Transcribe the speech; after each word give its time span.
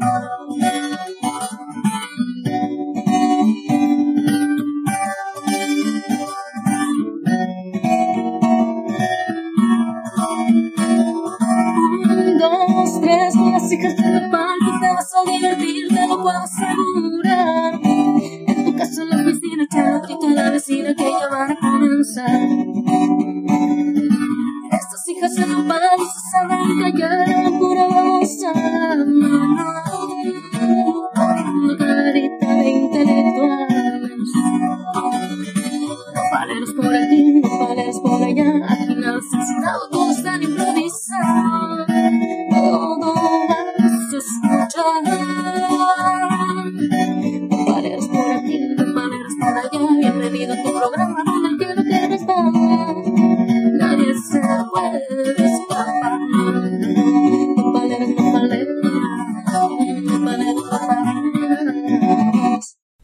Un, 0.00 0.08
dos, 12.38 13.00
tres, 13.02 13.34
las 13.36 13.70
hijas 13.70 13.94
de 13.96 14.10
la 14.10 14.30
parque 14.30 14.72
te 14.80 14.88
vas 14.88 15.12
a 15.14 15.30
divertir, 15.30 15.88
te 15.88 16.08
lo 16.08 16.22
puedo 16.22 16.38
asegurar. 16.38 17.74
En 17.84 18.64
tu 18.64 18.74
casa, 18.76 19.02
en 19.02 19.08
la 19.10 19.16
piscina, 19.24 19.66
que 19.70 19.82
lo 19.82 20.00
grita 20.00 20.28
la 20.28 20.50
vecina 20.50 20.94
que 20.94 21.04
ya 21.04 21.28
van 21.28 21.50
a 21.50 21.56
comenzar. 21.60 22.40
Estas 24.72 25.08
hijas 25.08 25.36
en 25.36 25.50
la 25.52 25.74
parque 25.74 26.04
se 26.06 26.20
saben 26.32 26.80
callar, 26.80 27.50
pura 27.58 27.86
babosa. 27.86 28.52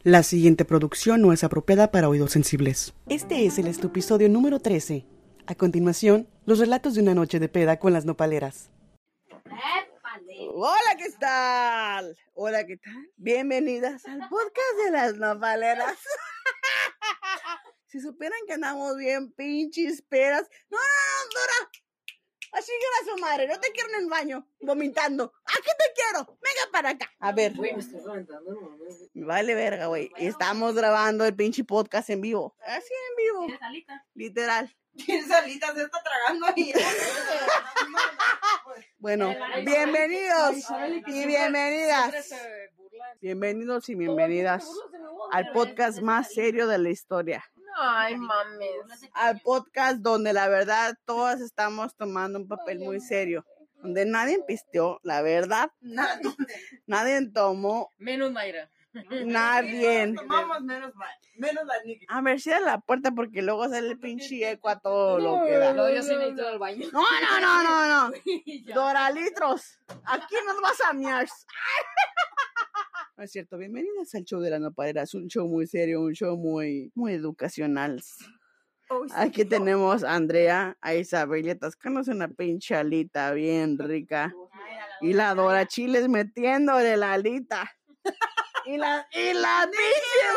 La 0.07 0.23
siguiente 0.23 0.63
producción 0.63 1.21
no 1.21 1.33
es 1.33 1.43
apropiada 1.43 1.91
para 1.91 2.07
oídos 2.07 2.31
sensibles. 2.31 2.93
Este 3.09 3.45
es 3.45 3.57
el 3.57 3.67
estupisodio 3.67 4.29
número 4.29 4.61
13. 4.61 5.05
A 5.47 5.55
continuación, 5.55 6.29
los 6.45 6.59
relatos 6.59 6.95
de 6.95 7.01
una 7.01 7.13
noche 7.13 7.41
de 7.41 7.49
peda 7.49 7.77
con 7.77 7.91
las 7.91 8.05
nopaleras. 8.05 8.69
Hola, 10.53 10.95
¿qué 10.97 11.11
tal? 11.19 12.17
Hola, 12.35 12.65
¿qué 12.65 12.77
tal? 12.77 13.09
Bienvenidas 13.17 14.05
al 14.05 14.19
podcast 14.29 14.77
de 14.85 14.91
las 14.91 15.17
nopaleras. 15.17 15.97
si 17.87 17.99
supieran 17.99 18.39
que 18.47 18.53
andamos 18.53 18.95
bien 18.95 19.33
pinches 19.33 20.01
peras. 20.03 20.47
No, 20.69 20.77
no, 20.77 20.83
no, 20.83 21.33
Dora. 21.33 21.86
Así 22.53 22.71
que 22.71 23.09
su 23.09 23.17
madre, 23.17 23.47
no 23.47 23.59
te 23.59 23.71
quiero 23.71 23.89
en 23.89 24.03
el 24.03 24.09
baño, 24.09 24.47
vomitando. 24.61 25.33
Aquí 25.45 25.69
te 25.77 25.93
quiero. 25.93 26.37
Venga 26.41 26.71
para 26.71 26.89
acá. 26.89 27.11
A 27.19 27.31
ver. 27.31 27.53
Me 29.13 29.25
vale 29.25 29.55
verga, 29.55 29.87
güey. 29.87 30.11
Estamos 30.17 30.75
grabando 30.75 31.25
el 31.25 31.35
pinche 31.35 31.63
podcast 31.63 32.09
en 32.09 32.21
vivo. 32.21 32.55
Así 32.65 32.93
en 33.09 33.15
vivo. 33.17 33.59
Literal. 34.13 34.75
Salita 35.27 35.73
se 35.75 35.83
está 35.83 36.01
tragando 36.03 36.47
ahí. 36.47 36.73
Bueno, 38.99 39.33
bienvenidos 39.63 40.55
y 41.07 41.25
bienvenidas. 41.25 42.33
Bienvenidos 43.21 43.89
y 43.89 43.95
bienvenidas 43.95 44.67
al 45.31 45.51
podcast 45.51 46.01
más 46.01 46.33
serio 46.33 46.67
de 46.67 46.77
la 46.77 46.89
historia. 46.89 47.43
Ay, 47.79 48.15
mames. 48.17 48.69
Al 49.13 49.39
podcast 49.41 49.99
donde 49.99 50.33
la 50.33 50.47
verdad 50.47 50.97
todas 51.05 51.41
estamos 51.41 51.95
tomando 51.95 52.39
un 52.39 52.47
papel 52.47 52.79
muy 52.79 52.99
serio. 52.99 53.45
Donde 53.83 54.05
nadie 54.05 54.43
pisteó, 54.47 54.99
la 55.03 55.21
verdad. 55.21 55.69
Nadie. 55.81 56.23
Nadie 56.87 57.29
tomó, 57.31 57.93
Menos 57.99 58.31
Mayra. 58.31 58.69
nadie. 59.25 60.13
Tomamos 60.15 60.61
menos 60.61 60.95
mal. 60.95 61.13
Menos 61.35 61.65
la 61.65 61.75
Nikki. 61.83 62.05
A 62.09 62.21
ver, 62.21 62.39
cierra 62.41 62.61
la 62.61 62.79
puerta 62.79 63.11
porque 63.11 63.43
luego 63.43 63.69
sale 63.69 63.89
el 63.89 63.99
pinche 63.99 64.49
eco 64.49 64.69
a 64.69 64.79
todo 64.79 65.19
lo 65.19 65.45
que 65.45 65.51
da. 65.51 65.73
No, 65.73 65.87
yo 65.89 66.01
sí 66.01 66.15
necesito 66.15 66.49
el 66.49 66.57
baño. 66.57 66.87
No, 66.91 67.03
no, 67.21 67.39
no, 67.39 67.63
no, 67.63 68.09
no. 68.09 68.17
Doralitros, 68.73 69.79
aquí 70.03 70.35
nos 70.47 70.61
vas 70.61 70.81
a 70.81 70.93
miar. 70.93 71.27
No 73.17 73.23
es 73.23 73.31
cierto, 73.31 73.57
bienvenidas 73.57 74.13
al 74.13 74.23
show 74.25 74.39
de 74.39 74.51
la 74.51 74.59
nopadera. 74.59 75.01
Es 75.01 75.13
un 75.15 75.27
show 75.27 75.47
muy 75.47 75.65
serio, 75.65 76.01
un 76.01 76.13
show 76.13 76.37
muy, 76.37 76.91
muy 76.93 77.13
educacional. 77.13 78.01
Aquí 79.15 79.43
tenemos 79.45 80.03
a 80.03 80.13
Andrea, 80.13 80.77
a 80.81 80.93
Isabel, 80.93 81.49
atascándose 81.49 82.11
una 82.11 82.27
pinche 82.27 82.75
alita 82.75 83.31
bien 83.31 83.77
rica. 83.79 84.33
Y 85.01 85.13
la 85.13 85.33
Dora 85.33 85.65
Chiles 85.67 86.07
metiéndole 86.09 86.95
la 86.97 87.13
alita. 87.13 87.71
Y 88.65 88.77
la, 88.77 89.07
y 89.11 89.33
la 89.33 89.67
pinche. 89.71 90.27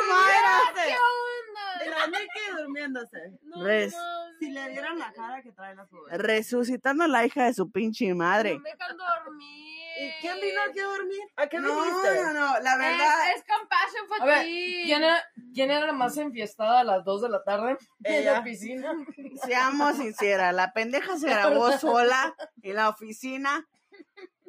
Y 1.85 1.89
la 1.91 2.07
Nikki 2.07 2.57
durmiéndose. 2.63 3.19
Res- 3.63 3.95
Si 4.39 4.51
le 4.51 4.69
dieran 4.71 4.99
la 4.99 5.13
cara 5.13 5.43
que 5.43 5.53
trae 5.53 5.75
la 5.75 5.87
pobre. 5.87 6.17
resucitando 6.17 7.05
a 7.05 7.09
la 7.09 7.27
hija 7.27 7.45
de 7.45 7.53
su 7.55 7.71
pinche 7.71 8.15
madre. 8.15 8.59
me 8.63 8.71
dejan 8.71 8.97
dormir. 8.97 9.90
¿Y 10.01 10.11
quién 10.21 10.41
vino 10.41 10.61
aquí 10.69 10.79
a 10.81 10.85
dormir? 10.85 11.21
¿A 11.37 11.47
qué 11.49 11.59
No, 11.61 11.75
viniste? 11.85 12.15
no, 12.15 12.33
no, 12.33 12.61
la 12.61 12.77
verdad. 12.77 13.31
Es, 13.31 13.37
es 13.37 13.45
compassion 13.45 14.07
A 14.21 14.25
ver, 14.25 14.37
fatigue. 14.39 14.83
¿quién 14.85 15.03
era, 15.03 15.23
¿quién 15.55 15.71
era 15.71 15.87
la 15.87 15.93
más 15.93 16.17
enfiestada 16.17 16.81
a 16.81 16.85
las 16.85 17.05
2 17.05 17.23
de 17.23 17.29
la 17.29 17.43
tarde 17.45 17.77
en 18.05 18.25
la 18.25 18.43
piscina? 18.43 18.93
Seamos 19.45 19.97
sinceras, 19.97 20.55
la 20.55 20.73
pendeja 20.73 21.19
se 21.19 21.29
grabó 21.29 21.71
sola 21.79 22.35
en 22.63 22.77
la 22.77 22.89
oficina, 22.89 23.67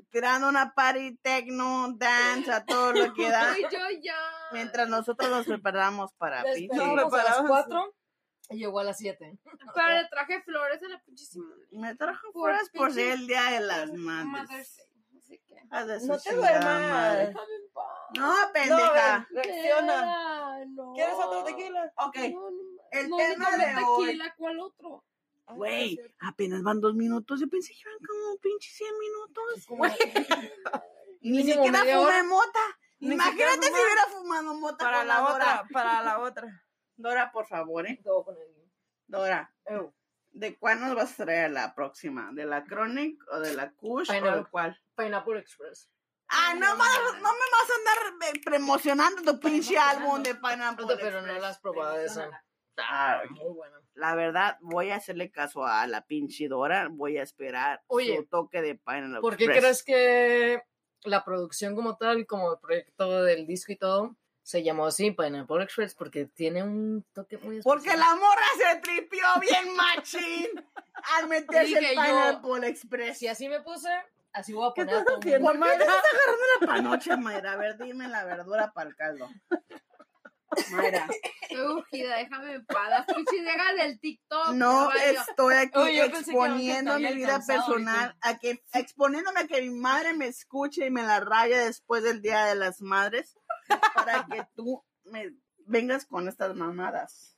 tirando 0.09 0.47
una 0.49 0.73
party 0.73 1.17
techno, 1.17 1.93
dance, 1.97 2.51
a 2.51 2.63
todo 2.65 2.93
lo 2.93 3.13
que 3.13 3.29
da, 3.29 3.55
yo 3.71 3.79
ya. 4.01 4.15
mientras 4.51 4.87
nosotros 4.89 5.29
nos 5.29 5.45
preparamos 5.45 6.13
para 6.13 6.43
pinche. 6.43 6.61
Despertamos 6.77 7.13
a 7.13 7.17
las 7.17 7.37
preparados. 7.37 7.47
4 7.47 7.95
y 8.49 8.57
llegó 8.57 8.79
a 8.79 8.83
las 8.83 8.97
7. 8.97 9.39
Pero 9.73 9.87
le 9.89 10.07
traje 10.09 10.41
flores 10.41 10.83
a 10.83 10.87
la 10.89 10.99
puchísima. 11.01 11.45
Me 11.71 11.95
trajo 11.95 12.31
flores 12.33 12.69
por 12.73 12.91
ser 12.91 13.13
el 13.13 13.27
día 13.27 13.43
de 13.51 13.61
las 13.61 13.93
madres. 13.93 14.77
Así 15.31 15.39
que. 15.47 16.07
No 16.07 16.17
te 16.19 16.35
duermas. 16.35 17.29
No, 18.13 18.27
No, 18.27 18.53
pendeja. 18.53 19.27
ver, 19.31 19.45
reacciona. 19.45 20.65
No. 20.67 20.93
¿Quieres 20.93 21.15
otro 21.15 21.43
tequila? 21.43 21.93
Ok, 21.97 22.17
No, 22.17 22.49
no, 22.51 22.57
el 22.91 23.09
no, 23.09 23.17
tema 23.17 23.51
de 23.57 23.83
hoy. 23.85 24.05
tequila, 24.07 24.35
¿cuál 24.37 24.59
otro? 24.59 25.03
güey, 25.53 25.99
apenas 26.19 26.61
van 26.63 26.79
dos 26.79 26.93
minutos. 26.95 27.39
Yo 27.41 27.47
pensé 27.49 27.73
que 27.73 27.79
iban 27.81 27.97
como 28.07 28.37
pinche 28.37 28.69
100 28.69 28.89
minutos. 28.99 29.67
Ni 31.21 31.43
siquiera 31.43 31.79
fumé 31.79 32.23
mota. 32.23 32.59
Imagínate 32.99 33.67
si 33.67 33.73
hubiera 33.73 34.03
fumado 34.11 34.53
mota 34.53 34.85
Para 34.85 35.03
la 35.03 35.23
otra, 35.33 35.65
para 35.73 36.01
la 36.03 36.19
otra. 36.23 36.63
Dora, 36.95 37.31
por 37.31 37.47
favor, 37.47 37.85
¿eh? 37.87 38.01
Dora, 39.07 39.53
¿de 40.41 40.57
cuál 40.57 40.79
nos 40.81 40.95
vas 40.95 41.19
a 41.19 41.23
traer 41.25 41.51
la 41.51 41.73
próxima? 41.75 42.31
¿De 42.33 42.45
la 42.45 42.63
Chronic 42.65 43.23
o 43.31 43.39
de 43.39 43.53
la 43.53 43.71
Kush 43.73 44.09
o 44.09 44.13
Pineapple. 44.13 44.39
de 44.43 44.45
cuál? 44.49 44.81
Pineapple 44.95 45.39
Express. 45.39 45.87
Ah, 46.27 46.53
no, 46.55 46.67
no 46.71 46.75
me 46.75 46.83
vas 46.83 47.69
a 47.69 47.75
andar 47.77 48.29
eh, 48.35 48.41
promocionando 48.43 49.21
tu 49.21 49.39
pinche 49.39 49.77
álbum 49.77 50.23
de 50.23 50.33
Pineapple 50.35 50.85
Pero 50.99 51.21
no 51.21 51.27
Express. 51.27 51.41
la 51.41 51.47
has 51.49 51.59
probado 51.59 51.99
esa. 51.99 52.43
Ah, 52.77 53.21
Muy 53.29 53.53
buena. 53.53 53.77
la 53.93 54.15
verdad, 54.15 54.57
voy 54.61 54.89
a 54.89 54.95
hacerle 54.95 55.29
caso 55.29 55.65
a 55.65 55.85
la 55.87 56.05
pinche 56.05 56.47
Dora. 56.47 56.87
Voy 56.89 57.17
a 57.17 57.23
esperar 57.23 57.83
Oye, 57.87 58.17
su 58.17 58.25
toque 58.25 58.61
de 58.61 58.75
Pineapple 58.75 59.21
¿Por 59.21 59.37
qué 59.37 59.43
Express. 59.45 59.83
crees 59.83 59.83
que 59.83 60.63
la 61.03 61.23
producción 61.23 61.75
como 61.75 61.97
tal, 61.97 62.25
como 62.25 62.53
el 62.53 62.59
proyecto 62.59 63.23
del 63.23 63.45
disco 63.45 63.73
y 63.73 63.77
todo, 63.77 64.15
se 64.43 64.63
llamó 64.63 64.87
así, 64.87 65.11
Pineapple 65.11 65.63
Express? 65.63 65.95
Porque 65.95 66.25
tiene 66.25 66.63
un 66.63 67.05
toque 67.13 67.37
muy 67.37 67.57
especial. 67.57 67.77
Porque 67.77 67.97
la 67.97 68.15
morra 68.15 68.45
se 68.57 68.79
tripió 68.79 69.25
bien 69.39 69.75
machín 69.75 70.47
al 71.17 71.27
meterse 71.27 71.77
el 71.77 71.95
yo, 71.95 72.01
Pineapple 72.01 72.67
Express. 72.67 73.17
Si 73.19 73.27
así 73.27 73.47
me 73.47 73.61
puse, 73.61 73.89
así 74.33 74.53
voy 74.53 74.69
a 74.69 74.73
¿Qué 74.73 74.81
poner 74.81 74.95
a 74.95 74.99
estás 74.99 75.17
haciendo. 75.17 75.47
¿Por 75.47 75.59
qué 75.59 75.65
te 75.65 75.83
estás 75.83 76.03
agarrando 76.13 76.45
la 76.59 76.67
panocha, 76.67 77.17
Mayra? 77.17 77.51
A 77.53 77.57
ver, 77.57 77.77
dime 77.77 78.07
la 78.07 78.23
verdura 78.23 78.71
para 78.73 78.89
el 78.89 78.95
caldo. 78.95 79.29
Mayra. 80.71 81.07
Estoy 81.49 82.01
déjame 82.01 82.53
en 82.53 82.65
paz. 82.65 83.05
Viejas 83.31 83.75
del 83.77 83.99
TikTok. 83.99 84.49
No 84.53 84.89
caballo. 84.89 85.21
estoy 85.29 85.53
aquí 85.55 85.79
Oye, 85.79 86.05
exponiendo 86.05 86.99
mi 86.99 87.13
vida 87.13 87.41
personal, 87.45 88.15
a 88.21 88.37
que, 88.37 88.63
exponiéndome 88.73 89.41
a 89.41 89.47
que 89.47 89.61
mi 89.61 89.69
madre 89.71 90.13
me 90.13 90.27
escuche 90.27 90.85
y 90.85 90.89
me 90.89 91.03
la 91.03 91.19
raya 91.19 91.65
después 91.65 92.03
del 92.03 92.21
Día 92.21 92.45
de 92.45 92.55
las 92.55 92.81
Madres, 92.81 93.37
para 93.93 94.25
que 94.25 94.45
tú 94.55 94.83
me 95.03 95.35
vengas 95.65 96.05
con 96.05 96.27
estas 96.27 96.55
mamadas. 96.55 97.37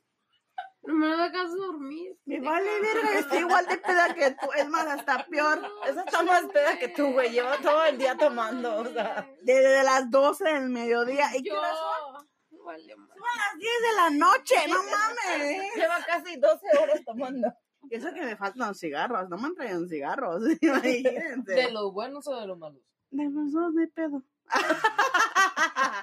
No 0.82 0.94
me 0.94 1.06
dejas 1.16 1.54
dormir. 1.54 2.18
Me 2.26 2.40
vale 2.40 2.68
verga, 2.80 3.18
estoy 3.18 3.38
igual 3.38 3.66
de 3.66 3.78
peda 3.78 4.14
que 4.14 4.32
tú, 4.32 4.46
es 4.54 4.68
más, 4.68 4.86
hasta 4.86 5.24
peor. 5.26 5.62
Esa 5.86 6.02
está 6.02 6.22
más 6.22 6.44
peda 6.52 6.78
que 6.78 6.88
tú, 6.88 7.12
güey. 7.12 7.32
Lleva 7.32 7.56
todo 7.58 7.84
el 7.84 7.96
día 7.96 8.16
tomando, 8.16 8.76
o 8.76 8.84
sea. 8.86 9.26
Desde 9.42 9.82
las 9.82 10.10
12 10.10 10.44
del 10.44 10.68
mediodía. 10.68 11.34
¿Y 11.34 11.42
qué 11.42 11.50
Yo. 11.50 11.58
horas 11.58 11.78
son? 11.78 12.28
Vale. 12.64 12.94
Son 12.94 13.06
las 13.08 13.58
10 13.58 13.72
de 13.80 13.96
la 13.96 14.10
noche, 14.10 14.54
no 14.68 14.76
mames. 14.82 15.74
Lleva 15.76 16.04
casi 16.06 16.36
12 16.36 16.66
horas 16.82 17.04
tomando. 17.04 17.52
Y 17.90 17.96
eso 17.96 18.12
que 18.12 18.22
me 18.22 18.36
faltan 18.36 18.74
cigarros, 18.74 19.28
no 19.28 19.36
me 19.36 19.48
han 19.48 19.54
traído 19.54 19.86
cigarros, 19.86 20.42
imagínense. 20.60 21.52
¿De 21.52 21.70
los 21.70 21.92
buenos 21.92 22.26
o 22.26 22.40
de 22.40 22.46
los 22.46 22.58
malos? 22.58 22.82
De 23.10 23.24
los 23.30 23.52
dos 23.52 23.74
de 23.74 23.86
pedo. 23.88 24.22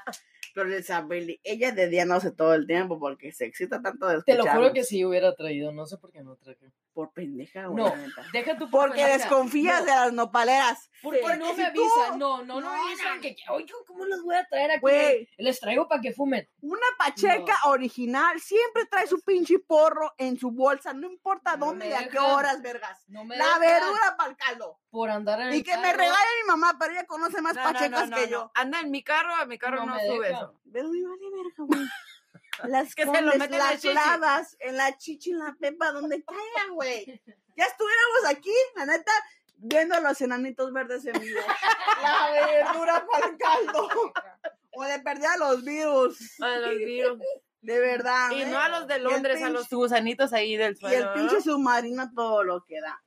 Pero 0.54 0.78
Isabel, 0.78 1.40
ella 1.44 1.72
de 1.72 1.88
día 1.88 2.06
no 2.06 2.16
hace 2.16 2.32
todo 2.32 2.54
el 2.54 2.68
tiempo 2.68 3.00
porque 3.00 3.32
se 3.32 3.46
excita 3.46 3.82
tanto 3.82 4.08
de 4.08 4.22
Te 4.24 4.36
lo 4.36 4.46
juro 4.46 4.74
que 4.74 4.84
sí 4.84 5.06
hubiera 5.06 5.34
traído, 5.36 5.72
no 5.72 5.86
sé 5.86 5.98
por 5.98 6.12
qué 6.12 6.22
no 6.24 6.36
traje. 6.36 6.72
Por 6.94 7.14
pendeja, 7.14 7.68
güey. 7.68 7.84
No, 7.86 7.94
deja 8.34 8.58
tu 8.58 8.70
Porque 8.70 8.98
pendeja. 8.98 9.18
desconfías 9.18 9.80
No, 9.80 9.86
de 9.86 9.92
las 9.92 10.14
nopaleras. 10.14 10.90
Porque, 11.02 11.20
Porque 11.22 11.38
no 11.38 11.50
si 11.52 11.56
me 11.56 11.66
avisan, 11.68 12.20
no, 12.20 12.44
no, 12.44 12.60
no, 12.60 12.62
No, 12.62 12.74
me 12.74 12.90
avisan 12.90 13.22
que, 13.22 13.36
oye, 13.50 13.72
¿cómo 13.88 14.06
los 14.06 14.22
voy 14.24 14.36
a 14.36 14.46
traer 14.46 14.72
aquí? 14.72 14.82
Güey. 14.82 15.30
Les 15.38 15.58
traigo 15.60 15.88
para 15.88 16.02
que 16.02 16.12
fumen. 16.12 16.50
Una 16.60 16.86
pacheca 16.98 17.56
original 17.68 18.40
siempre 18.42 18.86
trae 18.88 19.08
su 19.08 19.22
pinche 19.22 19.58
porro 19.60 20.14
en 20.18 20.38
su 20.38 20.52
bolsa, 20.52 20.94
no 20.94 21.10
importa 21.10 21.56
dónde 21.56 21.88
y 21.90 21.94
a 21.94 22.10
qué 22.10 22.20
horas, 22.20 22.62
vergas. 22.62 23.06
No 23.08 23.24
me 23.24 23.38
La 23.38 23.46
dejan 23.46 23.62
verdura 23.62 24.16
para 24.18 24.30
el 24.32 24.36
caldo. 24.36 24.71
Por 25.02 25.10
andar 25.10 25.42
en 25.42 25.52
Y 25.54 25.58
el 25.58 25.64
que 25.64 25.76
me 25.78 25.94
regale 25.94 26.30
mi 26.44 26.48
mamá, 26.48 26.78
pero 26.80 26.94
ella 26.94 27.06
conoce 27.08 27.42
más 27.42 27.56
No, 27.56 27.64
no, 27.64 27.74
pachecas 27.74 28.08
no, 28.08 28.16
que 28.16 28.26
no, 28.26 28.30
yo. 28.30 28.52
Anda 28.54 28.82
en 28.82 28.92
mi 28.92 29.04
carro, 29.04 29.34
a 29.34 29.48
mi 29.48 29.58
carro 29.58 29.78
No 29.78 29.88
no, 29.88 29.96
me 29.96 30.06
sube 30.06 30.28
deja. 30.28 30.40
eso. 30.42 30.62
Pero 30.72 30.90
me 30.90 31.02
vale 31.02 31.30
verga, 31.32 31.56
güey. 31.58 31.88
Las 32.72 32.94
Que 32.94 33.08
se 33.08 33.22
lo 33.24 33.32
mete 33.34 33.46
en 33.46 33.52
la 33.52 33.58
las 33.72 33.82
chichi. 33.82 33.94
lavas, 33.96 34.58
en 34.60 34.78
la 34.78 34.96
chichi, 34.96 35.32
en 35.32 35.40
la 35.40 35.56
pepa, 35.60 35.92
donde 35.92 36.24
caiga, 36.24 36.72
güey. 36.72 37.20
Ya 37.58 37.66
estuviéramos 37.66 38.26
aquí, 38.30 38.54
la 38.76 38.86
neta, 38.86 39.12
viendo 39.56 39.96
a 39.96 40.02
los 40.02 40.22
enanitos 40.22 40.72
verdes 40.72 41.04
en 41.08 41.20
vivo. 41.20 41.40
La 42.04 42.32
verdura 42.32 43.08
para 43.12 43.26
el 43.26 43.38
caldo. 43.40 43.90
O 44.74 44.84
de 44.84 45.00
perder 45.00 45.26
a 45.28 45.38
los 45.38 45.64
virus. 45.64 46.40
A 46.42 46.58
los 46.58 46.78
virus. 46.78 47.20
De 47.62 47.80
verdad. 47.80 48.32
Y 48.32 48.42
¿eh? 48.42 48.46
no 48.48 48.58
a 48.60 48.70
los 48.70 48.88
de 48.88 49.00
Londres, 49.00 49.42
a 49.44 49.50
los 49.50 49.70
gusanitos 49.70 50.34
ahí 50.34 50.58
del 50.58 50.78
Y 50.80 50.86
el 50.86 50.92
suelo. 50.92 51.14
pinche 51.14 51.36
¿no? 51.36 51.42
submarino 51.42 52.12
todo 52.14 52.44
lo 52.44 52.64
que 52.66 52.82
da. 52.82 53.02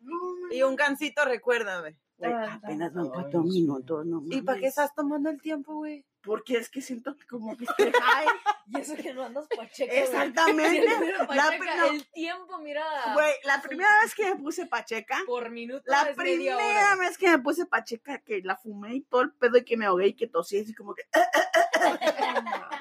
Y 0.50 0.62
un 0.62 0.76
gancito, 0.76 1.24
recuérdame. 1.24 1.96
güey, 2.18 2.30
Tan, 2.32 2.48
apenas 2.50 2.94
van 2.94 3.06
ay, 3.06 3.10
cuatro 3.12 3.42
minutos, 3.42 4.06
no 4.06 4.22
¿Y 4.30 4.42
para 4.42 4.56
qué 4.56 4.62
mames. 4.62 4.68
estás 4.68 4.94
tomando 4.94 5.28
el 5.30 5.40
tiempo, 5.40 5.74
güey? 5.74 6.06
Porque 6.22 6.56
es 6.56 6.70
que 6.70 6.80
siento 6.80 7.14
que 7.16 7.26
como 7.26 7.56
que 7.56 7.64
estoy 7.64 7.92
high. 7.92 8.26
Y 8.66 8.78
eso 8.80 8.94
que 8.96 9.12
no 9.12 9.24
andas 9.24 9.46
pacheca. 9.56 9.92
Exactamente. 9.92 10.86
La 11.34 11.50
no. 11.58 11.84
el 11.90 12.06
tiempo, 12.12 12.58
mira. 12.60 12.82
Güey, 13.12 13.32
la 13.44 13.60
primera 13.60 13.90
vez 14.02 14.14
que 14.14 14.24
me 14.24 14.36
puse 14.36 14.64
pacheca, 14.64 15.18
Por 15.26 15.50
minuto 15.50 15.82
la 15.84 16.02
es 16.08 16.16
media 16.16 16.56
primera 16.56 16.92
hora. 16.92 16.96
vez 16.96 17.18
que 17.18 17.28
me 17.28 17.38
puse 17.40 17.66
pacheca, 17.66 18.20
que 18.22 18.40
la 18.42 18.56
fumé 18.56 18.94
y 18.94 19.00
todo 19.02 19.20
el 19.20 19.32
pedo 19.32 19.58
y 19.58 19.64
que 19.64 19.76
me 19.76 19.84
ahogué 19.84 20.06
y 20.06 20.14
que 20.14 20.28
tosí 20.28 20.60
así 20.60 20.72
como 20.74 20.94
que... 20.94 21.02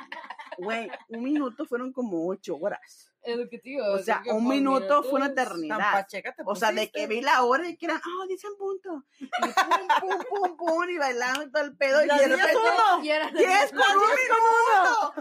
Güey, 0.58 0.90
un 1.10 1.24
minuto 1.24 1.66
fueron 1.66 1.92
como 1.92 2.28
ocho 2.28 2.58
horas. 2.58 3.14
Es 3.24 3.38
lo 3.38 3.48
que 3.48 3.58
te 3.58 3.70
digo. 3.70 3.86
O 3.94 4.00
sea, 4.00 4.22
un 4.26 4.48
minuto 4.48 5.02
fue 5.04 5.14
una 5.14 5.28
eternidad. 5.28 5.78
pacheca 5.94 6.36
te 6.36 6.44
O 6.46 6.56
sea, 6.56 6.74
de 6.74 6.92
que 6.92 7.08
vi 7.08 7.22
la 7.22 7.44
hora 7.44 7.70
y 7.70 7.78
que 7.78 7.86
eran, 7.86 8.02
oh, 8.06 8.28
dicen 8.28 8.52
punto. 8.58 9.06
Y 9.18 9.26
pum, 9.26 9.88
pum, 10.02 10.20
pum, 10.30 10.58
pum, 10.58 10.90
y 10.90 10.98
bailando 10.98 11.44
y 11.44 11.52
todo 11.52 11.64
el 11.64 11.78
pedo. 11.78 12.04
Y 12.04 12.08
de 12.08 12.28
repente, 12.28 12.60
¡diez 13.02 13.72
por 13.72 13.98
un 13.98 14.10
minuto! 14.10 15.14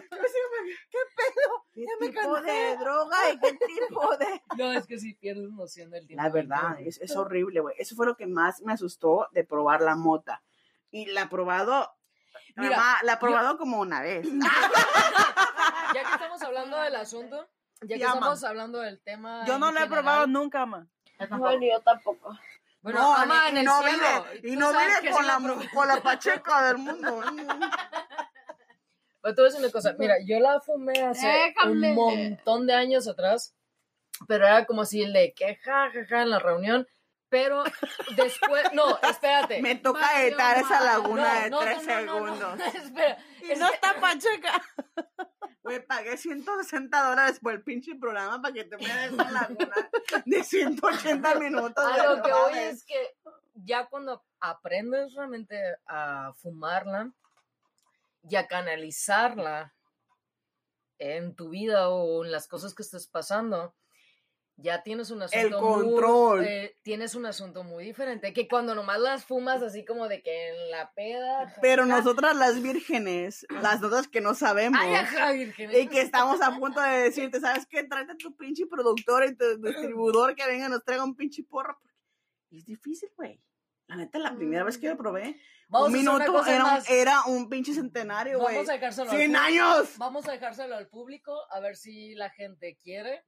¿qué 0.90 0.99
pedo? 1.17 1.64
¿Qué 1.75 1.87
me 2.00 2.08
tipo 2.08 2.40
de 2.40 2.76
droga 2.76 3.17
y 3.32 3.38
qué 3.38 3.52
tipo 3.52 4.17
de...? 4.17 4.43
No, 4.58 4.73
es 4.73 4.87
que 4.87 4.99
sí 4.99 5.14
pierdes 5.14 5.50
noción 5.50 5.90
del 5.90 6.06
tiempo. 6.06 6.23
La 6.23 6.31
verdad, 6.31 6.81
es, 6.81 7.00
es 7.00 7.17
horrible, 7.17 7.61
güey. 7.61 7.76
Eso 7.79 7.94
fue 7.94 8.06
lo 8.06 8.17
que 8.17 8.26
más 8.26 8.62
me 8.62 8.73
asustó 8.73 9.29
de 9.32 9.44
probar 9.44 9.81
la 9.81 9.94
mota. 9.94 10.43
Y 10.90 11.06
la 11.06 11.23
he 11.23 11.29
probado, 11.29 11.88
Mira, 12.57 12.77
mamá, 12.77 12.99
la 13.03 13.13
he 13.15 13.17
probado 13.17 13.59
como 13.59 13.81
una 13.81 14.01
vez. 14.03 14.27
Ya 15.95 16.05
que 16.05 16.13
estamos 16.15 16.43
hablando 16.43 16.81
del 16.81 16.97
asunto, 16.97 17.49
ya 17.83 17.97
que 17.99 18.03
estamos 18.03 18.43
hablando 18.45 18.79
del 18.81 18.99
tema. 19.03 19.45
Yo 19.47 19.59
no 19.59 19.67
lo 19.71 19.79
he 19.79 19.83
general, 19.83 19.89
probado 19.89 20.27
nunca, 20.27 20.65
ma. 20.65 20.87
Bueno, 21.31 21.61
yo 21.67 21.81
tampoco. 21.83 22.35
Bueno, 22.81 22.99
no, 22.99 23.15
ama 23.15 23.49
en 23.51 23.57
y 23.57 23.59
el 23.61 23.65
no 23.67 23.83
cielo. 23.83 23.99
vine, 24.33 24.49
y 24.49 24.55
tú 24.55 24.61
no 24.61 24.73
que 25.03 25.11
con 25.11 25.27
la, 25.27 25.39
con 25.73 25.89
la 25.89 26.01
pacheca 26.01 26.63
del 26.69 26.79
mundo. 26.79 27.21
Pero 29.23 29.35
te 29.35 29.41
voy 29.41 29.45
a 29.45 29.53
decir 29.53 29.61
una 29.65 29.71
cosa, 29.71 29.95
mira, 29.99 30.15
yo 30.27 30.41
la 30.41 30.61
fumé 30.61 31.01
hace 31.01 31.29
Déjame. 31.29 31.91
un 31.91 31.95
montón 31.95 32.67
de 32.67 32.75
años 32.75 33.07
atrás, 33.07 33.55
pero 34.27 34.47
era 34.47 34.65
como 34.67 34.85
si 34.85 35.03
el 35.03 35.13
de 35.13 35.33
que 35.33 35.55
ja, 35.57 35.91
ja, 35.93 36.07
ja 36.09 36.23
en 36.23 36.31
la 36.31 36.41
reunión, 36.41 36.89
pero 37.32 37.64
después, 38.14 38.62
no, 38.75 38.99
espérate. 39.11 39.62
Me 39.62 39.75
toca 39.76 40.00
Mario, 40.00 40.29
editar 40.29 40.58
esa 40.58 40.84
laguna 40.84 41.49
No, 41.49 41.61
de 41.61 41.64
tres 41.75 41.87
no, 41.87 41.94
no, 42.05 42.20
no, 42.20 42.37
segundos. 42.37 42.58
no, 42.58 42.64
espera, 42.84 43.19
Y 43.40 43.58
no 43.58 43.73
está 43.73 43.99
pacheca. 43.99 44.62
Güey, 45.64 45.81
pagué 45.87 46.17
160 46.17 47.08
dólares 47.08 47.38
por 47.40 47.52
el 47.52 47.62
pinche 47.62 47.94
programa 47.94 48.43
para 48.43 48.52
que 48.52 48.64
te 48.64 48.76
veas 48.76 49.12
esa 49.12 49.31
laguna 49.31 49.73
de 50.26 50.43
180 50.43 51.34
minutos. 51.37 51.84
a 51.87 52.02
lo 52.05 52.20
que 52.23 52.32
voy 52.32 52.58
es 52.58 52.84
que 52.84 53.14
ya 53.55 53.87
cuando 53.87 54.25
aprendes 54.40 55.14
realmente 55.14 55.56
a 55.87 56.32
fumarla 56.34 57.12
y 58.29 58.34
a 58.34 58.49
canalizarla 58.49 59.73
en 60.99 61.37
tu 61.37 61.50
vida 61.50 61.90
o 61.90 62.25
en 62.25 62.32
las 62.32 62.49
cosas 62.49 62.75
que 62.75 62.82
estés 62.82 63.06
pasando, 63.06 63.73
ya 64.62 64.82
tienes 64.82 65.11
un 65.11 65.23
asunto 65.23 65.61
control. 65.61 66.38
muy, 66.38 66.49
eh, 66.49 66.79
tienes 66.82 67.14
un 67.14 67.26
asunto 67.26 67.64
muy 67.64 67.85
diferente 67.85 68.32
que 68.32 68.49
cuando 68.49 68.75
nomás 68.75 69.00
las 69.00 69.25
fumas 69.25 69.62
así 69.62 69.85
como 69.85 70.09
de 70.09 70.23
que 70.23 70.49
en 70.49 70.70
la 70.70 70.93
peda 70.94 71.55
Pero 71.61 71.85
jaja, 71.85 71.97
nosotras 71.99 72.37
las 72.37 72.62
vírgenes, 72.62 73.47
las 73.50 73.82
otras 73.82 74.09
que 74.09 74.20
no 74.20 74.35
sabemos, 74.35 74.81
ay, 74.82 74.94
ajá, 74.94 75.32
virgen. 75.32 75.70
y 75.75 75.88
que 75.88 76.00
estamos 76.00 76.41
a 76.41 76.56
punto 76.56 76.81
de 76.81 77.03
decirte, 77.03 77.41
¿sabes 77.41 77.67
qué? 77.67 77.85
Tráete 77.85 78.12
a 78.12 78.17
tu 78.17 78.37
pinche 78.37 78.67
productor 78.67 79.25
y 79.25 79.37
tu 79.37 79.44
distribuidor 79.62 80.35
que 80.35 80.47
venga 80.47 80.67
y 80.67 80.70
nos 80.70 80.85
traiga 80.85 81.05
un 81.05 81.17
pinche 81.17 81.43
porro. 81.43 81.79
porque 81.81 82.56
Es 82.58 82.65
difícil, 82.65 83.11
güey. 83.17 83.41
La 83.88 83.97
neta, 83.97 84.19
la 84.19 84.35
primera 84.35 84.65
vez 84.65 84.79
que 84.79 84.88
lo 84.88 84.97
probé, 84.97 85.37
Vamos 85.69 85.88
un 85.88 85.94
minuto 85.94 86.47
era 86.47 86.65
un, 86.65 86.82
era 86.88 87.23
un 87.26 87.49
pinche 87.49 87.73
centenario, 87.73 88.38
güey. 88.38 88.56
Vamos 88.56 88.69
a 88.69 88.73
dejárselo 88.75 89.11
al 89.11 89.17
100 89.17 89.32
público. 89.32 89.47
años. 89.47 89.99
Vamos 89.99 90.29
a 90.29 90.32
dejárselo 90.32 90.76
al 90.76 90.88
público 90.88 91.35
a 91.50 91.61
ver 91.61 91.76
si 91.76 92.15
la 92.15 92.29
gente 92.31 92.79
quiere 92.82 93.25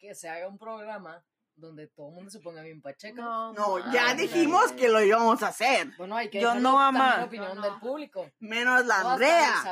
que 0.00 0.14
se 0.14 0.28
haga 0.28 0.48
un 0.48 0.58
programa 0.58 1.22
donde 1.54 1.86
todo 1.88 2.08
el 2.08 2.14
mundo 2.14 2.30
se 2.30 2.40
ponga 2.40 2.62
bien 2.62 2.80
pacheca. 2.80 3.20
No, 3.20 3.78
ya 3.92 4.08
Ah, 4.10 4.14
dijimos 4.14 4.72
que 4.72 4.88
lo 4.88 5.02
íbamos 5.02 5.42
a 5.42 5.48
hacer. 5.48 5.88
Bueno, 5.98 6.16
hay 6.16 6.30
que 6.30 6.40
Yo 6.40 6.54
no, 6.54 6.90
la 6.90 7.24
opinión 7.24 7.60
del 7.60 7.74
público. 7.78 8.30
Menos 8.38 8.86
la 8.86 9.00
Andrea. 9.12 9.62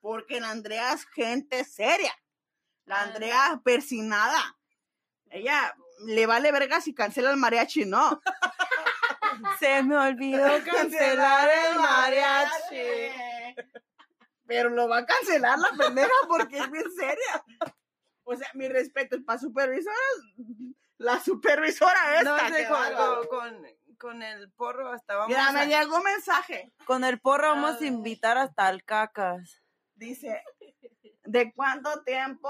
Porque 0.00 0.40
la 0.40 0.50
Andrea 0.50 0.92
es 0.94 1.04
gente 1.06 1.62
seria. 1.64 2.12
La 2.86 3.00
Ah. 3.00 3.02
Andrea 3.02 3.60
persinada. 3.62 4.56
Ella 5.28 5.76
le 6.06 6.24
vale 6.26 6.50
verga 6.52 6.80
si 6.80 6.94
cancela 6.94 7.30
el 7.30 7.36
mariachi, 7.36 7.84
no. 7.84 8.20
Se 9.60 9.82
me 9.82 9.96
olvidó 9.98 10.48
cancelar 10.64 11.50
el 11.50 11.78
mariachi. 11.78 13.12
Pero 14.46 14.70
lo 14.70 14.88
va 14.88 14.98
a 14.98 15.06
cancelar 15.06 15.58
la 15.58 15.70
pendeja 15.76 16.08
porque 16.28 16.58
es 16.58 16.70
bien 16.70 16.84
seria. 16.96 17.44
O 18.28 18.36
sea, 18.36 18.48
mi 18.54 18.68
respeto 18.68 19.14
es 19.16 19.22
para 19.22 19.38
supervisora. 19.38 19.94
La 20.98 21.20
supervisora 21.20 22.18
esta. 22.18 22.48
No 22.48 22.54
sé, 22.56 22.62
que 22.62 22.68
con, 22.68 23.26
con, 23.28 23.66
con 23.98 24.22
el 24.22 24.50
porro 24.52 24.90
hasta 24.90 25.14
vamos 25.14 25.28
Mira, 25.28 25.48
a, 25.48 25.52
me 25.52 25.66
llegó 25.66 25.96
un 25.98 26.02
mensaje. 26.02 26.72
con 26.86 27.04
el 27.04 27.20
porro 27.20 27.48
vamos 27.50 27.80
a 27.80 27.86
invitar 27.86 28.36
hasta 28.36 28.66
al 28.66 28.82
cacas. 28.82 29.62
Dice, 29.94 30.42
¿de 31.24 31.52
cuánto 31.54 32.02
tiempo 32.02 32.48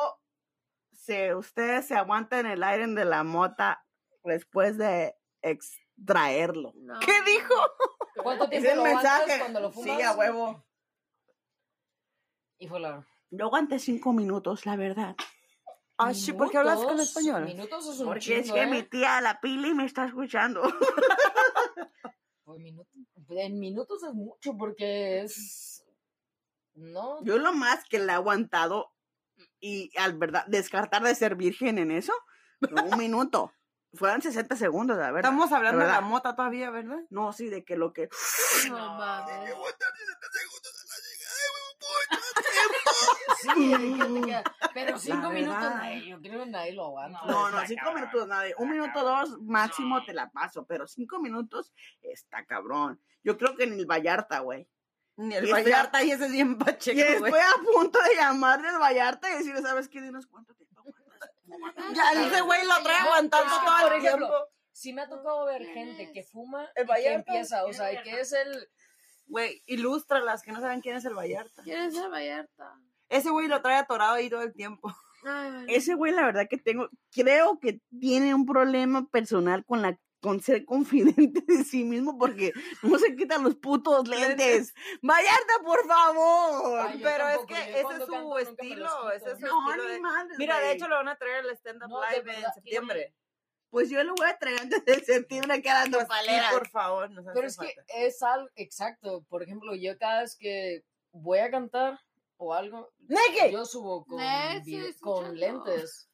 se, 0.92 1.35
ustedes 1.35 1.87
se 1.87 1.95
aguantan 1.95 2.47
el 2.47 2.62
aire 2.62 2.87
de 2.87 3.04
la 3.04 3.23
mota 3.23 3.85
después 4.25 4.78
de 4.78 5.14
extraerlo? 5.42 6.73
No. 6.76 6.99
¿Qué 7.00 7.21
dijo? 7.23 7.54
¿Cuánto 8.23 8.45
Es 8.45 8.50
tiempo 8.50 8.71
el 8.71 8.76
lo 8.78 8.85
mensaje. 8.85 9.38
cuando 9.40 9.61
lo 9.61 9.71
fumas? 9.73 9.97
Sí, 9.97 10.02
a 10.02 10.12
huevo. 10.12 10.64
Y 12.59 12.66
fue 12.68 12.80
la... 12.80 13.06
Yo 13.30 13.45
aguanté 13.47 13.78
cinco 13.78 14.12
minutos, 14.12 14.64
la 14.66 14.76
verdad. 14.76 15.14
Ah, 15.99 16.12
sí, 16.12 16.33
¿por 16.33 16.50
qué 16.50 16.59
hablas 16.59 16.79
con 16.79 17.00
español? 17.00 17.45
Minutos 17.45 17.87
es 17.87 18.00
un 18.00 18.07
Porque 18.07 18.38
es 18.38 18.45
chingo, 18.45 18.55
que 18.55 18.62
¿eh? 18.62 18.67
mi 18.67 18.83
tía, 18.83 19.21
la 19.21 19.41
Pili, 19.41 19.75
me 19.75 19.85
está 19.85 20.05
escuchando. 20.07 20.62
Pues 23.26 23.41
en 23.41 23.59
minutos 23.59 24.05
es 24.05 24.15
mucho 24.15 24.57
porque 24.57 25.23
es... 25.23 25.85
No, 26.75 27.23
Yo 27.25 27.38
lo 27.38 27.53
más 27.53 27.85
que 27.88 27.99
la 27.99 28.12
he 28.12 28.17
aguantado 28.17 28.93
y 29.59 29.91
al 29.99 30.17
verdad, 30.17 30.45
descartar 30.47 31.03
de 31.03 31.15
ser 31.15 31.35
virgen 31.35 31.79
en 31.79 31.91
eso, 31.91 32.12
fue 32.61 32.83
un 32.83 32.99
minuto. 32.99 33.53
Fueron 33.95 34.23
60 34.23 34.57
segundos, 34.57 34.97
la 34.99 35.11
verdad. 35.11 35.31
Estamos 35.31 35.50
hablando 35.53 35.81
de 35.81 35.87
verdad. 35.87 36.00
la 36.00 36.07
mota 36.07 36.37
todavía, 36.37 36.71
¿verdad? 36.71 37.00
No, 37.11 37.33
sí, 37.33 37.49
de 37.49 37.65
que 37.65 37.76
lo 37.76 37.93
que... 37.93 38.09
No 38.69 38.95
mames. 38.95 39.35
sí, 39.37 39.50
hay 39.50 39.57
gente 43.43 44.26
que- 44.26 44.43
pero 44.75 44.99
cinco 44.99 45.31
minutos, 45.31 45.61
nadie, 45.61 46.09
yo 46.09 46.21
creo 46.21 46.45
que 46.45 46.50
nadie 46.50 46.73
lo 46.73 46.87
aguanta. 46.87 47.21
No, 47.26 47.50
no, 47.50 47.66
cinco 47.66 47.93
minutos, 47.93 48.26
nadie. 48.28 48.55
Un 48.59 48.71
minuto, 48.71 49.02
dos, 49.02 49.40
máximo 49.43 50.05
te 50.05 50.12
la 50.14 50.31
paso, 50.31 50.64
pero 50.66 50.87
cinco 50.87 51.19
minutos 51.19 51.73
está 52.02 52.45
cabrón. 52.45 53.00
Yo 53.23 53.37
creo 53.38 53.57
que 53.57 53.64
en 53.64 53.75
el 53.75 53.87
Vallarta, 53.87 54.40
güey. 54.40 54.69
Ni 55.16 55.35
el 55.35 55.45
Y 55.45 55.49
estoy 55.49 55.62
Vallarta 55.64 56.02
y 56.02 56.11
ese 56.11 56.26
es 56.26 56.33
bien 56.33 56.52
Y 56.52 56.64
pacheco, 56.64 56.97
güey. 57.21 57.33
estoy 57.33 57.40
a 57.40 57.73
punto 57.73 57.99
de 58.02 58.14
llamarle 58.16 58.69
al 58.69 58.78
Vallarta 58.78 59.31
y 59.31 59.38
decirle, 59.38 59.62
¿sabes 59.62 59.88
qué? 59.88 60.02
Dinos 60.02 60.26
cuánto 60.26 60.55
tiempo 60.55 60.81
aguantas. 60.81 61.31
Ya 61.95 62.12
ese 62.12 62.40
güey 62.43 62.66
lo 62.66 62.83
trae 62.83 62.99
aguantando 62.99 63.47
Es 63.55 63.59
que, 63.61 63.66
todo 63.66 63.81
por 63.83 63.93
el 63.93 63.99
ejemplo, 64.05 64.26
tiempo. 64.28 64.47
Sí 64.73 64.93
me 64.93 65.02
ha 65.02 65.09
tocado 65.09 65.47
ver 65.47 65.64
gente 65.64 66.12
que 66.12 66.23
fuma 66.23 66.69
El 66.75 66.85
y 66.85 67.02
que 67.02 67.12
empieza, 67.14 67.64
o 67.64 67.73
sea, 67.73 67.93
y 67.93 68.02
que 68.02 68.21
es 68.21 68.33
el 68.33 68.69
Güey, 69.28 69.62
ilústralas, 69.66 70.43
que 70.43 70.52
no 70.52 70.61
saben 70.61 70.81
quién 70.81 70.97
es 70.97 71.05
el 71.05 71.14
Vallarta. 71.14 71.62
¿Quieres 71.64 71.95
ser 71.95 72.09
Vallarta? 72.11 72.78
Ese 73.09 73.31
güey 73.31 73.49
lo 73.49 73.63
trae 73.63 73.77
atorado 73.77 74.15
ahí 74.15 74.29
todo 74.31 74.43
el 74.43 74.53
tiempo. 74.53 74.93
Ay, 75.25 75.67
Ese 75.69 75.95
güey, 75.95 76.13
la 76.13 76.25
verdad 76.25 76.47
que 76.49 76.57
tengo, 76.59 76.89
creo 77.13 77.59
que 77.61 77.81
tiene 78.01 78.35
un 78.35 78.47
problema 78.47 79.09
personal 79.09 79.65
con 79.65 79.83
la 79.83 79.99
con 80.21 80.41
ser 80.41 80.65
confidente 80.65 81.43
de 81.47 81.63
sí 81.63 81.85
mismo 81.85 82.19
porque 82.19 82.53
no 82.83 82.99
se 82.99 83.15
quitan 83.15 83.45
los 83.45 83.55
putos 83.57 84.09
lentes. 84.09 84.73
Vallarta, 85.03 85.53
por 85.65 85.87
favor. 85.87 86.81
Ay, 86.81 87.01
Pero 87.03 87.29
es 87.29 87.39
que 87.47 87.55
ese 87.55 87.81
es 87.81 88.07
su 88.07 88.39
estilo, 88.39 88.87
quito. 88.87 89.13
ese 89.13 89.33
es 89.33 89.39
su 89.41 89.47
No, 89.47 89.71
estilo 89.71 89.89
de- 89.89 90.01
Mira, 90.39 90.59
de 90.59 90.73
hecho 90.73 90.89
lo 90.89 90.97
van 90.97 91.09
a 91.09 91.17
traer 91.17 91.45
al 91.45 91.51
stand-up 91.57 91.89
No, 91.91 92.01
live 92.11 92.23
verdad, 92.23 92.45
en 92.49 92.55
septiembre. 92.55 93.15
Pues 93.71 93.91
yo 93.91 94.03
lo 94.05 94.15
voy 94.15 94.27
a 94.29 94.39
traer 94.39 94.61
antes 94.61 94.85
de 94.85 95.05
septiembre 95.05 95.61
que 95.61 95.69
eran 95.69 95.93
sí, 95.93 95.99
paleras. 96.09 96.53
por 96.53 96.69
favor, 96.69 97.11
nos 97.11 97.25
Pero 97.35 97.47
es 97.47 97.57
que 97.59 97.75
es 97.89 98.23
algo, 98.23 98.49
exacto. 98.57 99.23
Por 99.29 99.43
ejemplo, 99.43 99.75
yo 99.75 99.97
cada 99.99 100.23
vez 100.23 100.37
que 100.37 100.83
voy 101.13 101.39
a 101.39 101.51
cantar 101.51 102.01
o 102.38 102.55
algo, 102.55 102.93
¡Negue! 103.00 103.52
yo 103.52 103.64
subo 103.64 104.05
con, 104.05 104.21
con 105.00 105.37
lentes. 105.38 106.11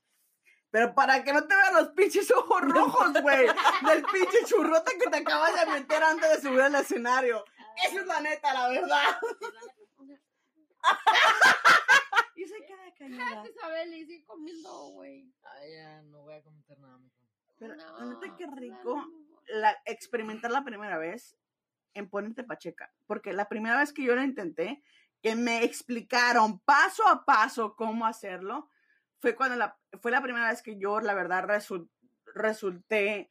Pero 0.70 0.94
para 0.94 1.22
que 1.22 1.32
no 1.34 1.46
te 1.46 1.54
vean 1.54 1.74
los 1.74 1.88
pinches 1.90 2.30
ojos 2.30 2.62
rojos, 2.62 3.12
güey. 3.20 3.46
Del 3.86 4.02
pinche 4.04 4.44
churrote 4.46 4.96
que 4.98 5.10
te 5.10 5.18
acabas 5.18 5.54
de 5.54 5.70
meter 5.70 6.02
antes 6.02 6.30
de 6.30 6.48
subir 6.48 6.62
al 6.62 6.74
escenario. 6.74 7.44
Esa 7.86 8.00
es 8.00 8.06
la 8.06 8.20
neta, 8.20 8.54
la 8.54 8.68
verdad. 8.68 9.18
y 12.36 12.44
se 12.46 12.64
queda 12.64 12.94
callada. 12.98 13.46
Isabel, 13.46 13.94
y 13.94 14.06
sigue 14.06 14.24
comiendo, 14.24 14.72
güey. 14.92 15.30
Ay, 15.42 15.72
ya, 15.74 16.02
no 16.02 16.22
voy 16.22 16.34
a 16.34 16.42
comentar 16.42 16.78
nada 16.78 16.96
mejor. 16.96 17.22
Pero 17.58 17.76
No, 17.76 17.98
la 17.98 18.06
neta, 18.06 18.36
qué 18.36 18.46
rico 18.46 19.06
la, 19.48 19.76
experimentar 19.84 20.50
la 20.50 20.64
primera 20.64 20.98
vez 20.98 21.36
en 21.94 22.08
ponerte 22.08 22.44
pacheca. 22.44 22.92
Porque 23.06 23.32
la 23.32 23.48
primera 23.48 23.78
vez 23.78 23.92
que 23.92 24.04
yo 24.04 24.14
lo 24.14 24.22
intenté, 24.22 24.82
que 25.22 25.36
me 25.36 25.62
explicaron 25.64 26.58
paso 26.60 27.06
a 27.06 27.24
paso 27.24 27.74
cómo 27.76 28.06
hacerlo, 28.06 28.68
fue 29.20 29.34
cuando 29.36 29.56
la, 29.56 29.78
fue 30.00 30.10
la 30.10 30.20
primera 30.20 30.50
vez 30.50 30.62
que 30.62 30.76
yo, 30.78 31.00
la 31.00 31.14
verdad, 31.14 31.44
resul- 31.44 31.88
resulté, 32.34 33.30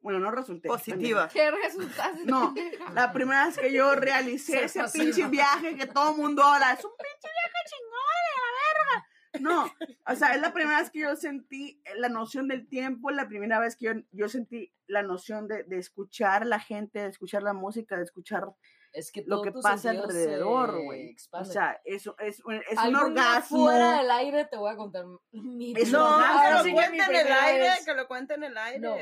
bueno, 0.00 0.18
no 0.20 0.30
resulté. 0.30 0.68
Positiva. 0.68 1.28
¿Qué 1.28 1.50
resultaste? 1.50 2.24
No, 2.26 2.54
La 2.94 3.12
primera 3.12 3.46
vez 3.46 3.58
que 3.58 3.72
yo 3.72 3.94
realicé 3.94 4.64
ese 4.64 4.80
pasiva. 4.80 5.04
pinche 5.04 5.26
viaje 5.28 5.76
que 5.76 5.86
todo 5.86 6.12
el 6.12 6.16
mundo 6.18 6.42
habla, 6.44 6.72
es 6.72 6.84
un 6.84 6.92
pinche 6.96 7.28
viaje 7.28 7.58
chingón 7.68 8.20
de 8.28 8.40
la 8.40 8.62
verga. 8.68 9.06
No, 9.40 10.12
o 10.12 10.14
sea, 10.16 10.34
es 10.34 10.40
la 10.40 10.52
primera 10.52 10.78
vez 10.80 10.90
que 10.90 11.00
yo 11.00 11.16
sentí 11.16 11.82
la 11.96 12.08
noción 12.08 12.48
del 12.48 12.68
tiempo, 12.68 13.10
la 13.10 13.26
primera 13.28 13.58
vez 13.58 13.76
que 13.76 13.86
yo, 13.86 13.92
yo 14.12 14.28
sentí 14.28 14.72
la 14.86 15.02
noción 15.02 15.48
de, 15.48 15.64
de 15.64 15.78
escuchar 15.78 16.42
a 16.42 16.46
la 16.46 16.60
gente, 16.60 17.00
de 17.00 17.08
escuchar 17.08 17.42
la 17.42 17.54
música, 17.54 17.96
de 17.96 18.04
escuchar 18.04 18.44
Es 18.92 19.10
que 19.10 19.24
lo 19.26 19.40
que 19.42 19.52
pasa 19.52 19.90
alrededor, 19.90 20.72
se 20.76 20.84
güey. 20.84 21.16
O 21.32 21.44
sea, 21.44 21.80
eso 21.84 22.14
es, 22.18 22.44
un- 22.44 22.62
es 22.70 22.78
un 22.86 22.94
orgasmo. 22.96 23.64
Fuera 23.64 23.98
del 23.98 24.10
aire 24.10 24.44
te 24.44 24.56
voy 24.58 24.70
a 24.70 24.76
contar 24.76 25.04
mi 25.32 25.72
Es 25.76 25.90
No, 25.90 26.06
primera- 26.18 26.42
que 26.48 26.52
lo 26.58 26.64
sí, 26.64 26.72
cuente 26.72 27.02
en 27.04 27.16
el 27.26 27.32
aire, 27.32 27.62
vez. 27.62 27.84
que 27.86 27.94
lo 27.94 28.06
cuente 28.08 28.34
en 28.34 28.44
el 28.44 28.58
aire. 28.58 28.78
No. 28.80 28.96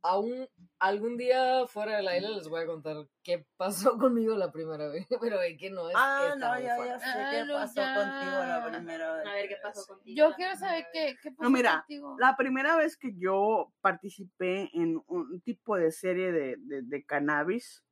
Aún, 0.00 0.48
algún 0.78 1.16
día 1.16 1.66
fuera 1.66 1.96
del 1.96 2.06
aire 2.06 2.28
les 2.30 2.48
voy 2.48 2.62
a 2.62 2.66
contar 2.66 2.96
qué 3.24 3.44
pasó 3.56 3.98
conmigo 3.98 4.36
la 4.36 4.52
primera 4.52 4.88
vez. 4.88 5.06
Pero 5.20 5.42
es 5.42 5.58
que 5.58 5.70
no 5.70 5.88
es. 5.90 5.94
Ah, 5.98 6.30
esta 6.32 6.48
no, 6.54 6.60
ya, 6.60 6.76
ya 6.86 6.98
sé 7.00 7.06
Ah, 7.08 7.30
qué 7.32 7.44
no, 7.44 7.54
pasó 7.54 7.74
ya. 7.74 7.94
contigo 7.94 8.44
la 8.44 8.66
primera 8.70 9.14
vez. 9.16 9.26
A 9.26 9.32
ver 9.34 9.48
qué 9.48 9.56
pasó 9.62 9.86
contigo. 9.86 10.16
Yo 10.16 10.34
quiero 10.36 10.56
saber 10.56 10.86
qué, 10.92 11.16
qué 11.20 11.30
pasó 11.32 11.42
No, 11.42 11.50
mira, 11.50 11.78
contigo. 11.80 12.16
La 12.20 12.36
primera 12.36 12.76
vez 12.76 12.96
que 12.96 13.10
yo 13.18 13.72
participé 13.80 14.70
en 14.72 15.02
un 15.08 15.40
tipo 15.42 15.76
de 15.76 15.90
serie 15.90 16.30
de, 16.32 16.56
de, 16.58 16.82
de 16.82 17.04
cannabis 17.04 17.84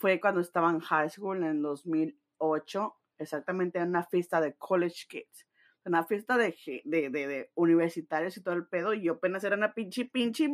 fue 0.00 0.18
cuando 0.18 0.40
estaba 0.40 0.70
en 0.70 0.80
high 0.80 1.10
school 1.10 1.36
en 1.36 1.44
el 1.44 1.62
2008, 1.62 2.96
exactamente 3.18 3.78
en 3.78 3.90
una 3.90 4.02
fiesta 4.02 4.40
de 4.40 4.54
college 4.54 5.04
kids, 5.06 5.46
una 5.84 6.04
fiesta 6.04 6.38
de, 6.38 6.56
de, 6.86 7.10
de, 7.10 7.26
de 7.26 7.50
universitarios 7.54 8.34
y 8.38 8.42
todo 8.42 8.54
el 8.54 8.66
pedo, 8.66 8.94
y 8.94 9.02
yo 9.02 9.12
apenas 9.12 9.44
era 9.44 9.56
una 9.56 9.74
pinche, 9.74 10.06
pinche, 10.06 10.48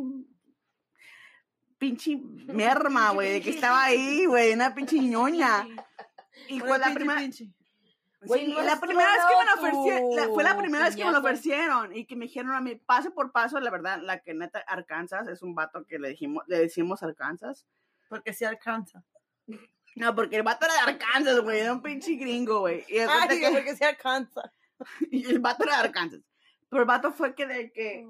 pinche 1.77 2.17
merma, 2.17 3.11
güey, 3.11 3.31
de 3.31 3.41
que 3.41 3.51
estaba 3.51 3.85
ahí, 3.85 4.25
güey, 4.25 4.51
una 4.51 4.75
pinche 4.75 4.99
ñoña. 4.99 5.65
Y 6.49 6.59
fue 6.59 6.77
la 6.77 6.93
primera... 6.93 7.21
Güey, 8.19 8.45
Sí, 8.47 8.51
no 8.51 8.61
la 8.63 8.73
has 8.73 8.79
primera 8.79 9.09
vez 9.13 9.21
que 9.29 9.37
me 9.37 9.45
lo 9.45 9.53
ofrecieron, 9.53 10.33
fue 10.33 10.43
la 10.43 10.57
primera 10.57 10.85
vez 10.85 10.95
que 10.95 11.05
me 11.05 11.11
lo 11.11 11.19
ofrecieron 11.19 11.95
y 11.95 12.05
que 12.05 12.15
me 12.15 12.25
dijeron 12.25 12.53
a 12.53 12.59
mí, 12.59 12.75
paso 12.75 13.13
por 13.13 13.31
paso, 13.31 13.59
la 13.59 13.69
verdad, 13.69 14.01
la 14.01 14.19
que 14.19 14.33
neta, 14.33 14.59
Arkansas, 14.67 15.27
es 15.27 15.41
un 15.43 15.55
vato 15.55 15.85
que 15.85 15.99
le 15.99 16.09
dijimos, 16.09 16.43
le 16.47 16.57
decimos 16.57 17.03
Arkansas. 17.03 17.65
Porque 18.09 18.33
sí 18.33 18.43
alcanza. 18.43 19.03
No, 19.95 20.13
porque 20.13 20.35
el 20.35 20.43
vato 20.43 20.65
era 20.65 20.73
de 20.75 20.91
Arkansas, 20.91 21.39
güey, 21.41 21.59
era 21.59 21.73
un 21.73 21.81
pinche 21.81 22.13
gringo, 22.15 22.59
güey. 22.59 22.85
Y, 22.87 22.99
Ah, 22.99 23.25
digo, 23.29 23.47
que- 23.49 23.53
porque 23.55 23.75
sí 23.75 23.83
alcanza. 23.83 24.53
y 25.11 25.25
el 25.25 25.39
vato 25.39 25.63
era 25.63 25.77
de 25.77 25.87
Arkansas. 25.87 26.21
Pero 26.69 26.81
el 26.83 26.87
vato 26.87 27.11
fue 27.11 27.33
que 27.33 27.47
de 27.47 27.71
que, 27.71 28.05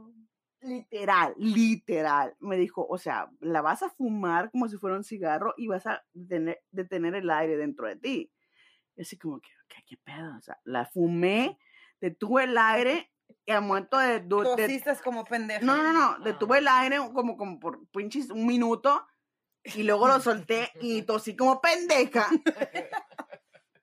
literal, 0.61 1.33
literal, 1.37 2.35
me 2.39 2.57
dijo, 2.57 2.85
o 2.89 2.97
sea, 2.97 3.29
la 3.39 3.61
vas 3.61 3.83
a 3.83 3.89
fumar 3.89 4.51
como 4.51 4.67
si 4.67 4.77
fuera 4.77 4.95
un 4.97 5.03
cigarro 5.03 5.53
y 5.57 5.67
vas 5.67 5.85
a 5.87 6.03
detener, 6.13 6.59
detener 6.71 7.15
el 7.15 7.29
aire 7.29 7.55
dentro 7.57 7.87
de 7.87 7.95
ti. 7.95 8.31
Y 8.95 9.01
así 9.01 9.17
como 9.17 9.39
que, 9.39 9.49
¿qué, 9.69 9.83
qué 9.85 9.97
pedo? 9.97 10.35
O 10.37 10.41
sea, 10.41 10.59
la 10.63 10.85
fumé, 10.85 11.57
detuve 12.01 12.45
el 12.45 12.57
aire 12.57 13.11
y 13.45 13.51
al 13.51 13.61
momento 13.61 13.97
de... 13.99 14.19
de- 14.21 14.55
de- 14.67 14.97
como 15.03 15.23
pendejo. 15.23 15.63
no, 15.65 15.77
no, 15.83 15.93
no, 15.93 16.19
detuve 16.23 16.57
el 16.57 16.67
aire 16.67 16.97
como, 17.13 17.37
como 17.37 17.59
por 17.59 17.87
pinches 17.91 18.29
un 18.31 18.45
minuto 18.47 19.05
y 19.75 19.83
luego 19.83 20.07
lo 20.07 20.19
solté 20.19 20.71
y 20.81 21.01
tosí 21.03 21.35
como 21.35 21.59
pendeja. 21.61 22.27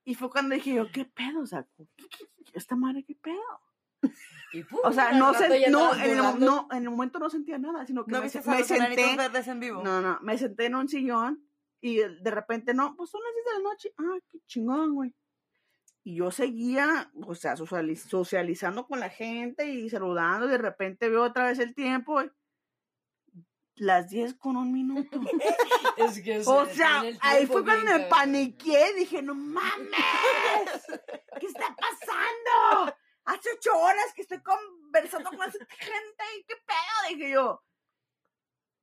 Y 0.04 0.14
fue 0.14 0.30
cuando 0.30 0.54
dije 0.54 0.74
yo, 0.74 0.90
¿qué 0.92 1.04
pedo? 1.04 1.40
O 1.40 1.46
sea, 1.46 1.66
¿qué- 1.76 1.86
qué- 1.96 2.06
qué- 2.44 2.52
esta 2.54 2.76
madre, 2.76 3.04
¿qué 3.04 3.14
pedo? 3.14 3.40
Y 4.52 4.62
pum, 4.64 4.80
O 4.84 4.92
sea, 4.92 5.12
no, 5.12 5.32
ya 5.32 5.70
no, 5.70 5.94
en 5.94 6.02
el, 6.02 6.38
no, 6.40 6.68
en 6.70 6.82
el 6.84 6.90
momento 6.90 7.18
no 7.18 7.30
sentía 7.30 7.58
nada, 7.58 7.86
sino 7.86 8.04
que 8.04 8.12
¿No 8.12 8.18
me, 8.18 8.24
viste 8.24 8.42
se- 8.42 8.64
senté, 8.64 9.16
verdes 9.16 9.48
en 9.48 9.60
vivo? 9.60 9.82
no, 9.82 10.00
no, 10.00 10.18
me 10.20 10.36
senté 10.38 10.66
en 10.66 10.74
un 10.76 10.88
sillón 10.88 11.42
y 11.80 11.96
de 11.96 12.30
repente, 12.30 12.74
no, 12.74 12.94
pues 12.96 13.10
son 13.10 13.20
las 13.22 13.32
10 13.34 13.44
de 13.46 13.52
la 13.52 13.70
noche, 13.70 13.94
ah, 13.98 14.18
qué 14.30 14.38
chingón, 14.46 14.94
güey. 14.94 15.14
Y 16.04 16.16
yo 16.16 16.30
seguía, 16.30 17.10
o 17.26 17.34
sea, 17.34 17.56
sociali- 17.56 17.96
socializando 17.96 18.86
con 18.86 19.00
la 19.00 19.08
gente 19.08 19.66
y 19.70 19.88
saludando, 19.88 20.46
y 20.46 20.50
de 20.50 20.58
repente 20.58 21.08
veo 21.08 21.22
otra 21.24 21.46
vez 21.46 21.58
el 21.58 21.74
tiempo, 21.74 22.12
güey. 22.12 22.30
Las 23.76 24.08
10 24.08 24.34
con 24.34 24.56
un 24.56 24.72
minuto. 24.72 25.20
Es 25.96 26.20
que 26.22 26.38
O 26.46 26.66
se 26.66 26.74
sea, 26.74 27.02
ahí 27.20 27.46
fue 27.46 27.62
cuando 27.64 27.84
me 27.92 28.00
paniqué. 28.06 28.92
Dije, 28.94 29.22
no 29.22 29.34
mames. 29.34 29.88
¿Qué 31.40 31.46
está 31.46 31.74
pasando? 31.76 32.94
Hace 33.26 33.48
ocho 33.56 33.78
horas 33.78 34.12
que 34.14 34.22
estoy 34.22 34.42
conversando 34.42 35.30
con 35.30 35.48
esta 35.48 35.64
gente. 35.76 36.24
¿Y 36.38 36.44
qué 36.44 36.54
pedo? 36.66 37.08
Dije 37.16 37.30
yo. 37.32 37.62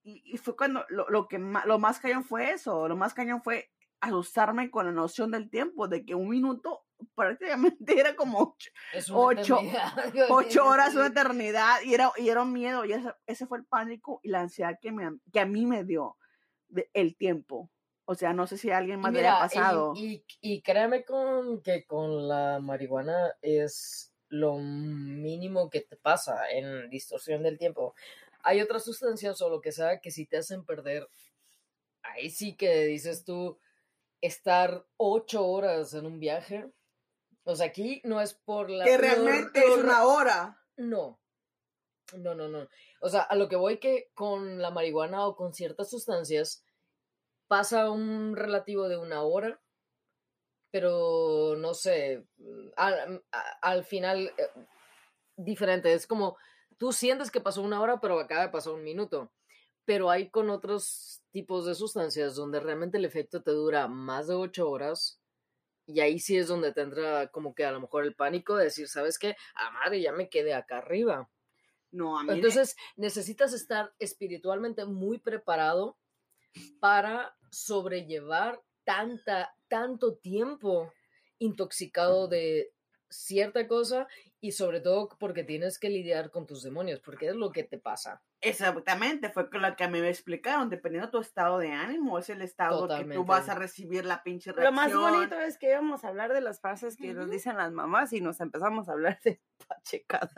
Y, 0.04 0.22
y 0.34 0.38
fue 0.38 0.56
cuando 0.56 0.86
lo, 0.90 1.08
lo 1.10 1.28
que 1.28 1.38
ma- 1.38 1.66
lo 1.66 1.80
más 1.80 2.00
cañón 2.00 2.24
fue 2.24 2.52
eso. 2.52 2.88
Lo 2.88 2.96
más 2.96 3.14
cañón 3.14 3.42
fue 3.44 3.72
asustarme 4.00 4.72
con 4.72 4.86
la 4.86 4.92
noción 4.94 5.32
del 5.32 5.50
tiempo. 5.50 5.88
De 5.88 6.06
que 6.06 6.16
un 6.16 6.30
minuto 6.30 6.86
prácticamente 7.16 8.00
era 8.00 8.16
como 8.16 8.56
ocho, 9.14 9.58
horas, 10.66 10.96
una 10.96 11.08
eternidad. 11.08 11.82
Y 11.84 11.94
era, 11.94 12.12
y 12.18 12.30
era 12.30 12.42
un 12.42 12.54
miedo. 12.54 12.86
Y 12.86 12.94
ese, 12.94 13.14
ese 13.26 13.46
fue 13.48 13.58
el 13.60 13.66
pánico 13.66 14.20
y 14.24 14.30
la 14.30 14.42
ansiedad 14.42 14.78
que, 14.82 14.92
me, 14.92 15.18
que 15.32 15.40
a 15.40 15.46
mí 15.46 15.66
me 15.66 15.84
dio 15.84 16.18
de- 16.68 16.90
el 16.94 17.16
tiempo. 17.18 17.70
O 18.06 18.16
sea, 18.16 18.34
no 18.34 18.48
sé 18.48 18.58
si 18.58 18.72
a 18.72 18.78
alguien 18.78 19.00
más 19.00 19.14
le 19.14 19.20
mira, 19.20 19.38
haya 19.38 19.42
pasado. 19.44 19.94
Y, 19.96 20.26
y, 20.42 20.56
y 20.56 20.62
créeme 20.62 21.06
con 21.06 21.62
que 21.62 21.86
con 21.86 22.28
la 22.28 22.60
marihuana 22.60 23.34
es 23.42 24.14
lo 24.28 24.58
mínimo 24.58 25.70
que 25.70 25.82
te 25.82 25.98
pasa 25.98 26.50
en 26.52 26.90
distorsión 26.90 27.44
del 27.44 27.58
tiempo. 27.58 27.94
Hay 28.44 28.60
otras 28.62 28.84
sustancias 28.84 29.42
o 29.42 29.50
lo 29.50 29.62
que 29.62 29.72
sea 29.72 30.00
que 30.00 30.10
si 30.12 30.26
te 30.26 30.38
hacen 30.38 30.66
perder, 30.66 31.08
ahí 32.02 32.30
sí 32.30 32.56
que 32.56 32.86
dices 32.86 33.24
tú, 33.24 33.60
estar 34.20 34.86
ocho 34.98 35.46
horas 35.46 35.94
en 35.94 36.06
un 36.06 36.20
viaje. 36.20 36.70
O 37.44 37.56
sea, 37.56 37.68
aquí 37.68 38.02
no 38.04 38.22
es 38.22 38.34
por 38.34 38.70
la... 38.70 38.86
que 38.86 38.98
realmente 38.98 39.60
es 39.60 39.78
una 39.78 40.06
hora. 40.06 40.60
no. 40.78 41.20
No, 42.18 42.36
no, 42.36 42.50
no. 42.50 42.68
O 43.00 43.10
sea, 43.10 43.22
a 43.22 43.36
lo 43.36 43.48
que 43.48 43.56
voy 43.56 43.80
que 43.80 44.12
con 44.14 44.62
la 44.62 44.70
marihuana 44.70 45.26
o 45.26 45.36
con 45.36 45.54
ciertas 45.54 45.90
sustancias 45.90 46.66
pasa 47.48 47.90
un 47.90 48.36
relativo 48.36 48.90
de 48.90 48.98
una 48.98 49.24
hora, 49.24 49.62
pero 50.72 51.56
no 51.58 51.74
sé, 51.74 52.26
al, 52.76 53.24
al 53.62 53.84
final 53.84 54.34
eh, 54.38 54.50
diferente. 55.36 55.94
Es 55.94 56.08
como 56.08 56.38
tú 56.78 56.92
sientes 56.94 57.32
que 57.32 57.42
pasó 57.42 57.62
una 57.62 57.82
hora, 57.82 58.00
pero 58.00 58.20
acaba 58.20 58.42
de 58.44 58.50
pasar 58.50 58.74
un 58.74 58.84
minuto. 58.84 59.32
Pero 59.86 60.10
hay 60.10 60.30
con 60.30 60.50
otros 60.50 61.22
tipos 61.32 61.66
de 61.66 61.76
sustancias 61.76 62.36
donde 62.36 62.60
realmente 62.60 62.98
el 62.98 63.06
efecto 63.06 63.42
te 63.42 63.52
dura 63.52 63.88
más 63.88 64.28
de 64.28 64.36
ocho 64.36 64.70
horas. 64.70 65.21
Y 65.86 66.00
ahí 66.00 66.20
sí 66.20 66.38
es 66.38 66.48
donde 66.48 66.74
te 66.74 66.82
entra 66.82 67.28
como 67.28 67.54
que 67.54 67.66
a 67.66 67.72
lo 67.72 67.82
mejor 67.82 68.06
el 68.06 68.16
pánico 68.16 68.56
de 68.56 68.66
decir, 68.66 68.88
¿sabes 68.88 69.18
qué? 69.18 69.36
Ah, 69.56 69.72
madre, 69.72 70.02
ya 70.02 70.12
me 70.12 70.30
quedé 70.30 70.54
acá 70.54 70.78
arriba. 70.78 71.30
No, 71.92 72.18
a 72.18 72.24
mí. 72.24 72.34
Entonces 72.34 72.76
necesitas 72.96 73.54
estar 73.54 73.94
espiritualmente 74.00 74.86
muy 74.86 75.20
preparado 75.20 75.98
para 76.80 77.36
sobrellevar 77.50 78.62
tanta, 78.84 79.54
tanto 79.68 80.16
tiempo 80.16 80.92
intoxicado 81.40 82.28
de 82.28 82.72
cierta 83.10 83.68
cosa 83.68 84.08
y 84.40 84.54
sobre 84.54 84.80
todo 84.80 85.10
porque 85.20 85.44
tienes 85.44 85.78
que 85.78 85.90
lidiar 85.90 86.32
con 86.32 86.46
tus 86.46 86.64
demonios, 86.64 87.00
porque 87.00 87.28
es 87.28 87.36
lo 87.36 87.52
que 87.52 87.64
te 87.64 87.78
pasa. 87.78 88.22
Exactamente, 88.42 89.30
fue 89.30 89.50
con 89.50 89.62
lo 89.62 89.76
que 89.76 89.84
a 89.84 89.88
mí 89.88 90.02
me 90.02 90.10
explicaron, 90.10 90.70
dependiendo 90.70 91.08
de 91.08 91.12
tu 91.12 91.20
estado 91.20 91.60
de 91.60 91.72
ánimo, 91.72 92.18
es 92.20 92.30
el 92.30 92.42
estado 92.42 92.72
que 92.72 92.82
tú 92.82 92.88
Totalmente. 92.88 93.26
vas 93.28 93.50
a 93.50 93.56
recibir 93.56 94.04
la 94.06 94.24
pinche 94.24 94.50
Lo 94.52 94.58
reacción. 94.58 94.76
más 94.76 94.94
bonito 94.94 95.40
es 95.40 95.58
que 95.58 95.70
íbamos 95.70 96.04
a 96.04 96.08
hablar 96.10 96.34
de 96.34 96.42
las 96.42 96.60
frases 96.60 96.98
que 96.98 97.14
nos 97.14 97.30
dicen 97.30 97.56
las 97.58 97.72
mamás 97.72 98.12
y 98.14 98.22
nos 98.22 98.40
empezamos 98.42 98.90
a 98.90 98.94
hablar 98.94 99.20
de 99.24 99.40
pachecadas. 99.68 100.32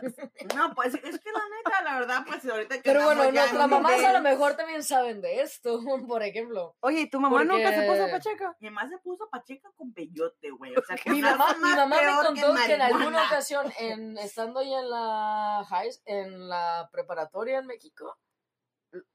No, 0.56 0.74
pues 0.76 0.94
es 0.96 1.20
que 1.20 1.32
la 1.32 1.42
neta, 1.56 1.82
la 1.84 2.00
verdad, 2.00 2.24
pues 2.28 2.46
ahorita 2.46 2.76
que 2.76 2.82
Pero 2.84 3.06
bueno, 3.06 3.24
nuestras 3.32 3.70
mamás 3.70 4.04
a 4.04 4.14
lo 4.14 4.22
mejor 4.22 4.56
también 4.56 4.84
saben 4.84 5.22
de 5.22 5.42
esto, 5.42 5.80
por 6.08 6.24
ejemplo. 6.24 6.76
Oye, 6.82 7.02
¿y 7.02 7.10
tu 7.10 7.20
mamá 7.22 7.44
nunca 7.46 7.72
se 7.74 7.82
puso 7.88 8.00
Porque- 8.00 8.12
pacheca? 8.12 8.56
Mi 8.60 8.70
mamá 8.70 8.90
se 8.90 8.98
puso 8.98 9.30
pacheca 9.30 9.72
con 9.76 9.94
peyote, 9.94 10.50
güey. 10.52 10.76
O 10.76 10.82
sea, 10.84 10.98
Mi 11.06 11.22
con 11.22 11.26
algo 11.26 11.38
mamá, 11.46 11.56
mi 11.58 11.76
mamá 11.76 11.96
me 12.02 12.26
contó 12.28 12.54
que, 12.66 12.74
en 12.74 12.82
alguna 12.82 13.26
ocasión, 13.28 13.72
en, 13.80 14.18
estando 14.18 14.62
ya 14.62 14.80
en 14.80 14.90
la 14.90 15.66
high, 15.70 15.90
en 16.06 16.50
la 16.50 16.90
preparatoria 16.92 17.60
en 17.60 17.68
México, 17.68 17.93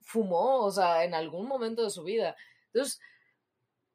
fumó, 0.00 0.64
o 0.64 0.70
sea, 0.70 1.04
en 1.04 1.14
algún 1.14 1.46
momento 1.46 1.84
de 1.84 1.90
su 1.90 2.02
vida. 2.02 2.36
Entonces, 2.72 3.00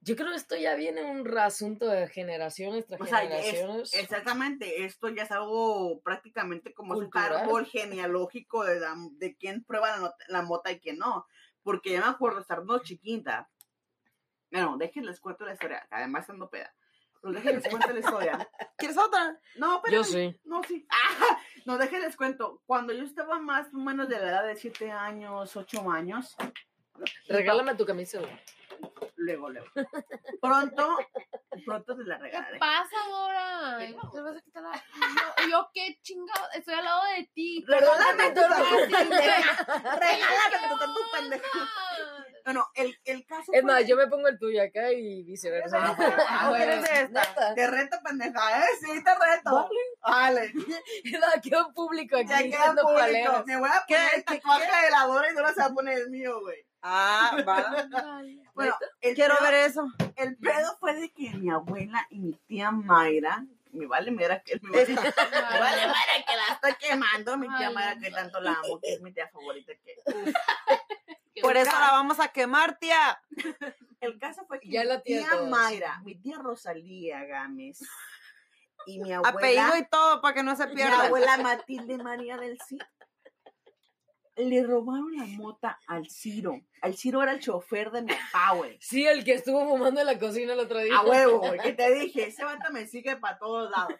yo 0.02 0.16
creo 0.16 0.30
que 0.30 0.36
esto 0.36 0.56
ya 0.56 0.76
viene 0.76 1.04
un 1.04 1.38
asunto 1.38 1.88
de 1.88 2.08
generaciones 2.08 2.86
tras 2.86 3.00
O 3.02 3.06
sea, 3.06 3.24
es- 3.24 3.30
generaciones. 3.46 3.94
exactamente, 3.94 4.84
esto 4.86 5.10
ya 5.10 5.24
es 5.24 5.32
algo 5.32 6.02
prácticamente 6.02 6.74
como 6.74 6.98
un 6.98 7.10
árbol 7.14 7.66
genealógico 7.66 8.64
de, 8.66 8.80
la- 8.80 8.96
de 9.14 9.36
quién 9.36 9.64
prueba 9.64 9.98
la, 9.98 10.16
la 10.28 10.42
mota 10.42 10.72
y 10.72 10.80
quién 10.80 10.98
no. 10.98 11.26
Porque 11.64 11.94
yo 11.94 12.00
me 12.00 12.08
acuerdo 12.08 12.40
estar 12.42 12.64
dos 12.66 12.84
chiquita. 12.84 13.50
Bueno, 14.52 14.78
déjenles 14.78 15.20
cuento 15.20 15.46
la 15.46 15.54
historia, 15.54 15.88
además 15.90 16.22
estando 16.24 16.50
peda. 16.50 16.74
Pero 17.24 17.34
déjenles 17.36 17.68
cuento 17.70 17.88
la 17.94 18.00
historia. 18.00 18.50
¿Quieres 18.78 18.98
otra? 18.98 19.40
No, 19.56 19.82
pero. 19.82 19.96
Yo 19.98 20.04
sí. 20.04 20.38
No, 20.44 20.62
sí. 20.64 20.86
¡Ah! 20.90 21.40
No, 21.66 21.78
déjenles 21.78 22.18
cuento. 22.18 22.62
Cuando 22.66 22.92
yo 22.92 23.06
estaba 23.06 23.40
más 23.40 23.74
o 23.74 23.78
menos 23.78 24.10
de 24.10 24.20
la 24.20 24.28
edad 24.30 24.44
de 24.46 24.58
7 24.58 24.92
años, 24.92 25.56
8 25.56 25.90
años. 25.90 26.36
Regálame 27.30 27.74
tu 27.76 27.86
camisa. 27.86 28.20
Luego, 29.16 29.50
luego. 29.50 29.68
Pronto, 30.42 30.98
pronto 31.66 31.96
te 31.96 32.04
la 32.04 32.18
¿Qué 32.18 32.24
regalaré. 32.24 32.60
pasa 32.60 32.96
ahora? 33.06 33.78
Te 33.80 33.94
vas 34.22 34.36
a 34.36 34.42
quitar 34.42 34.64
la- 34.64 34.84
Yo, 35.44 35.48
yo 35.50 35.70
qué 35.74 35.98
chingado, 36.02 36.48
estoy 36.54 36.74
al 36.74 36.84
lado 36.84 37.02
de 37.16 37.32
ti. 37.34 37.64
Regálame 37.66 38.32
tu 38.32 38.42
güey. 38.42 38.90
Regálame 38.92 40.68
tu 40.70 40.94
tu 40.94 41.12
pendeja. 41.14 41.70
Bueno, 42.46 42.68
el, 42.76 42.98
el 43.06 43.26
caso 43.26 43.52
Es 43.54 43.64
más, 43.64 43.86
yo 43.88 43.96
me 43.96 44.08
pongo 44.08 44.28
el 44.28 44.38
tuyo 44.38 44.62
acá 44.62 44.92
y 44.92 45.24
viceversa. 45.24 45.78
Ah, 46.30 46.50
¿O 46.52 46.54
quieres 46.56 46.80
bueno. 46.80 46.94
esta? 46.96 47.22
Neta. 47.22 47.56
Te 47.56 47.68
reto, 47.68 47.98
pendeja, 48.04 48.60
¿eh? 48.60 48.64
Sí, 48.82 49.04
te 49.04 49.12
reto. 49.16 49.70
Vale. 50.02 50.54
Ya 51.06 51.42
quedó 51.42 51.74
público 51.74 52.16
aquí 52.18 52.28
Ya 52.30 52.44
queda 52.44 52.76
público. 52.76 53.44
Me 53.46 53.58
voy 53.58 53.70
a 53.70 53.86
poner 53.88 54.10
el 54.16 54.24
tatuaje 54.26 54.86
de 54.86 54.92
la 54.92 55.06
Dora 55.08 55.32
y 55.32 55.34
Dora 55.34 55.54
se 55.54 55.60
va 55.62 55.66
a 55.68 55.74
poner 55.74 55.98
el 56.00 56.10
mío, 56.10 56.40
güey. 56.42 56.66
Ah, 56.82 57.38
va. 57.48 57.86
Bueno, 58.54 58.76
el 59.02 59.16
Quiero 59.16 59.36
pedo- 59.36 59.44
ver 59.46 59.54
eso. 59.54 59.86
El 60.16 60.38
pedo 60.38 60.76
fue 60.80 60.94
de 60.96 61.12
que 61.14 61.30
mi 61.32 61.50
abuela 61.50 62.06
y 62.10 62.20
mi 62.20 62.34
tía 62.46 62.72
Mayra, 62.72 63.46
me 63.74 63.86
vale 63.88 64.12
mira 64.12 64.42
que 64.42 64.60
me 64.62 64.70
vale, 64.86 64.88
me 64.94 65.60
vale 65.60 65.88
madre 65.88 66.26
que 66.28 66.36
la 66.36 66.54
estoy 66.54 66.74
quemando, 66.76 67.38
mi 67.38 67.48
tía 67.58 67.68
Ay, 67.70 67.74
Mayra 67.76 68.00
que 68.00 68.12
tanto 68.12 68.40
la 68.42 68.52
amo, 68.54 68.80
que 68.80 68.94
es 68.94 69.02
mi 69.02 69.12
tía 69.12 69.28
favorita 69.30 69.74
que. 69.84 69.96
Por 71.42 71.58
eso 71.58 71.72
la 71.72 71.92
vamos 71.92 72.20
a 72.20 72.28
quemar, 72.28 72.78
tía. 72.78 73.22
El 74.00 74.20
caso 74.20 74.46
fue 74.46 74.60
que 74.60 74.70
Ya 74.70 74.84
la 74.84 74.98
mi 74.98 75.04
tía 75.04 75.28
tía. 75.30 75.42
Mayra, 75.50 76.00
mi 76.06 76.16
tía 76.16 76.38
Rosalía 76.38 77.24
Gámez 77.26 77.80
y 78.86 79.00
mi 79.00 79.14
abuela, 79.14 79.30
Apellido 79.38 79.78
y 79.78 79.86
todo 79.88 80.22
para 80.22 80.36
que 80.36 80.44
no 80.44 80.56
se 80.56 80.68
mi 80.68 80.76
pierda. 80.76 81.06
abuela 81.06 81.38
Matilde 81.38 81.98
María 81.98 82.38
del 82.38 82.60
Cid, 82.62 82.82
le 84.36 84.64
robaron 84.64 85.16
la 85.16 85.26
mota 85.26 85.80
al 85.88 86.10
Ciro. 86.10 86.62
Al 86.82 86.96
Ciro 86.96 87.22
era 87.22 87.34
el 87.34 87.40
chofer 87.40 87.92
de 87.92 88.02
mi 88.02 88.14
güey. 88.58 88.78
Sí, 88.82 89.06
el 89.06 89.24
que 89.24 89.34
estuvo 89.34 89.68
fumando 89.68 90.02
en 90.02 90.08
la 90.08 90.20
cocina 90.20 90.54
el 90.54 90.60
otro 90.60 90.80
día. 90.80 90.98
A 90.98 91.06
huevo, 91.06 91.40
güey, 91.40 91.60
que 91.60 91.74
te 91.74 91.94
dije, 92.00 92.28
ese 92.28 92.44
vato 92.44 92.72
me 92.72 92.86
sigue 92.88 93.16
para 93.18 93.38
todos 93.38 93.70
lados. 93.70 93.94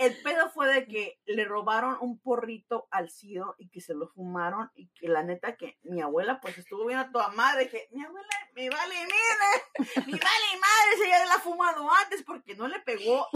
El 0.00 0.16
pedo 0.22 0.48
fue 0.48 0.66
de 0.72 0.86
que 0.86 1.20
le 1.26 1.44
robaron 1.44 1.98
un 2.00 2.18
porrito 2.18 2.88
al 2.90 3.10
Cido 3.10 3.54
y 3.58 3.68
que 3.68 3.82
se 3.82 3.92
lo 3.94 4.08
fumaron 4.08 4.70
y 4.74 4.88
que 4.98 5.08
la 5.08 5.22
neta 5.22 5.56
que 5.56 5.78
mi 5.82 6.00
abuela 6.00 6.40
pues 6.40 6.56
estuvo 6.56 6.86
viendo 6.86 7.04
a 7.06 7.12
toda 7.12 7.28
madre 7.28 7.68
que 7.68 7.86
mi 7.92 8.02
abuela 8.02 8.26
me 8.54 8.70
vale 8.70 8.94
mire, 8.94 9.96
me 10.06 10.12
vale 10.12 10.46
madre 10.58 10.96
si 10.96 11.02
ella 11.04 11.26
la 11.26 11.34
ha 11.34 11.38
fumado 11.40 11.86
antes 11.92 12.22
porque 12.22 12.54
no 12.54 12.66
le 12.66 12.80
pegó, 12.80 13.26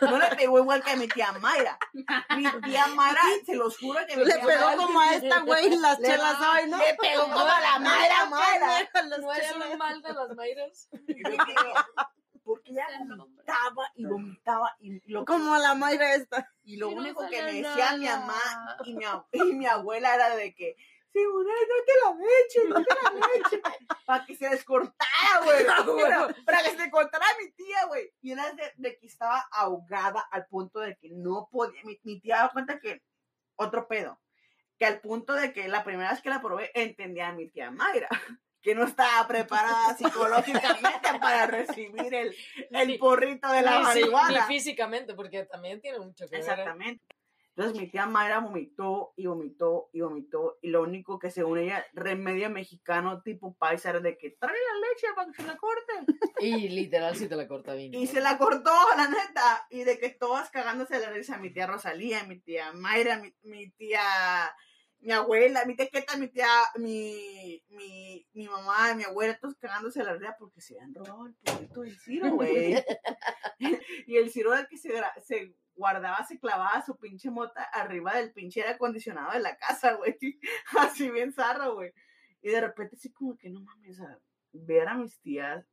no 0.00 0.18
le 0.18 0.36
pegó 0.36 0.58
igual 0.58 0.82
que 0.82 0.90
a 0.90 0.96
mi 0.96 1.06
tía 1.06 1.30
Mayra. 1.32 1.78
Mi 2.36 2.50
tía 2.62 2.88
Mayra, 2.88 3.20
se 3.46 3.54
los 3.54 3.78
juro 3.78 4.00
que 4.08 4.16
mi 4.16 4.24
Le 4.24 4.34
tía 4.34 4.44
pegó 4.44 4.64
Mayra- 4.66 4.76
como 4.76 5.00
a 5.00 5.14
esta 5.14 5.40
güey 5.42 5.70
las 5.76 6.00
chelas 6.00 6.36
hoy, 6.40 6.68
¿no? 6.68 6.78
Le 6.78 6.94
pegó 6.96 7.22
como 7.22 7.38
a 7.38 7.60
la 7.60 7.78
Mayra 7.78 8.26
Mayra. 8.26 8.88
¿No 9.20 9.32
es 9.32 9.52
un 9.54 9.78
mal 9.78 10.02
de 10.02 10.12
las 10.12 10.30
Mayras? 10.34 10.88
Porque 12.48 12.72
ella 12.72 12.86
vomitaba 13.00 13.92
y 13.94 14.06
vomitaba 14.06 14.76
y 14.80 15.12
lo 15.12 15.26
Como 15.26 15.54
la 15.58 15.74
Mayra 15.74 16.14
esta. 16.14 16.50
Y 16.62 16.78
lo 16.78 16.90
Y 16.90 16.94
no 16.94 17.00
único 17.02 17.28
que 17.28 17.42
me 17.42 17.52
decía 17.52 17.94
mi 17.98 18.06
mamá 18.06 18.78
y 18.84 18.94
mi, 18.94 19.04
y 19.32 19.52
mi 19.52 19.66
abuela 19.66 20.14
era 20.14 20.34
de 20.34 20.54
que, 20.54 20.74
Simona, 21.12 21.50
no 21.50 21.84
te 21.84 21.92
la 22.02 22.26
eches, 22.40 22.68
no 22.70 22.74
te 22.82 22.94
la 22.94 23.28
eches. 23.36 23.60
Para 24.06 24.24
que 24.24 24.34
se 24.34 24.48
descortara, 24.48 25.44
güey. 25.44 25.66
Para, 25.66 26.34
para 26.46 26.62
que 26.62 26.70
se 26.70 26.76
descortara 26.78 27.26
mi 27.38 27.50
tía, 27.50 27.84
güey. 27.84 28.14
Y 28.22 28.32
era 28.32 28.50
de, 28.54 28.72
de 28.76 28.98
que 28.98 29.06
estaba 29.06 29.46
ahogada 29.52 30.20
al 30.30 30.46
punto 30.46 30.80
de 30.80 30.96
que 30.96 31.10
no 31.10 31.50
podía. 31.52 31.82
Mi, 31.84 32.00
mi 32.02 32.18
tía 32.18 32.38
da 32.38 32.48
cuenta 32.48 32.80
que, 32.80 33.02
otro 33.56 33.86
pedo, 33.88 34.18
que 34.78 34.86
al 34.86 35.02
punto 35.02 35.34
de 35.34 35.52
que 35.52 35.68
la 35.68 35.84
primera 35.84 36.12
vez 36.12 36.22
que 36.22 36.30
la 36.30 36.40
probé 36.40 36.70
entendía 36.72 37.28
a 37.28 37.32
mi 37.32 37.50
tía 37.50 37.70
Mayra. 37.70 38.08
Que 38.62 38.74
no 38.74 38.84
estaba 38.84 39.26
preparada 39.28 39.96
psicológicamente 39.96 41.08
para 41.20 41.46
recibir 41.46 42.12
el, 42.14 42.34
el 42.70 42.88
Ni- 42.88 42.98
porrito 42.98 43.48
de 43.50 43.62
la 43.62 43.80
Ni, 43.80 43.86
sí- 43.86 43.92
ni 43.94 44.10
marihuana. 44.10 44.46
físicamente, 44.46 45.14
porque 45.14 45.44
también 45.44 45.80
tiene 45.80 45.98
mucho 46.00 46.26
que 46.26 46.36
ver. 46.36 46.40
¿eh? 46.40 46.40
Exactamente. 46.40 47.04
Entonces 47.56 47.80
mi 47.80 47.88
tía 47.90 48.06
Mayra 48.06 48.38
vomitó 48.38 49.14
y 49.16 49.26
vomitó 49.26 49.90
y 49.92 50.00
vomitó 50.00 50.58
y 50.62 50.68
lo 50.68 50.82
único 50.82 51.18
que 51.18 51.28
según 51.32 51.58
ella, 51.58 51.84
remedio 51.92 52.48
mexicano 52.50 53.20
tipo 53.22 53.56
paisa 53.56 53.90
era 53.90 53.98
de 53.98 54.16
que 54.16 54.30
trae 54.38 54.52
la 54.54 54.88
leche 54.88 55.06
para 55.16 55.26
que 55.32 55.42
se 55.42 55.48
la 55.48 55.56
corte. 55.56 55.92
Y 56.40 56.68
literal 56.68 57.16
si 57.16 57.26
te 57.28 57.34
la 57.34 57.48
corta 57.48 57.74
bien. 57.74 57.92
Y 57.94 58.06
se 58.06 58.20
la 58.20 58.38
cortó, 58.38 58.70
la 58.96 59.08
neta. 59.08 59.66
Y 59.70 59.82
de 59.82 59.98
que 59.98 60.10
todas 60.10 60.50
cagándose 60.50 61.00
de 61.00 61.06
la 61.06 61.10
risa, 61.12 61.36
mi 61.38 61.52
tía 61.52 61.66
Rosalía, 61.66 62.22
mi 62.22 62.38
tía 62.38 62.72
Mayra, 62.74 63.16
mi, 63.18 63.34
mi 63.42 63.68
tía, 63.72 64.00
mi 65.00 65.12
abuela, 65.12 65.64
mi 65.64 65.76
tía 65.76 65.88
Queta, 65.88 66.16
mi 66.16 66.28
tía, 66.28 66.48
mi, 66.76 67.62
mi, 67.70 68.26
mi 68.32 68.48
mamá, 68.48 68.94
mi 68.94 69.04
abuela, 69.04 69.38
todos 69.38 69.56
cagándose 69.56 70.02
la 70.02 70.14
risa 70.14 70.36
porque 70.38 70.60
se 70.60 70.74
habían 70.74 70.94
robado 70.94 71.26
el 71.26 71.34
poquito 71.34 71.82
del 71.82 71.98
Ciro, 71.98 72.30
güey. 72.34 72.74
y 74.06 74.16
el 74.16 74.30
Ciro 74.30 74.52
era 74.52 74.62
el 74.62 74.68
que 74.68 74.76
se, 74.76 74.90
se 75.24 75.54
guardaba, 75.74 76.24
se 76.26 76.38
clavaba 76.38 76.84
su 76.84 76.96
pinche 76.98 77.30
mota 77.30 77.62
arriba 77.72 78.16
del 78.16 78.32
pinche 78.32 78.60
aire 78.60 78.74
acondicionado 78.74 79.32
de 79.32 79.40
la 79.40 79.56
casa, 79.56 79.94
güey. 79.94 80.16
Así 80.78 81.10
bien 81.10 81.32
zarro, 81.32 81.74
güey. 81.74 81.92
Y 82.42 82.50
de 82.50 82.60
repente 82.60 82.96
así 82.96 83.10
como 83.12 83.36
que 83.36 83.50
no 83.50 83.60
mames, 83.60 83.98
o 83.98 84.04
sea, 84.04 84.18
ver 84.52 84.88
a 84.88 84.94
mis 84.94 85.20
tías 85.20 85.66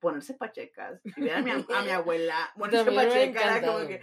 ponerse 0.00 0.34
pachecas 0.34 1.00
y 1.04 1.20
ver 1.20 1.34
a 1.34 1.42
mi, 1.42 1.50
a 1.50 1.82
mi 1.82 1.90
abuela 1.90 2.50
ponerse 2.56 2.84
También 2.84 2.96
me 2.96 3.02
ha 3.02 3.14
pacheca 3.14 3.56
era 3.58 3.66
como 3.66 3.86
que, 3.86 4.00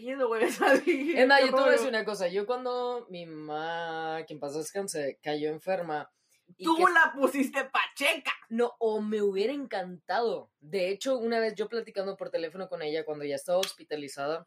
¿qué 0.00 0.14
pedo, 0.14 0.28
güey? 0.28 0.40
O 0.48 0.50
sea, 0.50 0.74
dije, 0.76 1.20
Es 1.22 1.26
más, 1.28 1.40
yo 1.40 1.46
te 1.46 1.52
voy 1.52 1.62
a 1.62 1.66
"No, 1.66 1.70
decir 1.72 1.88
una 1.88 2.04
cosa. 2.04 2.28
Yo 2.28 2.46
cuando 2.46 3.06
mi 3.10 3.26
mamá, 3.26 4.24
quien 4.26 4.38
pasa 4.40 4.58
descanse, 4.58 5.18
cayó 5.22 5.50
enferma. 5.50 6.10
y 6.56 6.64
Tú 6.64 6.76
que- 6.76 6.82
la 6.92 7.12
pusiste 7.14 7.64
pacheca. 7.64 8.32
No, 8.48 8.74
o 8.78 9.00
me 9.00 9.20
hubiera 9.22 9.52
encantado. 9.52 10.50
De 10.60 10.90
hecho, 10.90 11.18
una 11.18 11.40
vez 11.40 11.54
yo 11.56 11.68
platicando 11.68 12.16
por 12.16 12.30
teléfono 12.30 12.68
con 12.68 12.82
ella 12.82 13.04
cuando 13.04 13.24
ya 13.24 13.34
estaba 13.34 13.58
hospitalizada, 13.58 14.46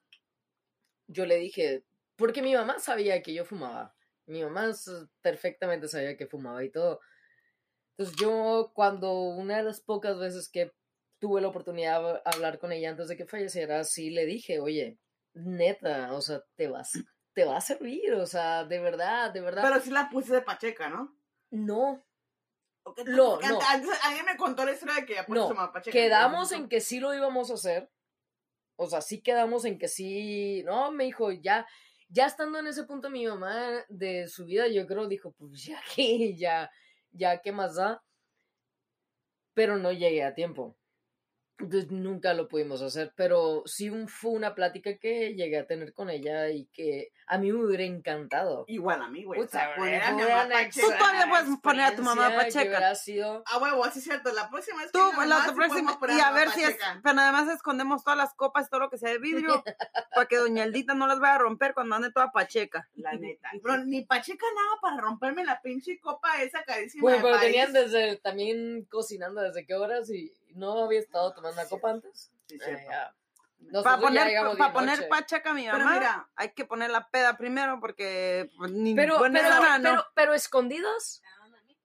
yo 1.08 1.26
le 1.26 1.36
dije, 1.38 1.84
porque 2.16 2.42
mi 2.42 2.54
mamá 2.56 2.80
sabía 2.80 3.22
que 3.22 3.34
yo 3.34 3.44
fumaba. 3.46 3.96
Mi 4.28 4.44
mamá 4.44 4.72
perfectamente 5.22 5.88
sabía 5.88 6.16
que 6.16 6.28
fumaba 6.28 6.64
y 6.64 6.70
todo. 6.72 7.00
Entonces 7.98 8.16
yo 8.22 8.72
cuando 8.74 9.12
una 9.14 9.58
de 9.58 9.64
las 9.64 9.82
pocas 9.82 10.18
veces 10.20 10.50
que 10.50 10.72
tuve 11.20 11.42
la 11.42 11.50
oportunidad 11.50 12.02
de 12.02 12.22
hablar 12.24 12.60
con 12.60 12.72
ella 12.72 12.92
antes 12.92 13.10
de 13.10 13.18
que 13.18 13.26
falleciera, 13.26 13.84
sí 13.84 14.10
le 14.10 14.26
dije, 14.26 14.60
oye, 14.60 14.98
neta, 15.34 16.14
o 16.14 16.22
sea, 16.22 16.44
te 16.56 16.68
vas, 16.68 16.92
te 17.34 17.44
va 17.46 17.58
a 17.58 17.62
servir, 17.62 18.14
o 18.14 18.26
sea, 18.26 18.66
de 18.66 18.80
verdad, 18.80 19.32
de 19.32 19.42
verdad. 19.42 19.64
Pero 19.64 19.80
sí 19.82 19.92
la 19.92 20.10
pusiste 20.10 20.42
pacheca, 20.42 20.90
¿no? 20.90 21.16
no, 21.52 22.06
Porque 22.84 23.04
No, 23.06 23.32
porque 23.32 23.48
no. 23.48 23.60
antes- 23.62 24.00
alguien 24.04 24.26
me 24.26 24.38
contó 24.38 24.66
la 24.66 24.72
historia 24.72 24.96
de 24.96 25.06
que 25.06 25.16
ya 25.16 25.26
No, 25.28 25.50
pacheca. 25.72 25.92
quedamos 25.92 26.52
en 26.52 26.68
que 26.70 26.82
sí 26.82 27.00
lo 27.00 27.14
íbamos 27.14 27.52
a 27.52 27.56
hacer. 27.56 27.92
O 28.76 28.88
sea, 28.88 29.02
sí 29.02 29.22
quedamos 29.22 29.66
en 29.66 29.78
que 29.78 29.88
sí. 29.90 30.64
No, 30.64 30.92
me 30.92 31.04
dijo, 31.04 31.32
ya, 31.32 31.68
ya 32.08 32.26
estando 32.28 32.60
en 32.60 32.68
ese 32.68 32.86
punto 32.86 33.10
mi 33.10 33.26
mamá 33.28 33.84
de 33.90 34.28
su 34.28 34.46
vida, 34.46 34.68
yo 34.68 34.88
creo, 34.88 35.08
dijo, 35.08 35.32
pues 35.34 35.64
ya 35.66 35.82
que, 35.96 36.36
ya, 36.38 36.72
ya, 37.12 37.42
¿qué 37.42 37.52
más 37.52 37.76
da? 37.76 38.02
Pero 39.54 39.78
no 39.78 39.92
llegué 39.92 40.24
a 40.24 40.34
tiempo. 40.34 40.78
Pues 41.60 41.92
nunca 41.92 42.34
lo 42.34 42.48
pudimos 42.48 42.82
hacer, 42.82 43.12
pero 43.16 43.64
sí 43.66 43.90
un- 43.90 44.08
fue 44.08 44.32
una 44.32 44.56
plática 44.56 44.98
que 44.98 45.34
llegué 45.36 45.58
a 45.60 45.68
tener 45.68 45.94
con 45.94 46.10
ella 46.10 46.50
y 46.50 46.66
que 46.68 47.12
a 47.28 47.38
mí 47.38 47.52
me 47.52 47.66
hubiera 47.66 47.84
encantado. 47.84 48.64
Igual 48.68 49.02
a 49.02 49.10
mí, 49.10 49.24
güey. 49.26 49.40
o 49.40 49.44
Puta, 49.44 49.60
sea, 49.60 49.76
poner 49.76 50.02
a 50.02 50.06
fue 50.08 50.16
mi 50.16 50.22
una 50.24 50.36
mamá 50.38 50.62
excelente 50.62 50.82
Pacheca. 50.82 50.98
todavía 50.98 51.30
puedes 51.30 51.60
poner 51.62 51.86
a 51.86 51.96
tu 51.96 52.02
mamá 52.02 52.36
pacheca. 52.36 52.96
sido... 52.96 53.44
Ah, 53.46 53.58
huevo, 53.60 53.84
así 53.84 54.00
es 54.00 54.06
cierto. 54.06 54.32
La 54.34 54.50
próxima 54.50 54.82
vez 54.82 54.92
Tú, 54.92 55.00
que 55.00 55.18
venga 55.18 55.26
la 55.26 55.46
sí 55.46 55.54
próxima, 55.54 56.00
y 56.18 56.20
a 56.22 56.32
ver 56.32 56.50
si 56.52 56.64
es, 56.64 56.78
pero 57.04 57.20
además 57.20 57.50
escondemos 57.54 58.04
todas 58.04 58.18
las 58.18 58.34
copas, 58.34 58.70
todo 58.70 58.80
lo 58.80 58.90
que 58.90 58.98
sea 58.98 59.10
de 59.12 59.20
vidrio, 59.20 59.62
para 60.16 60.28
que 60.28 60.38
doña 60.38 60.64
Eldita 60.64 60.94
no 60.96 61.08
las 61.08 61.20
vaya 61.20 61.36
a 61.36 61.40
romper 61.40 61.74
cuando 61.74 61.96
ande 61.96 62.12
toda 62.12 62.32
pacheca. 62.32 62.88
La 62.96 63.14
neta. 63.14 63.50
Pero 63.62 63.78
ni 63.84 64.06
Pacheca 64.06 64.46
nada 64.56 64.78
para 64.82 64.98
romperme 65.02 65.44
la 65.44 65.62
pinche 65.62 66.00
copa 66.00 66.42
esa 66.42 66.64
carísima. 66.64 67.12
De 67.12 67.18
pero 67.18 67.32
país. 67.32 67.42
tenían 67.42 67.74
desde 67.74 68.16
también 68.18 68.86
cocinando 68.90 69.42
desde 69.42 69.66
qué 69.66 69.76
horas 69.76 70.10
y 70.10 70.32
no 70.56 70.84
había 70.86 71.00
estado 71.00 71.34
tomando 71.34 71.60
una 71.62 71.70
copa 71.70 71.92
antes. 71.92 72.32
Sí, 72.48 72.58
cierto. 72.60 72.90
ya. 72.90 73.14
Para 73.84 74.00
poner, 74.00 74.98
noche. 74.98 75.08
pacheca 75.10 75.50
a 75.52 75.54
mi 75.54 75.66
Pero 75.66 75.80
mamá, 75.80 75.94
mira. 75.94 76.30
hay 76.36 76.54
que 76.54 76.64
poner 76.64 76.90
la 76.90 77.10
peda 77.10 77.36
primero 77.38 77.80
porque 77.82 78.50
pues, 78.58 78.72
ni 78.72 78.96
Pero, 78.96 79.18
buena 79.20 79.42
pero, 79.42 79.50
gana, 79.62 79.78
no. 79.78 79.84
pero, 79.90 80.06
pero 80.16 80.34
escondidos, 80.34 81.22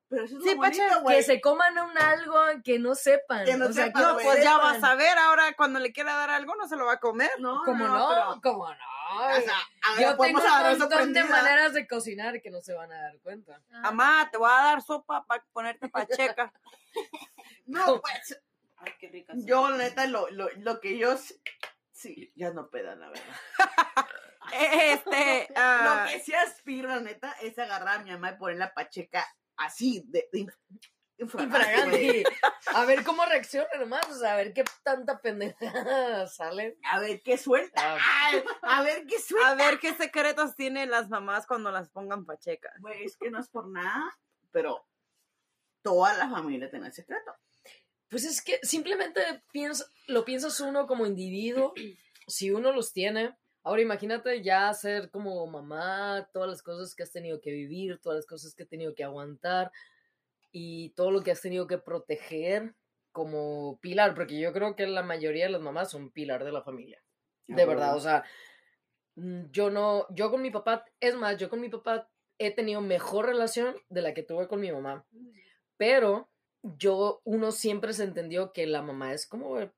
Pero 0.09 0.25
eso 0.25 0.39
es 0.39 0.45
Sí, 0.45 0.55
bonito, 0.55 0.85
que 1.09 1.23
se 1.25 1.41
coman 1.41 1.77
un 1.79 1.99
algo 1.99 2.41
que 2.63 2.79
no 2.79 2.95
sepan. 2.95 3.45
Que 3.45 3.57
no 3.57 3.67
o 3.67 3.73
sea, 3.73 3.87
sepan, 3.87 4.03
que 4.03 4.09
No, 4.09 4.19
pues 4.19 4.45
ya 4.45 4.57
vas 4.59 4.83
a 4.85 4.95
ver 4.95 5.19
ahora 5.19 5.53
cuando 5.57 5.81
le 5.81 5.93
quiera 5.93 6.15
dar 6.15 6.31
algo 6.31 6.55
no 6.55 6.69
se 6.69 6.77
lo 6.77 6.85
va 6.87 6.93
a 6.95 7.01
comer. 7.01 7.31
No, 7.41 7.61
¿Cómo 7.65 7.89
no? 7.89 8.09
pero- 8.09 8.41
¿Cómo 8.41 8.69
no? 8.73 8.77
o 9.17 9.41
sea, 9.41 9.57
a 9.83 9.95
ver, 9.97 10.03
Yo 10.03 10.17
tengo 10.17 10.41
un 10.41 10.79
montón 10.79 11.13
de 11.13 11.25
maneras 11.25 11.73
de 11.73 11.87
cocinar 11.87 12.41
que 12.41 12.51
no 12.51 12.61
se 12.61 12.73
van 12.75 12.93
a 12.93 13.01
dar 13.03 13.19
cuenta. 13.21 13.61
Mamá, 13.71 14.29
te 14.31 14.39
voy 14.39 14.49
a 14.51 14.63
dar 14.63 14.83
sopa 14.83 15.25
para 15.27 15.45
ponerte 15.53 15.89
pacheca. 15.89 16.53
No, 17.67 18.01
pues. 18.01 18.41
Ay, 18.87 18.93
qué 18.99 19.09
rica. 19.09 19.33
Yo, 19.37 19.71
neta, 19.71 20.07
lo, 20.07 20.29
lo, 20.31 20.49
lo 20.57 20.81
que 20.81 20.99
yo. 20.99 21.17
Sí, 21.93 22.33
ya 22.35 22.51
no 22.53 22.69
peda, 22.71 22.97
la 22.97 23.09
verdad. 23.09 23.37
este, 24.53 25.49
ah, 25.57 26.05
Lo 26.07 26.13
que 26.13 26.21
sí 26.23 26.35
aspiro, 26.35 26.89
la 26.89 27.01
neta, 27.01 27.33
es 27.41 27.59
agarrar 27.59 28.01
a 28.01 28.03
mi 28.03 28.11
mamá 28.11 28.33
y 28.33 28.37
poner 28.37 28.57
la 28.59 28.75
pacheca 28.75 29.25
así, 29.57 30.03
de, 30.07 30.29
de 30.33 30.41
inf- 30.41 30.59
infragante. 31.19 32.25
A 32.75 32.85
ver 32.85 33.05
cómo 33.05 33.25
reacciona 33.25 33.69
nomás, 33.79 34.09
o 34.11 34.15
sea, 34.19 34.33
a 34.35 34.37
ver 34.37 34.53
qué 34.53 34.65
tanta 34.83 35.21
pendeja 35.21 35.57
sale. 36.29 36.77
A 36.85 36.99
ver 36.99 37.23
qué 37.23 37.39
suelta. 37.39 37.81
Ah. 37.97 37.99
Ay, 38.27 38.45
a 38.63 38.83
ver 38.83 39.07
qué 39.07 39.19
suelta. 39.21 39.51
a 39.51 39.55
ver 39.55 39.79
qué 39.79 39.95
secretos 39.95 40.55
tienen 40.57 40.91
las 40.91 41.09
mamás 41.09 41.47
cuando 41.47 41.71
las 41.71 41.89
pongan 41.91 42.25
pacheca. 42.27 42.73
Güey, 42.81 43.05
es 43.05 43.17
que 43.17 43.31
no 43.31 43.39
es 43.39 43.49
por 43.49 43.69
nada, 43.69 44.19
pero 44.51 44.87
toda 45.83 46.15
la 46.15 46.29
familia 46.29 46.69
tiene 46.71 46.87
el 46.89 46.93
secreto. 46.93 47.35
Pues 48.15 48.27
es 48.27 48.43
que 48.43 48.61
simplemente 48.63 49.21
piensa, 49.51 49.87
lo 50.07 50.25
piensas 50.25 50.61
uno 50.61 50.87
como 50.87 51.05
individuo, 51.05 51.75
si 52.29 52.53
uno 52.53 52.71
los 52.71 52.93
tiene. 52.93 53.37
Ahora 53.65 53.83
imagínate 53.83 54.41
ya 54.41 54.73
ser 54.73 55.11
como 55.11 55.45
mamá, 55.49 56.31
todas 56.33 56.49
las 56.49 56.63
cosas 56.63 56.95
que 56.95 57.03
has 57.03 57.11
tenido 57.11 57.41
que 57.41 57.51
vivir, 57.51 57.99
todas 58.01 58.19
las 58.19 58.27
cosas 58.27 58.55
que 58.55 58.63
has 58.63 58.69
tenido 58.69 58.95
que 58.95 59.03
aguantar 59.03 59.73
y 60.53 60.91
todo 60.91 61.11
lo 61.11 61.25
que 61.25 61.33
has 61.33 61.41
tenido 61.41 61.67
que 61.67 61.79
proteger 61.79 62.77
como 63.11 63.81
pilar, 63.81 64.15
porque 64.15 64.39
yo 64.39 64.53
creo 64.53 64.77
que 64.77 64.87
la 64.87 65.03
mayoría 65.03 65.47
de 65.47 65.51
las 65.51 65.61
mamás 65.61 65.91
son 65.91 66.13
pilar 66.13 66.45
de 66.45 66.53
la 66.53 66.63
familia. 66.63 67.03
De 67.49 67.67
verdad, 67.67 67.97
o 67.97 68.01
sea, 68.01 68.23
mm, 69.17 69.47
yo 69.51 69.71
no, 69.71 70.07
yo 70.11 70.31
con 70.31 70.41
mi 70.41 70.53
papá, 70.53 70.85
es 71.01 71.17
más, 71.17 71.37
yo 71.37 71.51
con 71.51 71.61
mi 71.61 71.69
papá 71.69 72.09
he 72.39 72.53
tenido 72.53 72.81
mejor 72.81 73.27
relación 73.27 73.75
de 73.89 74.03
la 74.03 74.15
que 74.15 74.23
tuve 74.23 74.47
con 74.47 74.61
mi 74.61 74.71
mamá, 74.71 75.05
pero 75.77 76.29
yo, 76.79 77.21
uno 77.25 77.53
siempre 77.53 77.93
se 77.93 78.05
entendió 78.05 78.53
que 78.53 78.67
la 78.67 78.83
mamá 78.83 79.13
es 79.13 79.27
como 79.27 79.61
eh, 79.61 79.73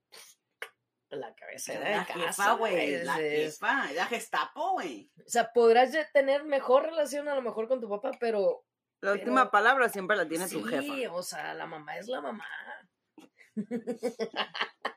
la 1.11 1.35
cabecera 1.35 1.81
de 1.89 1.97
La 1.97 2.07
casa, 2.07 2.21
jefa, 2.21 2.53
güey. 2.55 3.03
La 3.05 3.15
jefa, 3.15 3.93
la 3.93 4.07
gestapo, 4.07 4.73
güey. 4.73 5.11
o 5.19 5.29
sea, 5.29 5.53
podrás 5.53 5.91
tener 6.13 6.45
mejor 6.45 6.85
relación 6.85 7.29
a 7.29 7.35
lo 7.35 7.43
mejor 7.43 7.69
con 7.69 7.81
tu 7.81 7.89
papá, 7.89 8.11
pero 8.21 8.65
La 9.01 9.13
Pero- 9.13 9.23
última 9.25 9.51
palabra 9.51 9.89
siempre 9.89 10.17
la 10.17 10.27
tiene 10.29 10.49
sí, 10.49 10.57
tu 10.61 10.65
jefa. 10.65 11.13
o 11.13 11.23
sea, 11.23 11.55
la 11.55 11.67
mamá 11.67 11.99
es 11.99 12.07
la 12.09 12.21
mamá. 12.21 12.47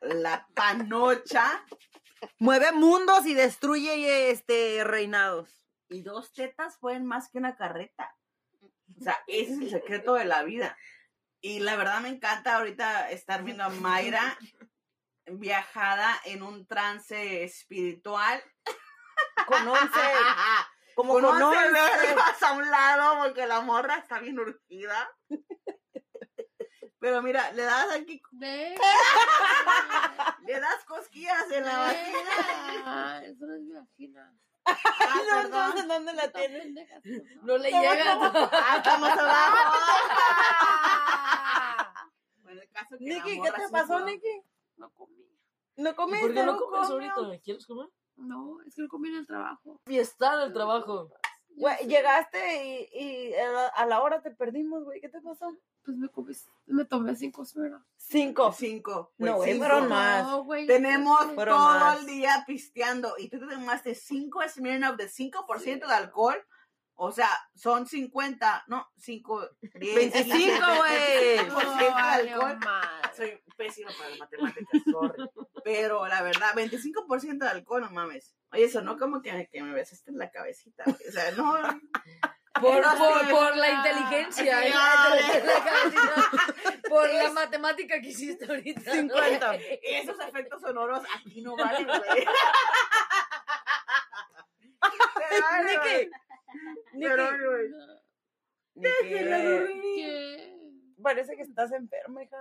La 0.01 0.47
panocha 0.53 1.65
Mueve 2.37 2.71
mundos 2.73 3.25
y 3.25 3.33
destruye 3.33 4.31
este 4.31 4.83
reinados. 4.83 5.49
y 5.87 6.01
dos 6.01 6.33
tetas 6.33 6.77
pueden 6.79 7.05
más 7.05 7.29
que 7.29 7.37
una 7.37 7.55
carreta. 7.55 8.15
O 8.99 9.01
sea, 9.03 9.17
ese 9.27 9.53
es 9.53 9.59
el 9.59 9.69
secreto 9.69 10.15
de 10.15 10.25
la 10.25 10.43
vida. 10.43 10.77
Y 11.41 11.59
la 11.59 11.75
verdad 11.75 12.01
me 12.01 12.09
encanta 12.09 12.57
ahorita 12.57 13.09
estar 13.11 13.43
viendo 13.43 13.63
a 13.63 13.69
Mayra 13.69 14.37
viajada 15.25 16.19
en 16.25 16.43
un 16.43 16.65
trance 16.67 17.43
espiritual. 17.43 18.43
Con 19.47 19.67
once, 19.67 19.99
como 20.95 21.13
Con 21.13 21.23
con 21.23 21.41
once 21.41 22.45
a 22.45 22.51
un 22.53 22.69
lado 22.69 23.23
porque 23.23 23.47
la 23.47 23.61
morra 23.61 23.97
está 23.97 24.19
bien 24.19 24.39
urgida. 24.39 25.09
Pero 26.99 27.21
mira, 27.21 27.51
le 27.53 27.63
das 27.63 27.91
aquí, 27.91 28.21
Ve. 28.31 28.75
le 30.45 30.59
das 30.59 30.83
cosquillas 30.85 31.49
en 31.51 31.65
la 31.65 31.77
vagina. 31.79 32.29
Ah, 32.85 33.21
eso 33.23 33.45
no 33.45 33.55
es 33.55 33.61
mi 33.61 33.73
vagina. 33.73 34.33
Ah, 34.69 35.15
No, 35.29 35.41
perdón. 35.41 35.87
¿dónde 35.87 36.13
la 36.13 36.31
tienes? 36.31 36.67
¿no? 37.43 37.57
Le 37.57 37.71
llega. 37.71 38.31
Ah, 38.51 38.77
estamos 38.77 39.09
abajo. 39.17 39.79
Bueno, 42.43 42.61
el 42.61 42.69
caso 42.71 42.97
que 42.97 43.05
la 43.05 43.13
Niki, 43.15 43.41
¿qué 43.41 43.51
te 43.51 43.69
pasó. 43.69 43.99
Niki? 44.01 44.41
No 44.77 44.91
comí. 44.93 45.25
¿No 45.77 45.95
comiste? 45.95 46.25
¿Por 46.25 46.33
qué 46.35 46.43
no 46.43 46.57
comes 46.57 46.89
ahorita? 46.89 47.39
¿Quieres 47.43 47.65
comer? 47.67 47.87
No, 48.17 48.61
es 48.65 48.75
que 48.75 48.81
no 48.81 48.87
comí 48.89 49.09
en 49.09 49.15
el 49.15 49.27
trabajo. 49.27 49.79
Y 49.87 49.97
está 49.99 50.33
en 50.35 50.41
el 50.41 50.53
trabajo. 50.53 51.09
Güey, 51.49 51.87
llegaste 51.87 52.65
y, 52.65 52.89
y 52.93 53.33
a 53.35 53.49
la- 53.49 53.67
a 53.67 53.85
la 53.85 54.01
hora 54.01 54.21
te 54.21 54.31
perdimos, 54.31 54.83
güey. 54.83 54.99
¿Qué 55.01 55.09
te 55.09 55.21
pasó? 55.21 55.55
Pues 55.89 55.97
me 55.97 56.09
comí, 56.09 56.33
me 56.67 56.85
tomé 56.85 57.15
cinco 57.15 57.41
esferas. 57.43 57.81
Cinco. 57.97 58.53
Cinco. 58.55 59.13
No, 59.17 59.37
güey, 59.37 59.37
güey, 59.37 59.51
cinco. 59.53 59.65
fueron 59.65 59.89
más. 59.89 60.23
No, 60.23 60.43
güey. 60.43 60.67
Tenemos 60.67 61.27
no 61.27 61.33
todo 61.45 61.57
más. 61.79 61.99
el 61.99 62.05
día 62.05 62.43
pisteando 62.45 63.15
y 63.17 63.27
tú 63.29 63.39
te 63.39 63.47
tomaste 63.47 63.95
5 63.95 64.39
Smirnoff 64.49 64.95
de 64.97 65.09
5% 65.09 65.87
de 65.87 65.93
alcohol. 65.93 66.37
O 67.01 67.11
sea, 67.11 67.29
son 67.55 67.87
50, 67.87 68.65
no, 68.67 68.85
5, 68.97 69.49
10, 69.61 69.95
25, 69.95 70.65
güey. 70.77 71.37
25% 71.39 71.47
No, 71.47 71.59
de 71.79 71.89
valió 71.89 72.33
alcohol. 72.35 72.59
madre. 72.59 73.09
Soy 73.15 73.43
pésima 73.57 73.89
para 73.97 74.09
las 74.11 74.19
matemáticas, 74.19 74.81
sorry. 74.91 75.23
Pero 75.63 76.07
la 76.07 76.21
verdad, 76.21 76.53
25% 76.55 77.39
de 77.39 77.47
alcohol, 77.47 77.81
no 77.81 77.89
mames. 77.91 78.35
Oye, 78.51 78.65
eso 78.65 78.81
no 78.81 78.97
como 78.97 79.21
que, 79.21 79.47
que 79.51 79.63
me 79.63 79.73
besaste 79.73 80.11
en 80.11 80.17
la 80.17 80.29
cabecita. 80.29 80.83
güey. 80.85 80.97
O 81.07 81.11
sea, 81.11 81.31
no. 81.31 81.55
Por, 82.61 82.81
No, 82.81 82.89
por, 82.97 83.29
por 83.29 83.55
la 83.57 83.69
inteligencia. 83.69 84.67
¿eh? 84.67 84.73
por 86.89 87.13
la 87.13 87.31
matemática 87.31 88.01
que 88.01 88.07
hiciste 88.09 88.45
ahorita. 88.45 88.91
50. 88.91 89.55
Esos 89.83 90.19
efectos 90.19 90.61
sonoros 90.61 91.03
aquí 91.15 91.41
no 91.41 91.55
valen, 91.55 91.87
güey. 91.87 92.25
Niki. 98.75 99.73
Niki. 99.73 100.95
Parece 101.01 101.35
que 101.35 101.43
estás 101.43 101.71
enferma, 101.71 102.23
hija. 102.23 102.37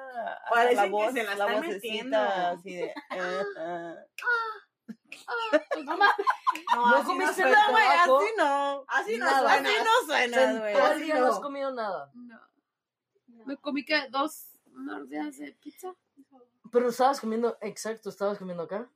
Parece 0.51 0.75
la 0.77 0.83
que 0.85 0.91
voz, 0.91 1.13
se 1.13 1.23
la 1.23 1.35
la 1.37 1.47
vocecita 1.47 1.75
metiendo. 1.75 2.19
así 2.19 2.75
de. 2.77 2.95
No, 6.75 7.05
comiste. 7.05 7.43
No, 7.45 7.71
güey, 7.71 7.87
así 7.87 8.33
no. 8.37 8.85
Así 8.89 9.19
no 9.19 9.25
Nada. 9.27 9.49
suena. 9.55 9.69
Así 9.71 9.79
no 9.85 10.07
suena, 10.07 10.59
güey. 10.59 10.75
Todo 10.75 10.87
el 10.87 10.93
Así 10.93 11.03
día 11.05 11.15
no 11.15 11.21
no. 11.27 11.33
has 11.33 11.41
comido 11.41 11.73
nada. 11.73 12.11
No. 12.15 12.41
Me 13.47 13.57
comí 13.57 13.85
que 13.85 14.09
dos 14.11 14.49
mordidas 14.73 15.39
de 15.39 15.53
pizza. 15.53 15.95
Pero 16.71 16.89
estabas 16.91 17.21
comiendo, 17.21 17.57
exacto, 17.63 18.11
estabas 18.11 18.39
comiendo 18.39 18.65
acá. 18.65 18.91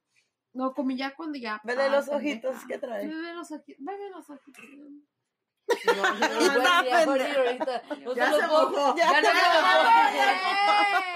No, 0.53 0.75
comí 0.75 0.97
ya 0.97 1.15
cuando 1.15 1.39
ya. 1.39 1.61
Vele 1.65 1.85
Ah, 1.85 1.89
los 1.89 2.09
ojitos 2.09 2.57
que 2.67 2.79
trae. 2.79 3.07
Bebe 3.07 3.33
los 3.33 3.51
ojitos. 3.51 3.85
Bebe 3.85 4.11
los 4.11 4.29
ojitos. 4.29 4.65
No, 5.87 5.95
no, 5.95 6.59
no, 6.59 7.13
ahorita. 7.13 7.83
No 8.05 8.15
Ya 8.15 8.33
se 8.33 8.47
mojó. 8.47 8.95
Ya 8.97 9.21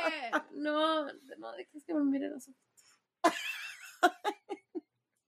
¡Eh! 0.08 0.30
No, 0.52 1.04
no 1.38 1.52
dejes 1.52 1.84
que 1.84 1.92
me 1.94 2.04
miren 2.04 2.32
los 2.32 2.48
ojitos. 2.48 2.64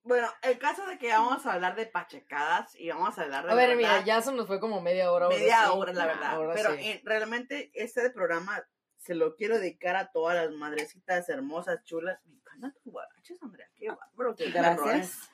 Bueno, 0.08 0.26
el 0.42 0.58
caso 0.58 0.86
de 0.86 0.98
que 0.98 1.08
vamos 1.08 1.44
a 1.44 1.52
hablar 1.52 1.76
de 1.76 1.84
pachecadas 1.86 2.74
y 2.74 2.88
vamos 2.88 3.18
a 3.18 3.22
hablar 3.22 3.44
de 3.44 3.52
A 3.52 3.54
ver, 3.54 3.76
mira, 3.76 4.02
ya 4.04 4.22
se 4.22 4.32
nos 4.32 4.46
fue 4.46 4.58
como 4.58 4.80
media 4.80 5.12
hora. 5.12 5.26
ahora 5.26 5.36
media 5.38 5.64
sí. 5.64 5.70
hora, 5.72 5.92
la 5.92 6.06
verdad. 6.06 6.30
Ahora 6.32 6.54
Pero 6.54 6.74
sí. 6.76 6.80
eh, 6.88 7.02
realmente 7.04 7.70
este 7.74 8.08
programa 8.10 8.64
se 8.96 9.14
lo 9.14 9.36
quiero 9.36 9.58
dedicar 9.58 9.96
a 9.96 10.10
todas 10.10 10.34
las 10.36 10.50
madrecitas 10.54 11.28
hermosas, 11.28 11.84
chulas. 11.84 12.18
Me 12.24 12.36
encantan 12.36 12.72
tus 12.82 12.90
guaraches, 12.90 13.42
Andrea. 13.42 13.68
Qué 13.76 13.88
bárbaro. 13.90 14.34
qué. 14.34 14.50
Gracias. 14.50 15.30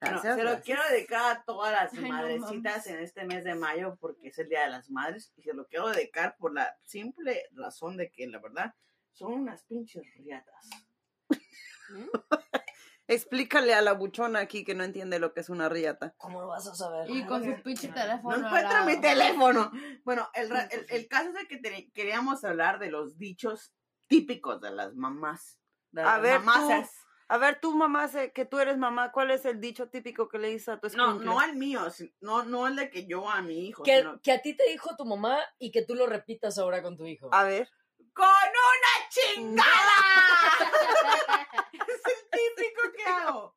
Bueno, 0.00 0.14
Gracias, 0.20 0.36
se 0.36 0.42
lo 0.44 0.50
gracias. 0.50 0.64
quiero 0.64 0.82
dedicar 0.90 1.36
a 1.36 1.42
todas 1.44 1.72
las 1.72 1.92
Ay, 1.94 2.00
no 2.02 2.08
madrecitas 2.08 2.52
mames. 2.52 2.86
en 2.86 2.98
este 3.00 3.24
mes 3.24 3.44
de 3.44 3.54
mayo 3.54 3.96
porque 3.98 4.28
es 4.28 4.38
el 4.38 4.48
Día 4.50 4.60
de 4.64 4.68
las 4.70 4.90
Madres 4.90 5.32
y 5.36 5.42
se 5.42 5.54
lo 5.54 5.66
quiero 5.66 5.88
dedicar 5.88 6.36
por 6.36 6.52
la 6.54 6.76
simple 6.84 7.48
razón 7.52 7.96
de 7.96 8.10
que 8.12 8.26
la 8.28 8.38
verdad 8.38 8.74
son 9.12 9.32
unas 9.32 9.64
pinches 9.64 10.04
riatas. 10.16 10.68
Explícale 13.08 13.72
a 13.74 13.80
la 13.80 13.92
buchona 13.94 14.40
aquí 14.40 14.64
que 14.64 14.74
no 14.74 14.84
entiende 14.84 15.18
lo 15.18 15.32
que 15.32 15.40
es 15.40 15.48
una 15.48 15.68
riata. 15.68 16.14
¿Cómo 16.18 16.42
lo 16.42 16.48
vas 16.48 16.66
a 16.68 16.74
saber? 16.74 17.08
Y 17.10 17.24
con 17.24 17.42
su 17.42 17.62
pinche 17.62 17.88
No 17.88 17.94
teléfono. 17.94 18.34
al 18.36 18.44
encuentro 18.44 18.84
mi 18.84 19.00
teléfono. 19.00 19.70
Bueno, 20.04 20.28
el, 20.34 20.50
ra- 20.50 20.68
el, 20.70 20.86
el 20.90 21.08
caso 21.08 21.28
es 21.30 21.34
de 21.34 21.48
que 21.48 21.56
te- 21.56 21.90
queríamos 21.92 22.44
hablar 22.44 22.78
de 22.78 22.90
los 22.90 23.16
dichos 23.18 23.72
típicos 24.08 24.60
de 24.60 24.70
las 24.72 24.94
mamás. 24.94 25.58
De 25.90 26.02
A 26.02 26.04
las 26.04 26.22
ver, 26.22 26.40
mamazas. 26.40 26.90
A 27.30 27.36
ver, 27.38 27.60
tú 27.60 27.74
mamá, 27.74 28.08
sé 28.08 28.32
que 28.32 28.44
tú 28.46 28.58
eres 28.58 28.78
mamá, 28.78 29.10
¿cuál 29.12 29.30
es 29.30 29.44
el 29.44 29.60
dicho 29.60 29.88
típico 29.90 30.28
que 30.28 30.38
le 30.38 30.48
dices 30.48 30.68
a 30.70 30.78
tu 30.78 30.88
No, 30.96 31.04
escuincle? 31.06 31.26
no 31.26 31.40
al 31.40 31.56
mío, 31.56 31.80
no, 32.20 32.42
no 32.44 32.66
el 32.66 32.76
de 32.76 32.88
que 32.90 33.06
yo 33.06 33.28
a 33.30 33.42
mi 33.42 33.68
hijo. 33.68 33.82
Que, 33.82 33.98
sino- 33.98 34.20
que 34.22 34.32
a 34.32 34.40
ti 34.42 34.54
te 34.56 34.64
dijo 34.68 34.96
tu 34.96 35.04
mamá 35.06 35.38
y 35.58 35.70
que 35.70 35.82
tú 35.82 35.94
lo 35.94 36.06
repitas 36.06 36.58
ahora 36.58 36.82
con 36.82 36.96
tu 36.96 37.06
hijo. 37.06 37.28
A 37.32 37.44
ver. 37.44 37.68
¡Con 38.14 38.26
una 38.26 39.08
chingada! 39.10 39.68
es 41.72 42.02
el 42.04 42.30
típico 42.30 42.82
que 42.96 43.04
hago. 43.04 43.54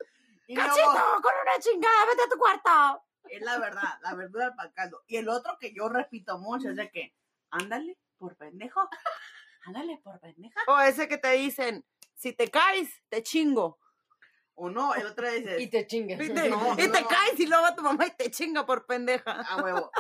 Luego- 0.76 1.22
con 1.22 1.32
una 1.42 1.60
chingada, 1.60 2.06
vete 2.08 2.24
a 2.24 2.30
tu 2.30 2.38
cuarto! 2.38 3.04
es 3.30 3.42
la 3.42 3.60
verdad, 3.60 4.00
la 4.02 4.14
verdura 4.16 4.54
para 4.56 4.68
el 4.70 4.74
caldo. 4.74 5.04
Y 5.08 5.16
el 5.18 5.30
otro 5.30 5.58
que 5.60 5.74
yo 5.74 5.88
repito 5.90 6.38
mucho 6.40 6.70
es 6.70 6.76
de 6.76 6.90
que, 6.92 7.16
ándale 7.52 7.98
por 8.18 8.36
pendejo, 8.36 8.90
ándale 9.66 9.98
por 10.04 10.20
pendeja. 10.20 10.60
O 10.68 10.80
ese 10.80 11.08
que 11.08 11.18
te 11.18 11.32
dicen, 11.34 11.86
si 12.16 12.34
te 12.34 12.50
caes, 12.50 12.90
te 13.10 13.24
chingo. 13.24 13.80
O 14.56 14.70
no, 14.70 14.94
el 14.96 15.06
otro 15.08 15.32
dice, 15.32 15.62
Y 15.62 15.68
te 15.70 15.88
chingas. 15.88 16.20
Y 16.22 16.34
te, 16.34 16.50
No, 16.50 16.74
y 16.74 16.90
te 16.90 17.02
no. 17.02 17.08
caes 17.08 17.40
y 17.40 17.48
luego 17.48 17.74
tu 17.76 17.84
mamá 17.84 18.06
y 18.08 18.12
te 18.12 18.30
chinga 18.32 18.66
por 18.66 18.86
pendeja. 18.86 19.32
a 19.42 19.62
huevo. 19.64 19.92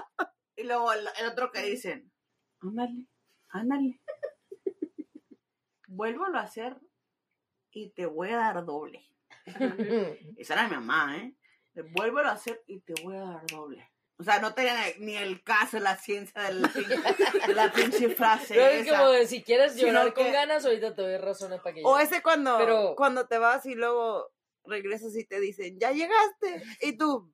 Y 0.56 0.64
luego 0.64 0.92
el, 0.92 1.08
el 1.20 1.28
otro 1.28 1.52
que 1.52 1.62
dicen, 1.62 2.12
ándale, 2.62 3.08
ándale. 3.50 4.02
Vuélvalo 5.88 6.38
a 6.38 6.42
hacer 6.44 6.78
y 7.72 7.90
te 7.92 8.06
voy 8.06 8.30
a 8.32 8.38
dar 8.38 8.66
doble. 8.66 9.08
Esa 10.38 10.54
era 10.54 10.68
mi 10.68 10.76
mamá, 10.76 11.18
¿eh? 11.18 11.34
Vuélvelo 11.92 12.30
a 12.30 12.34
hacer 12.34 12.62
y 12.68 12.82
te 12.82 12.94
voy 13.04 13.16
a 13.18 13.22
dar 13.22 13.46
doble. 13.48 13.90
O 14.18 14.24
sea, 14.24 14.40
no 14.40 14.54
tenía 14.54 14.76
ni 15.00 15.16
el 15.16 15.42
caso, 15.44 15.80
la 15.80 15.96
ciencia 15.98 16.44
de 16.44 16.54
la, 16.54 16.68
de 17.48 17.54
la 17.56 17.72
pinche 17.72 18.10
frase. 18.10 18.54
Pero 18.56 18.68
es 18.68 18.86
esa. 18.88 19.00
como 19.00 19.10
de 19.12 19.26
si 19.26 19.42
quieres 19.42 19.74
Sino 19.74 19.88
llorar 19.88 20.14
con 20.14 20.26
que- 20.26 20.32
ganas, 20.32 20.64
ahorita 20.66 20.94
te 20.96 21.02
doy 21.02 21.18
razones 21.18 21.60
para 21.62 21.74
que 21.74 21.82
O 21.84 21.98
ese 21.98 22.22
cuando, 22.22 22.58
Pero- 22.60 22.94
cuando 22.96 23.26
te 23.28 23.38
vas 23.40 23.66
y 23.66 23.74
luego 23.74 24.30
regresas 24.64 25.16
y 25.16 25.26
te 25.26 25.40
dicen, 25.40 25.80
ya 25.80 25.92
llegaste. 25.92 26.62
Y 26.82 26.98
tú, 26.98 27.34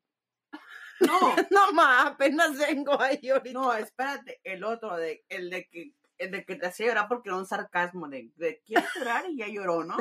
No, 1.02 1.20
no 1.52 1.74
ma, 1.74 2.08
apenas 2.08 2.58
vengo 2.58 3.00
ahí 3.02 3.28
ahorita. 3.30 3.52
no, 3.60 3.74
espérate. 3.74 4.40
El 4.44 4.64
otro, 4.64 4.96
de, 4.96 5.26
el 5.30 5.50
de 5.50 5.68
que 5.68 5.92
el 6.20 6.32
de 6.32 6.46
que 6.46 6.56
te 6.56 6.66
hacía 6.66 6.88
llorar 6.88 7.08
porque 7.08 7.30
era 7.30 7.38
un 7.38 7.46
sarcasmo 7.46 8.08
de, 8.08 8.32
de 8.38 8.60
quiere 8.66 8.84
llorar 8.96 9.26
y 9.30 9.38
ya 9.38 9.48
lloró, 9.48 9.84
¿no? 9.84 9.98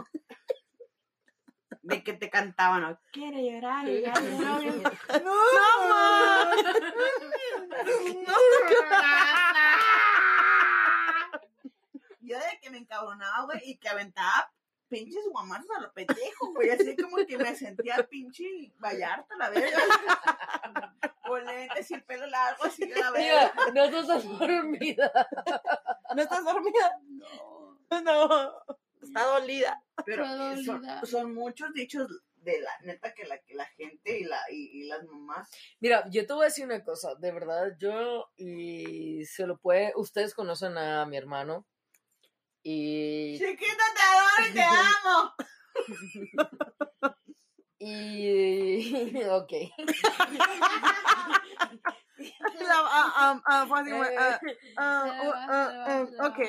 De 1.83 2.03
que 2.05 2.13
te 2.13 2.31
cantaban, 2.31 2.83
¿no? 2.83 2.99
Quiere 3.13 3.43
llorar 3.51 3.89
y 3.89 4.03
ya 4.03 4.13
lloró. 4.15 4.63
y- 4.63 4.83
No, 5.25 5.35
ma. 5.89 6.53
Yo 12.21 12.37
de 12.39 12.59
que 12.61 12.71
me 12.71 12.79
encabronaba, 12.79 13.45
güey, 13.45 13.61
y 13.65 13.77
que 13.77 13.89
aventaba 13.89 14.51
pinches 14.89 15.23
guamazos 15.31 15.71
a 15.77 15.81
los 15.81 15.93
pendejos, 15.93 16.51
güey. 16.55 16.71
Así 16.71 16.97
como 16.97 17.17
que 17.25 17.39
me 17.39 17.55
sentía 17.55 17.97
pinche 18.09 18.73
Vallarta, 18.79 19.37
la 19.37 19.51
verga. 19.51 19.79
Con 21.25 21.45
lentes 21.45 21.91
y 21.91 21.95
el 21.95 22.05
pelo 22.05 22.27
largo, 22.27 22.65
así 22.65 22.87
de 22.87 22.97
la 23.01 23.11
verga. 23.13 23.53
No 23.75 23.85
estás 23.85 24.07
dormida. 24.25 25.13
¿No 26.15 26.23
estás 26.23 26.45
dormida? 26.45 26.91
No. 27.91 28.01
No. 28.03 28.55
Está 29.07 29.25
dolida. 29.25 29.83
Pero 30.05 30.25
eh, 30.25 30.57
son, 31.05 31.35
muchos 31.35 31.73
dichos 31.73 32.09
de 32.37 32.61
la 32.61 32.71
neta 32.85 33.13
que 33.15 33.25
la, 33.25 33.39
que 33.39 33.55
la 33.55 33.67
gente 33.67 34.21
y, 34.21 34.25
la, 34.25 34.41
y, 34.51 34.83
y 34.83 34.87
las 34.87 35.05
mamás. 35.05 35.49
Mira, 35.81 36.05
yo 36.11 36.27
te 36.27 36.33
voy 36.33 36.43
a 36.43 36.49
decir 36.49 36.65
una 36.65 36.85
cosa, 36.85 37.15
de 37.17 37.33
verdad, 37.33 37.73
yo 37.79 38.31
y 38.37 39.25
se 39.25 39.47
lo 39.47 39.59
puede, 39.59 39.93
ustedes 39.97 40.35
conocen 40.35 40.79
a 40.79 41.07
mi 41.07 41.17
hermano 41.17 41.67
y, 42.69 43.39
Chiquita, 43.39 43.85
te 43.95 44.03
adoro 44.03 44.43
y 44.49 44.53
te 44.53 44.65
amo. 44.65 45.17
y, 47.79 49.23
ok. 49.29 49.53
Ok. 56.25 56.41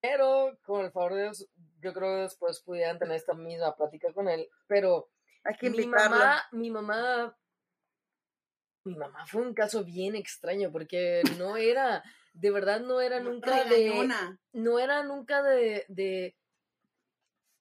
Pero, 0.00 0.58
con 0.64 0.84
el 0.84 0.92
favor 0.92 1.14
de 1.14 1.22
Dios, 1.22 1.48
yo 1.80 1.92
creo 1.92 2.16
que 2.16 2.22
después 2.22 2.60
pudieran 2.60 2.98
tener 2.98 3.16
esta 3.16 3.34
misma 3.34 3.74
plática 3.76 4.12
con 4.12 4.28
él, 4.28 4.48
pero 4.66 5.08
Hay 5.44 5.56
que 5.56 5.70
mi 5.70 5.86
mamá, 5.86 6.44
mi 6.52 6.70
mamá, 6.70 7.36
mi 8.84 8.94
mamá 8.94 9.26
fue 9.26 9.42
un 9.42 9.54
caso 9.54 9.82
bien 9.84 10.14
extraño 10.14 10.70
porque 10.70 11.22
no 11.38 11.56
era, 11.56 12.04
de 12.34 12.50
verdad 12.50 12.80
no 12.80 13.00
era 13.00 13.18
nunca 13.20 13.50
de, 13.64 13.88
no 14.52 14.78
era 14.78 15.02
nunca 15.02 15.42
de, 15.42 15.84
de, 15.88 16.36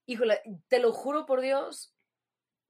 híjole, 0.05 0.41
te 0.67 0.79
lo 0.79 0.91
juro 0.91 1.25
por 1.25 1.41
Dios 1.41 1.93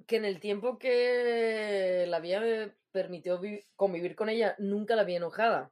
que 0.07 0.17
en 0.17 0.25
el 0.25 0.39
tiempo 0.39 0.77
que 0.77 2.05
la 2.07 2.17
había 2.17 2.73
permitió 2.91 3.39
vi- 3.39 3.65
convivir 3.75 4.15
con 4.15 4.29
ella, 4.29 4.55
nunca 4.59 4.95
la 4.95 5.03
vi 5.03 5.15
enojada. 5.15 5.71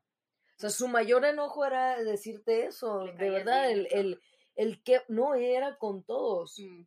O 0.56 0.60
sea, 0.60 0.70
su 0.70 0.88
mayor 0.88 1.26
enojo 1.26 1.66
era 1.66 2.02
decirte 2.02 2.66
eso, 2.66 3.06
de 3.06 3.30
verdad, 3.30 3.68
bien, 3.68 3.80
el, 3.80 3.88
el, 3.92 4.22
el 4.56 4.84
que, 4.84 5.02
no, 5.08 5.34
era 5.34 5.78
con 5.78 6.04
todos. 6.04 6.60
Mm. 6.60 6.84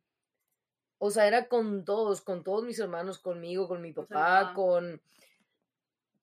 O 0.99 1.11
sea, 1.11 1.27
era 1.27 1.47
con 1.47 1.85
todos, 1.85 2.21
con 2.21 2.43
todos 2.43 2.63
mis 2.63 2.79
hermanos, 2.79 3.19
conmigo, 3.19 3.67
con 3.67 3.81
mi 3.81 3.93
papá, 3.93 4.53
con... 4.55 5.01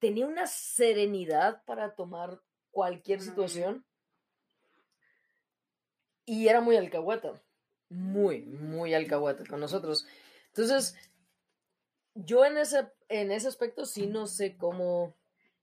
Tenía 0.01 0.27
una 0.27 0.47
serenidad 0.47 1.63
para 1.65 1.95
tomar 1.95 2.41
cualquier 2.73 3.21
Ujú. 3.21 3.29
situación. 3.29 3.87
Y 6.27 6.49
era 6.49 6.61
muy 6.61 6.77
alcahueta. 6.77 7.41
Muy, 7.89 8.41
muy 8.43 8.95
alcahueta 8.95 9.45
con 9.47 9.61
nosotros. 9.61 10.07
Entonces, 10.49 10.97
yo 12.15 12.45
en 12.45 12.59
ese, 12.59 12.91
en 13.09 13.31
ese 13.31 13.49
aspecto 13.49 13.87
sí 13.87 14.07
no 14.07 14.27
sé 14.27 14.57
cómo 14.57 15.15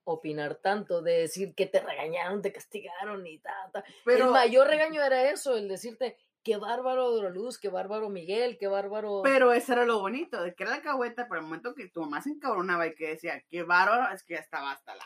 opinar 0.04 0.56
tanto 0.56 1.02
de 1.02 1.20
decir 1.20 1.54
que 1.56 1.66
te 1.66 1.80
regañaron, 1.80 2.42
te 2.42 2.52
castigaron 2.52 3.26
y 3.26 3.40
ta, 3.40 3.54
ta. 3.72 3.84
Pero, 4.06 4.26
el 4.26 4.32
mayor 4.32 4.68
regaño 4.68 5.04
era 5.04 5.30
eso, 5.30 5.56
el 5.56 5.68
decirte, 5.68 6.18
qué 6.44 6.58
bárbaro 6.58 7.12
Doraluz, 7.12 7.60
qué 7.60 7.70
bárbaro 7.70 8.10
Miguel, 8.10 8.58
qué 8.58 8.68
bárbaro... 8.68 9.22
pero 9.24 9.54
eso 9.54 9.74
era 9.74 9.86
lo 9.86 10.00
bonito, 10.00 10.42
de 10.42 10.56
que 10.56 10.64
era 10.64 10.78
la 10.78 10.82
cagüeta, 10.82 11.28
pero 11.28 11.42
el 11.42 11.46
momento 11.48 11.76
que 11.76 11.90
tu 11.90 12.02
mamá 12.02 12.22
se 12.22 12.32
encabronaba 12.32 12.88
y 12.88 12.96
que 12.96 13.10
decía, 13.10 13.44
qué 13.50 13.64
bárbaro, 13.64 14.14
es 14.14 14.24
que 14.24 14.36
ya 14.36 14.40
estaba 14.40 14.72
hasta 14.72 14.96
la. 14.96 15.06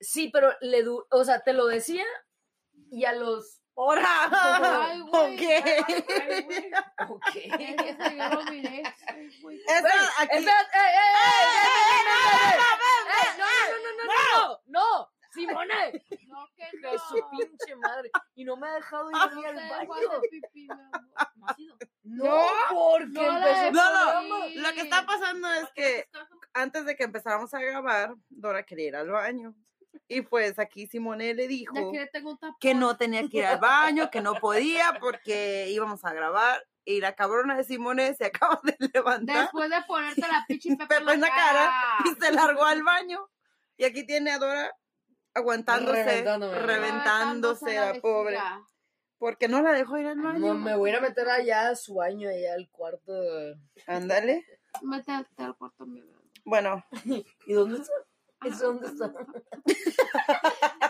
Sí, 0.00 0.28
pero 0.32 0.52
le 0.60 0.82
du 0.82 1.06
o 1.10 1.24
sea, 1.24 1.40
te 1.40 1.52
lo 1.54 1.66
decía 1.66 2.04
y 2.90 3.04
a 3.04 3.12
los... 3.12 3.62
¡Hora! 3.78 4.06
Ay, 4.32 5.00
güey. 5.02 5.34
Ok. 5.34 5.42
Ay, 5.64 6.42
güey. 6.44 6.70
Ok. 7.10 7.36
Ese 7.36 8.16
yo 8.16 8.28
lo 8.30 8.50
miré. 8.50 8.78
¡eh, 8.78 8.82
eh, 8.82 9.26
eh, 10.32 10.38
eh, 10.38 10.46
eh, 10.46 10.56
no, 13.06 13.46
no, 13.70 13.78
no, 13.82 14.04
no, 14.04 14.48
no, 14.48 14.60
no, 14.66 15.10
Simone, 15.32 16.04
No, 16.28 16.48
que 16.56 16.78
de 16.78 16.92
no. 16.92 16.98
su 16.98 17.14
pinche 17.30 17.76
madre, 17.76 18.10
y 18.34 18.44
no 18.44 18.56
me 18.56 18.68
ha 18.68 18.74
dejado 18.74 19.10
ir 19.10 19.16
ni 19.36 19.44
al 19.44 19.54
baño. 19.54 19.88
No, 22.04 22.46
porque 22.70 23.06
No 23.12 23.38
la 23.38 23.66
empezó 23.66 23.84
No, 23.84 24.22
no, 24.22 24.48
lo 24.48 24.72
que 24.72 24.80
está 24.80 25.04
pasando 25.04 25.52
es 25.52 25.68
que 25.74 26.08
antes 26.54 26.86
de 26.86 26.96
que 26.96 27.04
empezáramos 27.04 27.52
a 27.52 27.60
grabar, 27.60 28.14
Dora 28.28 28.62
quería 28.64 28.88
ir 28.88 28.96
al 28.96 29.10
baño. 29.10 29.54
Y 30.08 30.22
pues 30.22 30.58
aquí 30.58 30.86
Simone 30.86 31.34
le 31.34 31.48
dijo 31.48 31.74
que 32.60 32.74
no 32.74 32.96
tenía 32.96 33.28
que 33.28 33.38
ir 33.38 33.44
al 33.46 33.58
baño, 33.60 34.10
que 34.10 34.20
no 34.20 34.34
podía 34.34 34.96
porque 35.00 35.68
íbamos 35.68 36.04
a 36.04 36.12
grabar. 36.12 36.64
Y 36.88 37.00
la 37.00 37.14
cabrona 37.16 37.56
de 37.56 37.64
Simone 37.64 38.14
se 38.14 38.26
acaba 38.32 38.60
de 38.62 38.76
levantar, 38.94 39.42
Después 39.42 39.68
de 39.68 39.82
ponerte 39.86 40.20
la 40.22 40.44
pinche 40.48 40.76
pepa 40.76 41.12
en 41.12 41.20
la 41.20 41.28
cara 41.28 41.72
y 42.04 42.14
se 42.24 42.32
largó 42.32 42.64
al 42.64 42.82
baño. 42.82 43.28
Y 43.76 43.84
aquí 43.84 44.06
tiene 44.06 44.30
a 44.30 44.38
Dora 44.38 44.72
aguantándose, 45.34 46.02
Reventándome. 46.04 46.58
reventándose 46.60 47.74
la 47.74 47.94
pobre. 48.00 48.32
vejiga. 48.36 48.62
Porque 49.18 49.48
no 49.48 49.60
la 49.62 49.72
dejó 49.72 49.98
ir 49.98 50.06
al 50.06 50.16
No, 50.18 50.24
baño. 50.32 50.54
me 50.54 50.76
voy 50.76 50.90
a 50.90 50.92
ir 50.94 50.98
a 50.98 51.02
meter 51.02 51.28
allá 51.28 51.68
a 51.70 51.74
su 51.76 51.94
baño, 51.96 52.28
allá 52.28 52.54
al 52.54 52.68
cuarto. 52.70 53.12
Ándale. 53.86 54.46
Métete 54.82 55.42
al 55.42 55.56
cuarto, 55.56 55.86
mi 55.86 56.00
bebé. 56.00 56.12
Bueno, 56.44 56.84
¿Y 57.46 57.52
dónde 57.52 57.78
está? 57.80 57.92
¿Es 58.44 58.58
dónde 58.60 58.86
está? 58.86 59.12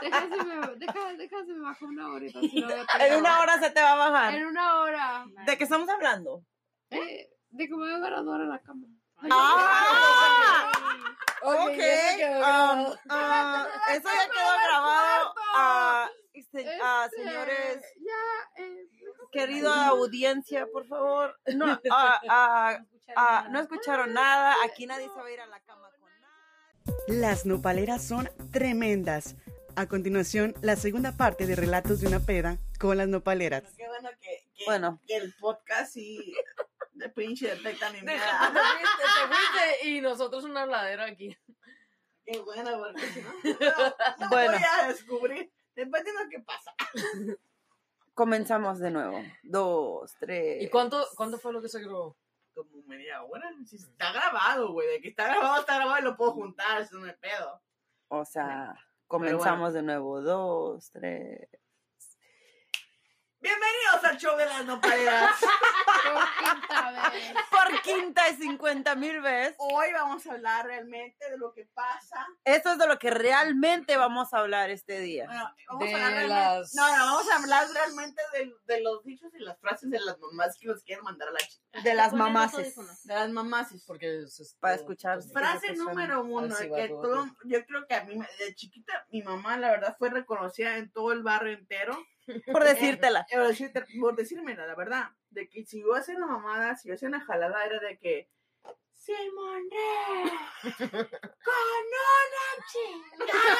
Déjase, 0.00 0.44
me, 0.44 0.76
deja, 0.76 1.42
me 1.46 1.60
bajo 1.60 1.86
una 1.86 2.08
horita. 2.08 2.40
si 2.40 2.60
no 2.60 2.66
voy 2.68 2.76
a 2.98 3.06
en 3.06 3.16
una 3.16 3.40
hora 3.40 3.58
se 3.60 3.70
te 3.70 3.82
va 3.82 3.92
a 3.92 4.10
bajar. 4.10 4.34
En 4.34 4.46
una 4.46 4.78
hora. 4.80 5.24
¿De 5.46 5.56
qué 5.56 5.64
estamos 5.64 5.88
hablando? 5.88 6.42
Eh, 6.90 7.30
de 7.50 7.64
que 7.66 7.70
me 7.72 7.78
voy 7.78 7.92
a 7.94 7.98
ver 7.98 8.14
a 8.14 8.20
Dora 8.22 8.44
en 8.44 8.50
la 8.50 8.60
cama. 8.60 8.86
¡Ah! 9.30 10.70
Ok, 11.42 11.70
se 11.74 12.16
quedó 12.16 12.38
um, 12.38 12.94
ah, 13.08 13.66
eso 13.92 14.08
ya 14.08 14.30
quedó 14.30 14.52
grabado. 14.66 15.34
ah, 15.54 16.10
se- 16.50 16.78
ah, 16.82 17.06
Este, 17.10 17.22
señores, 17.22 17.82
Ya, 18.00 18.62
eh, 18.64 18.88
querida 19.32 19.86
audiencia, 19.88 20.66
por 20.72 20.86
favor, 20.86 21.38
no, 21.54 21.78
ah, 21.90 22.20
ah, 22.28 22.78
ah, 23.16 23.46
no 23.50 23.60
escucharon 23.60 24.12
nada. 24.12 24.54
Aquí 24.64 24.86
nadie 24.86 25.08
se 25.08 25.14
va 25.20 25.26
a 25.26 25.30
ir 25.30 25.40
a 25.40 25.46
la 25.46 25.60
cama. 25.60 25.85
Las 27.08 27.46
nopaleras 27.46 28.02
son 28.06 28.28
tremendas. 28.52 29.36
A 29.74 29.86
continuación, 29.86 30.54
la 30.62 30.76
segunda 30.76 31.12
parte 31.16 31.46
de 31.46 31.54
Relatos 31.54 32.00
de 32.00 32.06
una 32.06 32.20
peda 32.20 32.58
con 32.80 32.96
las 32.96 33.08
nopaleras. 33.08 33.62
Qué 33.76 33.86
bueno 33.86 34.08
que, 34.20 34.44
que- 34.56 34.64
Bueno. 34.64 35.00
que 35.06 35.16
el 35.16 35.34
podcast 35.34 35.96
y 35.96 36.34
de 36.94 37.08
pinche 37.10 37.48
detecta 37.54 37.90
mi 37.92 38.00
mierda. 38.00 38.52
te 38.54 39.34
fuiste 39.34 39.88
y 39.88 40.00
nosotros 40.00 40.44
una 40.44 40.62
habladera 40.62 41.04
aquí. 41.04 41.36
Qué 42.24 42.38
bueno, 42.40 42.70
porque 42.78 43.06
si 43.12 43.20
no, 43.20 43.30
no, 43.60 43.94
no 44.18 44.28
Bueno. 44.30 44.52
voy 44.52 44.62
a 44.82 44.88
descubrir. 44.88 45.52
Dependiendo 45.74 46.22
de 46.24 46.28
qué 46.30 46.40
pasa. 46.40 46.74
Comenzamos 48.14 48.78
de 48.78 48.90
nuevo. 48.90 49.22
Dos, 49.42 50.14
tres. 50.18 50.62
¿Y 50.62 50.68
cuánto, 50.70 51.06
cuánto 51.16 51.38
fue 51.38 51.52
lo 51.52 51.60
que 51.60 51.68
se 51.68 51.80
grabó? 51.80 52.16
Como 52.56 52.82
media 52.86 53.22
hora. 53.22 53.52
Si 53.66 53.76
está 53.76 54.12
grabado, 54.12 54.72
güey. 54.72 54.88
De 54.88 55.00
que 55.02 55.08
está 55.10 55.28
grabado, 55.28 55.60
está 55.60 55.76
grabado 55.76 55.98
y 55.98 56.02
lo 56.02 56.16
puedo 56.16 56.32
juntar. 56.32 56.80
Eso 56.80 56.98
no 56.98 57.06
es 57.06 57.16
pedo. 57.18 57.62
O 58.08 58.24
sea, 58.24 58.74
comenzamos 59.06 59.74
de 59.74 59.82
nuevo. 59.82 60.22
Dos, 60.22 60.90
tres. 60.90 61.46
Bienvenidos 63.50 64.02
al 64.02 64.16
show 64.18 64.36
de 64.36 64.44
las 64.44 64.64
nopaleras. 64.64 65.30
Por 65.40 66.20
quinta 66.58 67.10
vez. 67.12 67.34
Por 67.48 67.82
quinta 67.82 68.28
y 68.28 68.34
cincuenta 68.34 68.96
mil 68.96 69.20
veces. 69.20 69.54
Hoy 69.58 69.92
vamos 69.92 70.26
a 70.26 70.32
hablar 70.32 70.66
realmente 70.66 71.30
de 71.30 71.38
lo 71.38 71.52
que 71.52 71.64
pasa. 71.72 72.26
Esto 72.44 72.72
es 72.72 72.78
de 72.78 72.88
lo 72.88 72.98
que 72.98 73.10
realmente 73.10 73.96
vamos 73.96 74.34
a 74.34 74.38
hablar 74.38 74.70
este 74.70 74.98
día. 74.98 75.26
Bueno, 75.26 75.54
vamos 75.68 75.84
De 75.88 75.94
a 75.94 76.06
hablar 76.06 76.24
las- 76.58 76.74
No, 76.74 76.88
no, 76.96 77.04
vamos 77.04 77.30
a 77.30 77.36
hablar 77.36 77.68
realmente 77.72 78.20
de, 78.32 78.52
de 78.64 78.80
los 78.80 79.04
dichos 79.04 79.32
y 79.32 79.38
las 79.38 79.60
frases 79.60 79.90
de 79.90 80.00
las 80.00 80.18
mamás 80.18 80.58
que 80.58 80.66
nos 80.66 80.82
quieren 80.82 81.04
mandar 81.04 81.28
a 81.28 81.32
la 81.32 81.38
chica. 81.38 81.82
De 81.84 81.94
las 81.94 82.12
mamases. 82.14 82.74
De 83.04 83.14
las 83.14 83.30
mamás. 83.30 83.68
Porque 83.86 84.22
es 84.24 84.40
esto- 84.40 84.58
Para 84.58 84.74
escuchar. 84.74 85.18
pues, 85.18 85.32
Frase 85.32 85.72
número 85.76 86.24
uno, 86.24 86.52
que 86.56 86.88
todo. 86.88 87.00
todo, 87.00 87.26
yo 87.44 87.64
creo 87.64 87.86
que 87.86 87.94
a 87.94 88.02
mí, 88.02 88.18
de 88.40 88.54
chiquita, 88.56 89.06
mi 89.10 89.22
mamá, 89.22 89.56
la 89.56 89.70
verdad, 89.70 89.94
fue 89.96 90.10
reconocida 90.10 90.78
en 90.78 90.90
todo 90.90 91.12
el 91.12 91.22
barrio 91.22 91.52
entero. 91.52 91.96
Por 92.52 92.64
decírtela. 92.64 93.24
Por, 93.32 93.46
decirte- 93.46 93.84
por 94.00 94.16
decírmela, 94.16 94.66
la 94.66 94.74
verdad, 94.74 95.10
de 95.30 95.48
que 95.48 95.64
si 95.64 95.80
yo 95.82 95.94
hacía 95.94 96.16
una 96.16 96.26
mamada, 96.26 96.74
si 96.76 96.88
yo 96.88 96.94
hacía 96.94 97.08
una 97.08 97.20
jalada, 97.20 97.64
era 97.64 97.78
de 97.80 97.98
que, 97.98 98.28
Simone, 98.92 99.70
con 101.44 101.84
una 101.94 102.46
chingada. 102.72 103.56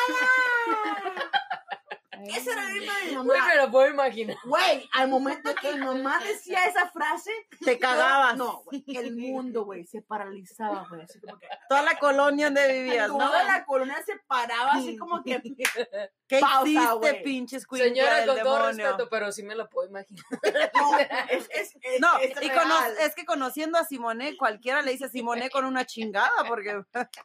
Esa 2.25 2.53
era 2.53 2.63
la 2.65 2.71
misma 2.71 2.95
de 2.99 3.05
mi 3.07 3.15
Güey, 3.17 3.39
mamá. 3.39 3.47
me 3.55 3.57
lo 3.63 3.71
puedo 3.71 3.91
imaginar. 3.91 4.37
Güey, 4.45 4.89
al 4.93 5.09
momento 5.09 5.55
que 5.61 5.73
mi 5.75 5.81
mamá 5.85 6.19
decía 6.21 6.65
esa 6.67 6.91
frase, 6.91 7.31
Te 7.65 7.79
cagabas. 7.79 8.37
No, 8.37 8.63
güey, 8.65 8.85
el 8.97 9.17
mundo, 9.17 9.65
güey, 9.65 9.85
se 9.87 10.03
paralizaba, 10.03 10.87
güey, 10.89 11.03
así 11.03 11.21
como 11.21 11.39
que 11.39 11.49
Toda 11.69 11.83
la 11.83 11.99
colonia 11.99 12.47
donde 12.47 12.73
vivías, 12.73 13.09
¿no? 13.09 13.19
toda 13.19 13.45
la 13.45 13.65
colonia 13.65 14.03
se 14.05 14.19
paraba 14.27 14.73
así 14.73 14.97
como 14.97 15.23
que 15.23 15.41
¿Qué 16.29 16.41
Pausa, 16.41 16.69
hiciste, 16.69 16.95
güey. 16.97 17.23
pinches 17.23 17.63
escuincla 17.63 17.89
Señora, 17.89 18.17
del 18.19 18.27
con 18.29 18.39
todo 18.41 18.57
demonio? 18.57 18.87
respeto, 18.87 19.09
pero 19.11 19.31
sí 19.33 19.43
me 19.45 19.55
lo 19.55 19.69
puedo 19.69 19.89
imaginar. 19.89 20.25
no, 20.75 20.99
es, 20.99 21.49
es, 21.55 21.77
es, 21.81 22.01
No, 22.01 22.19
es 22.19 22.31
y 22.43 22.51
cono- 22.51 22.85
es 23.01 23.15
que 23.15 23.25
conociendo 23.25 23.79
a 23.79 23.85
Simone, 23.85 24.37
cualquiera 24.37 24.83
le 24.83 24.91
dice 24.93 25.09
Simone 25.09 25.51
con 25.51 25.65
una 25.65 25.85
chingada, 25.87 26.31
porque 26.49 26.75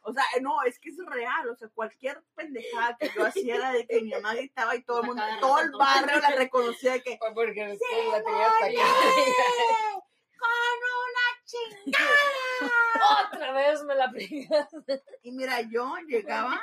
O 0.02 0.12
sea, 0.12 0.24
no, 0.40 0.62
es 0.62 0.78
que 0.78 0.90
es 0.90 0.96
real. 1.06 1.48
O 1.50 1.56
sea, 1.56 1.68
cualquier 1.74 2.22
pendejada 2.34 2.96
que 2.96 3.10
yo 3.14 3.26
hacía 3.26 3.56
era 3.56 3.72
de 3.72 3.86
que 3.86 4.00
mi 4.02 4.10
mamá 4.10 4.34
gritaba 4.34 4.76
y 4.76 4.81
todo 4.82 5.00
el 5.00 5.06
mundo, 5.06 5.22
todo 5.40 5.60
el 5.60 5.70
barrio 5.72 6.20
la 6.20 6.30
reconocía 6.36 6.92
de 6.92 7.02
que 7.02 7.18
Porque 7.34 7.66
después 7.66 8.06
la 8.10 8.22
tenía 8.22 8.46
hasta 8.46 8.66
acá. 8.66 8.82
con 10.42 10.78
una 11.06 11.26
chingada. 11.44 13.26
Otra 13.26 13.52
vez 13.52 13.84
me 13.84 13.94
la 13.94 14.10
pegas. 14.10 14.68
Y 15.22 15.32
mira, 15.32 15.60
yo 15.60 15.96
llegaba 16.06 16.62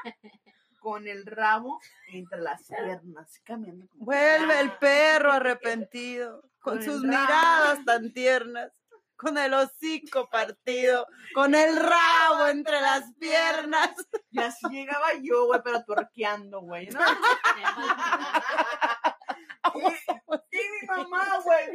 con 0.80 1.08
el 1.08 1.26
rabo 1.26 1.80
entre 2.14 2.42
las 2.42 2.64
piernas, 2.64 3.40
caminando 3.44 3.88
como 3.88 4.06
vuelve 4.06 4.60
el 4.60 4.72
perro 4.78 5.34
arrepentido, 5.34 6.42
con 6.60 6.78
Con 6.78 6.84
sus 6.84 7.04
miradas 7.04 7.84
tan 7.86 8.12
tiernas, 8.14 8.72
con 9.20 9.38
el 9.38 9.54
hocico 9.54 10.30
partido, 10.30 11.06
con 11.34 11.54
el 11.54 11.76
rabo 11.76 12.48
entre 12.48 12.80
las 12.80 13.04
piernas. 13.20 13.92
Y 14.32 14.40
así 14.40 14.66
llegaba 14.70 15.08
yo, 15.22 15.48
güey, 15.48 15.60
pero 15.62 15.84
torqueando, 15.84 16.62
güey, 16.62 16.88
¿no? 16.88 17.02
Y, 19.76 19.80
y 19.80 20.62
mi 20.82 20.88
mamá, 20.88 21.42
güey, 21.44 21.66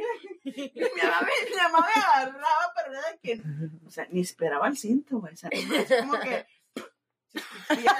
y 0.43 0.73
mi 0.73 1.01
mamá, 1.03 1.21
me, 1.21 1.49
mi 1.49 1.55
mamá 1.55 1.87
me 1.87 2.01
agarraba, 2.01 2.73
pero 2.75 2.91
de 2.93 3.19
que, 3.21 3.41
o 3.85 3.91
sea, 3.91 4.07
ni 4.09 4.21
esperaba 4.21 4.67
el 4.67 4.77
cinto, 4.77 5.19
güey, 5.19 5.33
o 5.33 5.37
sea, 5.37 5.49
es 5.51 6.01
como 6.01 6.19
que 6.19 6.47
se 7.29 7.39
escupía, 7.39 7.95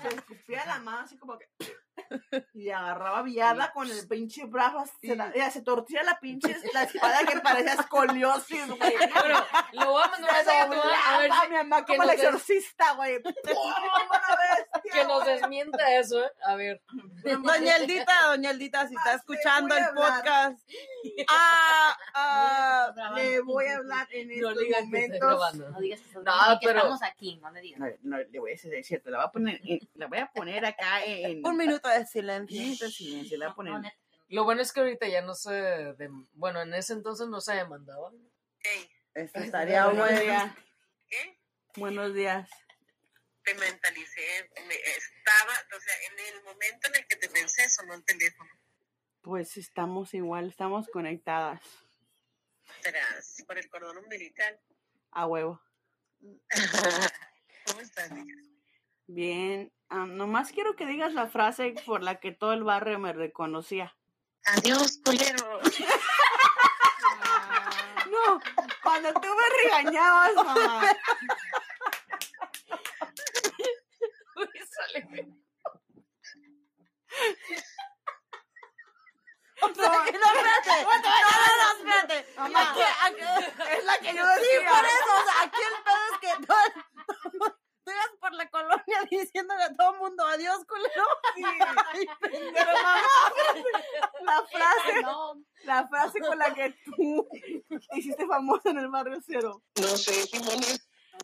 se 0.00 0.08
escupía 0.14 0.66
la 0.66 0.78
mano 0.78 1.00
así 1.00 1.18
como 1.18 1.38
que, 1.38 1.48
y 2.54 2.70
agarraba 2.70 3.22
viada 3.22 3.72
con 3.72 3.90
el 3.90 4.06
pinche 4.08 4.44
brazo, 4.46 4.80
así, 4.80 4.92
se, 5.08 5.16
la- 5.16 5.30
ella 5.34 5.50
se 5.50 5.62
torcía 5.62 6.02
la 6.02 6.18
pinche, 6.20 6.56
la 6.72 6.84
espada 6.84 7.24
que 7.24 7.40
parecía 7.40 7.74
escoliosis, 7.74 8.66
güey. 8.66 8.78
Bueno, 9.12 9.44
lo 9.72 9.90
voy 9.92 10.02
a 10.02 10.08
mandar 10.08 10.30
a 10.48 10.62
a 10.62 10.66
ver 10.66 10.78
doblaba 10.78 11.48
mi 11.48 11.56
mamá 11.56 11.84
como 11.84 12.02
el 12.02 12.10
exorcista, 12.10 12.92
güey. 12.94 13.22
¡Pum! 13.22 13.32
Una 13.44 14.36
bestia, 14.36 14.73
que 14.92 15.04
nos 15.04 15.24
desmienta 15.26 15.96
eso, 15.98 16.24
¿eh? 16.24 16.30
A 16.44 16.54
ver. 16.56 16.82
Doña 17.22 17.76
Eldita, 17.76 18.12
doña 18.28 18.50
Eldita, 18.50 18.86
si 18.88 18.94
está 18.94 19.12
Ah, 19.12 19.14
escuchando 19.16 19.74
el 19.76 19.84
podcast. 19.94 20.68
Ah, 21.28 21.96
ah, 22.14 23.12
Le 23.14 23.40
voy 23.40 23.66
a 23.66 23.76
hablar 23.76 24.08
en 24.10 24.28
No 24.28 24.34
estos 24.50 24.58
digas 24.58 24.84
momentos. 24.84 25.54
No 25.56 25.80
digas 25.80 26.00
que, 26.00 26.14
No, 26.14 26.22
que 26.60 26.66
pero- 26.66 26.78
estamos 26.78 27.02
aquí, 27.02 27.36
no 27.36 27.50
le 27.50 27.60
digas. 27.60 27.80
No, 27.80 27.86
no, 28.02 28.18
le 28.18 28.38
voy 28.40 28.50
a 28.50 28.54
decir, 28.54 28.72
es 28.74 28.86
cierto, 28.86 29.10
la 29.10 29.18
voy 29.18 29.26
a 29.26 29.30
poner, 29.30 29.60
en- 29.64 29.80
la 29.94 30.06
voy 30.06 30.18
a 30.18 30.26
poner 30.32 30.64
acá 30.64 31.04
en 31.04 31.44
un 31.46 31.56
minuto 31.56 31.88
de 31.88 31.98
un 32.00 32.06
silencio. 32.06 32.58
minuto 32.60 32.84
de 32.86 32.90
silencio, 32.90 33.38
la 33.38 33.46
voy 33.46 33.52
a 33.52 33.56
poner. 33.56 33.92
Lo 34.28 34.44
bueno 34.44 34.62
es 34.62 34.72
que 34.72 34.80
ahorita 34.80 35.06
ya 35.06 35.20
no 35.22 35.34
se. 35.34 35.94
Bueno, 36.32 36.62
en 36.62 36.72
ese 36.74 36.94
entonces 36.94 37.28
no 37.28 37.40
se 37.40 37.54
demandaba. 37.54 38.10
Esto 39.12 39.40
estaría 39.40 39.86
días. 39.88 40.52
¿Qué? 41.08 41.38
Buenos 41.76 42.14
días. 42.14 42.48
Te 43.44 43.54
mentalicé, 43.54 44.50
me 44.66 44.74
estaba, 44.74 45.52
o 45.76 45.80
sea, 45.80 45.94
en 46.10 46.34
el 46.34 46.42
momento 46.44 46.88
en 46.88 46.96
el 46.96 47.06
que 47.06 47.16
te 47.16 47.28
pensé 47.28 47.68
sonó 47.68 47.94
el 47.94 48.04
teléfono. 48.04 48.50
Pues 49.20 49.56
estamos 49.56 50.14
igual, 50.14 50.48
estamos 50.48 50.88
conectadas 50.92 51.60
Tras, 52.82 53.42
por 53.46 53.58
el 53.58 53.68
cordón 53.68 53.98
umbilical. 53.98 54.58
a 55.12 55.26
huevo. 55.26 55.60
¿Cómo 57.66 57.80
estás? 57.80 58.10
Bien, 59.06 59.72
ah, 59.90 60.06
nomás 60.06 60.50
quiero 60.52 60.74
que 60.76 60.86
digas 60.86 61.12
la 61.12 61.26
frase 61.26 61.74
por 61.84 62.02
la 62.02 62.20
que 62.20 62.32
todo 62.32 62.54
el 62.54 62.64
barrio 62.64 62.98
me 62.98 63.12
reconocía. 63.12 63.94
Adiós, 64.46 65.00
culero. 65.04 65.60
No, 68.10 68.40
cuando 68.82 69.12
tú 69.14 69.26
me 69.26 69.62
regañabas, 69.64 70.34
mamá. 70.36 70.82
No, 79.60 79.68
espérate. 79.68 80.12
No, 80.12 80.28
no, 80.34 81.52
no, 81.60 81.78
espérate. 81.78 82.26
Mamá. 82.36 82.70
Aquí- 82.70 82.80
aquí- 83.02 83.54
Es 83.72 83.84
la 83.84 83.98
que 83.98 84.14
yo 84.14 84.24
Sí, 84.24 84.40
decía. 84.40 84.70
por 84.70 84.84
eso, 84.84 85.10
o 85.20 85.24
sea, 85.24 85.42
aquí 85.42 85.60
el 85.62 85.82
pedo 85.84 86.02
es 86.12 86.18
que 86.20 86.46
todo, 86.46 87.54
tú 87.84 87.90
ibas 87.90 88.10
por 88.20 88.32
la 88.34 88.48
colonia 88.50 88.98
diciéndole 89.10 89.62
a 89.62 89.74
todo 89.76 89.92
el 89.94 89.98
mundo 90.00 90.26
adiós, 90.26 90.64
culero. 90.66 91.04
Ay, 91.94 92.06
Pero 92.52 92.72
mamá, 92.72 92.98
la 94.22 94.42
frase, 94.46 95.02
No, 95.02 95.34
la 95.64 95.88
frase 95.88 96.20
con 96.20 96.38
la 96.38 96.52
que 96.54 96.70
tú 96.84 97.28
te 97.90 97.98
hiciste 97.98 98.26
famosa 98.26 98.70
en 98.70 98.78
el 98.78 98.88
barrio 98.88 99.18
cero. 99.26 99.62
No 99.80 99.86
sé, 99.96 100.12
Simone. 100.26 100.66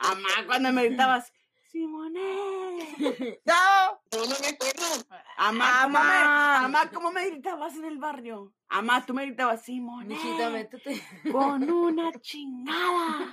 Mamá, 0.03 0.28
cuando 0.47 0.72
me 0.72 0.84
gritabas, 0.86 1.32
Simone. 1.71 2.97
No, 3.45 4.01
No, 4.12 4.27
no 4.27 4.35
me 4.41 4.49
acuerdo. 4.49 5.07
Amá, 5.37 5.81
¿cómo 5.83 5.99
me, 5.99 6.01
Amá. 6.01 6.64
amá, 6.64 6.91
¿cómo 6.93 7.12
me 7.12 7.29
gritabas 7.31 7.75
en 7.77 7.85
el 7.85 7.99
barrio? 7.99 8.53
Amá, 8.68 9.05
tú 9.07 9.14
me 9.14 9.25
gritabas, 9.27 9.62
Simone. 9.64 10.07
Mijita, 10.14 10.51
métete. 10.51 11.03
Con 11.33 11.71
una 11.71 12.12
chingada. 12.21 13.31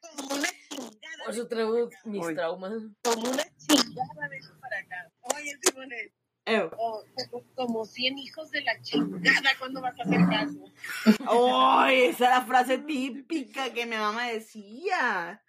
Como 0.00 0.34
una 0.34 0.48
chingada. 0.68 0.78
Por 0.78 0.90
eso 1.30 1.46
traigo 1.48 1.88
mis 2.04 2.26
traumas. 2.34 2.72
Como 3.02 3.30
una 3.30 3.44
chingada, 3.56 4.28
vengo 4.28 4.60
para 4.60 4.78
acá. 4.78 5.10
Oye, 5.36 5.56
Simone, 5.62 6.12
Ew. 6.46 6.70
O, 6.78 7.04
o- 7.32 7.44
como 7.54 7.84
100 7.84 8.16
hijos 8.18 8.50
de 8.50 8.62
la 8.62 8.80
chingada, 8.80 9.50
¿cuándo 9.58 9.80
vas 9.82 9.98
a 9.98 10.02
hacer 10.02 10.20
caso? 10.30 10.64
¡Ay! 11.30 12.02
esa 12.04 12.24
es 12.24 12.30
la 12.30 12.42
frase 12.46 12.78
típica 12.78 13.70
que 13.72 13.84
mi 13.86 13.96
mamá 13.96 14.28
decía. 14.28 15.42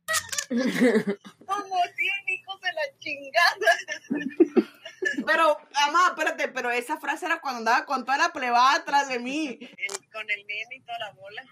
Como 0.49 0.65
100 0.65 2.30
hijos 2.30 2.61
de 2.61 2.73
la 2.73 2.97
chingada. 2.99 4.36
Pero, 5.25 5.57
mamá, 5.73 6.07
espérate, 6.09 6.47
pero 6.49 6.69
esa 6.71 6.97
frase 6.99 7.25
era 7.27 7.39
cuando 7.39 7.59
andaba 7.59 7.86
con 7.86 8.03
toda 8.03 8.17
la 8.17 8.34
plebada 8.34 8.75
atrás 8.75 9.07
de 9.07 9.19
mí. 9.19 9.57
El- 9.61 10.11
con 10.11 10.30
el 10.30 10.45
nene 10.47 10.75
y 10.75 10.82
toda 10.82 10.99
la 10.99 11.11
bola. 11.13 11.43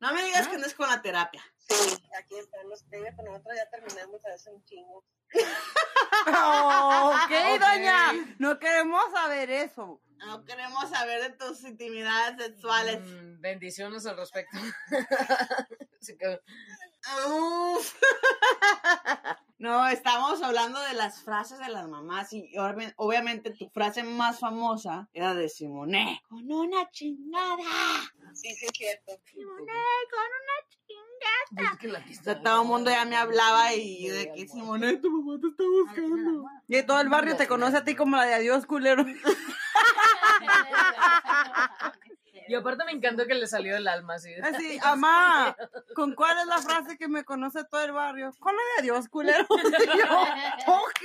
No 0.00 0.12
me 0.12 0.22
digas 0.24 0.48
que 0.48 0.58
no 0.58 0.66
es 0.66 0.74
con 0.74 0.88
la 0.90 1.00
terapia. 1.00 1.42
Sí, 1.68 2.02
aquí 2.18 2.36
están 2.36 2.68
los 2.68 2.82
premios, 2.84 3.14
pero 3.16 3.32
nosotros 3.32 3.56
ya 3.56 3.70
terminamos 3.70 4.20
hace 4.26 4.50
un 4.50 4.64
chingo. 4.64 5.04
Oh, 6.26 7.12
ok, 7.12 7.60
doña. 7.60 8.36
No 8.38 8.58
queremos 8.58 9.10
saber 9.12 9.50
eso. 9.50 10.00
No 10.16 10.44
queremos 10.44 10.88
saber 10.88 11.20
de 11.22 11.30
tus 11.36 11.64
intimidades 11.64 12.42
sexuales. 12.42 13.00
Mm, 13.00 13.40
bendiciones 13.40 14.06
al 14.06 14.16
respecto. 14.16 14.56
Así 16.00 16.16
que, 16.16 16.40
Uf. 17.26 17.94
No, 19.64 19.88
estamos 19.88 20.42
hablando 20.42 20.78
de 20.78 20.92
las 20.92 21.22
frases 21.22 21.58
de 21.58 21.70
las 21.70 21.88
mamás 21.88 22.30
y 22.34 22.52
obvi- 22.52 22.92
obviamente 22.96 23.50
tu 23.50 23.70
frase 23.70 24.02
más 24.02 24.38
famosa 24.38 25.08
era 25.14 25.32
de 25.32 25.48
Simone. 25.48 26.20
Con 26.28 26.52
una 26.52 26.90
chingada. 26.90 27.62
Sí, 28.34 28.54
sí, 28.54 28.66
es 28.66 28.72
cierto. 28.74 29.12
es 29.12 29.20
que 31.78 31.88
la 31.88 31.98
O 31.98 32.02
sea, 32.22 32.42
todo 32.42 32.60
el 32.60 32.68
mundo 32.68 32.90
ya 32.90 33.06
me 33.06 33.16
hablaba 33.16 33.72
y 33.72 34.06
de 34.08 34.30
que 34.34 34.46
Simone, 34.46 34.98
tu 34.98 35.10
mamá 35.10 35.40
te 35.40 35.48
está 35.48 35.64
buscando. 35.64 36.44
Y 36.68 36.82
todo 36.82 37.00
el 37.00 37.08
barrio 37.08 37.34
te 37.38 37.46
conoce 37.48 37.78
a 37.78 37.84
ti 37.84 37.94
como 37.94 38.18
la 38.18 38.26
de 38.26 38.34
adiós, 38.34 38.66
culero. 38.66 39.02
Y 42.48 42.54
aparte 42.54 42.84
me 42.84 42.92
encantó 42.92 43.26
que 43.26 43.34
le 43.34 43.46
salió 43.46 43.76
el 43.76 43.88
alma 43.88 44.14
así. 44.14 44.32
Así, 44.42 44.78
mamá, 44.82 45.56
¿con 45.94 46.14
cuál 46.14 46.38
es 46.38 46.46
la 46.46 46.58
frase 46.58 46.96
que 46.98 47.08
me 47.08 47.24
conoce 47.24 47.64
todo 47.64 47.82
el 47.84 47.92
barrio? 47.92 48.32
Con 48.38 48.54
la 48.54 48.62
de 48.62 48.80
adiós, 48.90 49.08
culero. 49.08 49.46
Yo, 49.48 50.74
ok. 50.74 51.02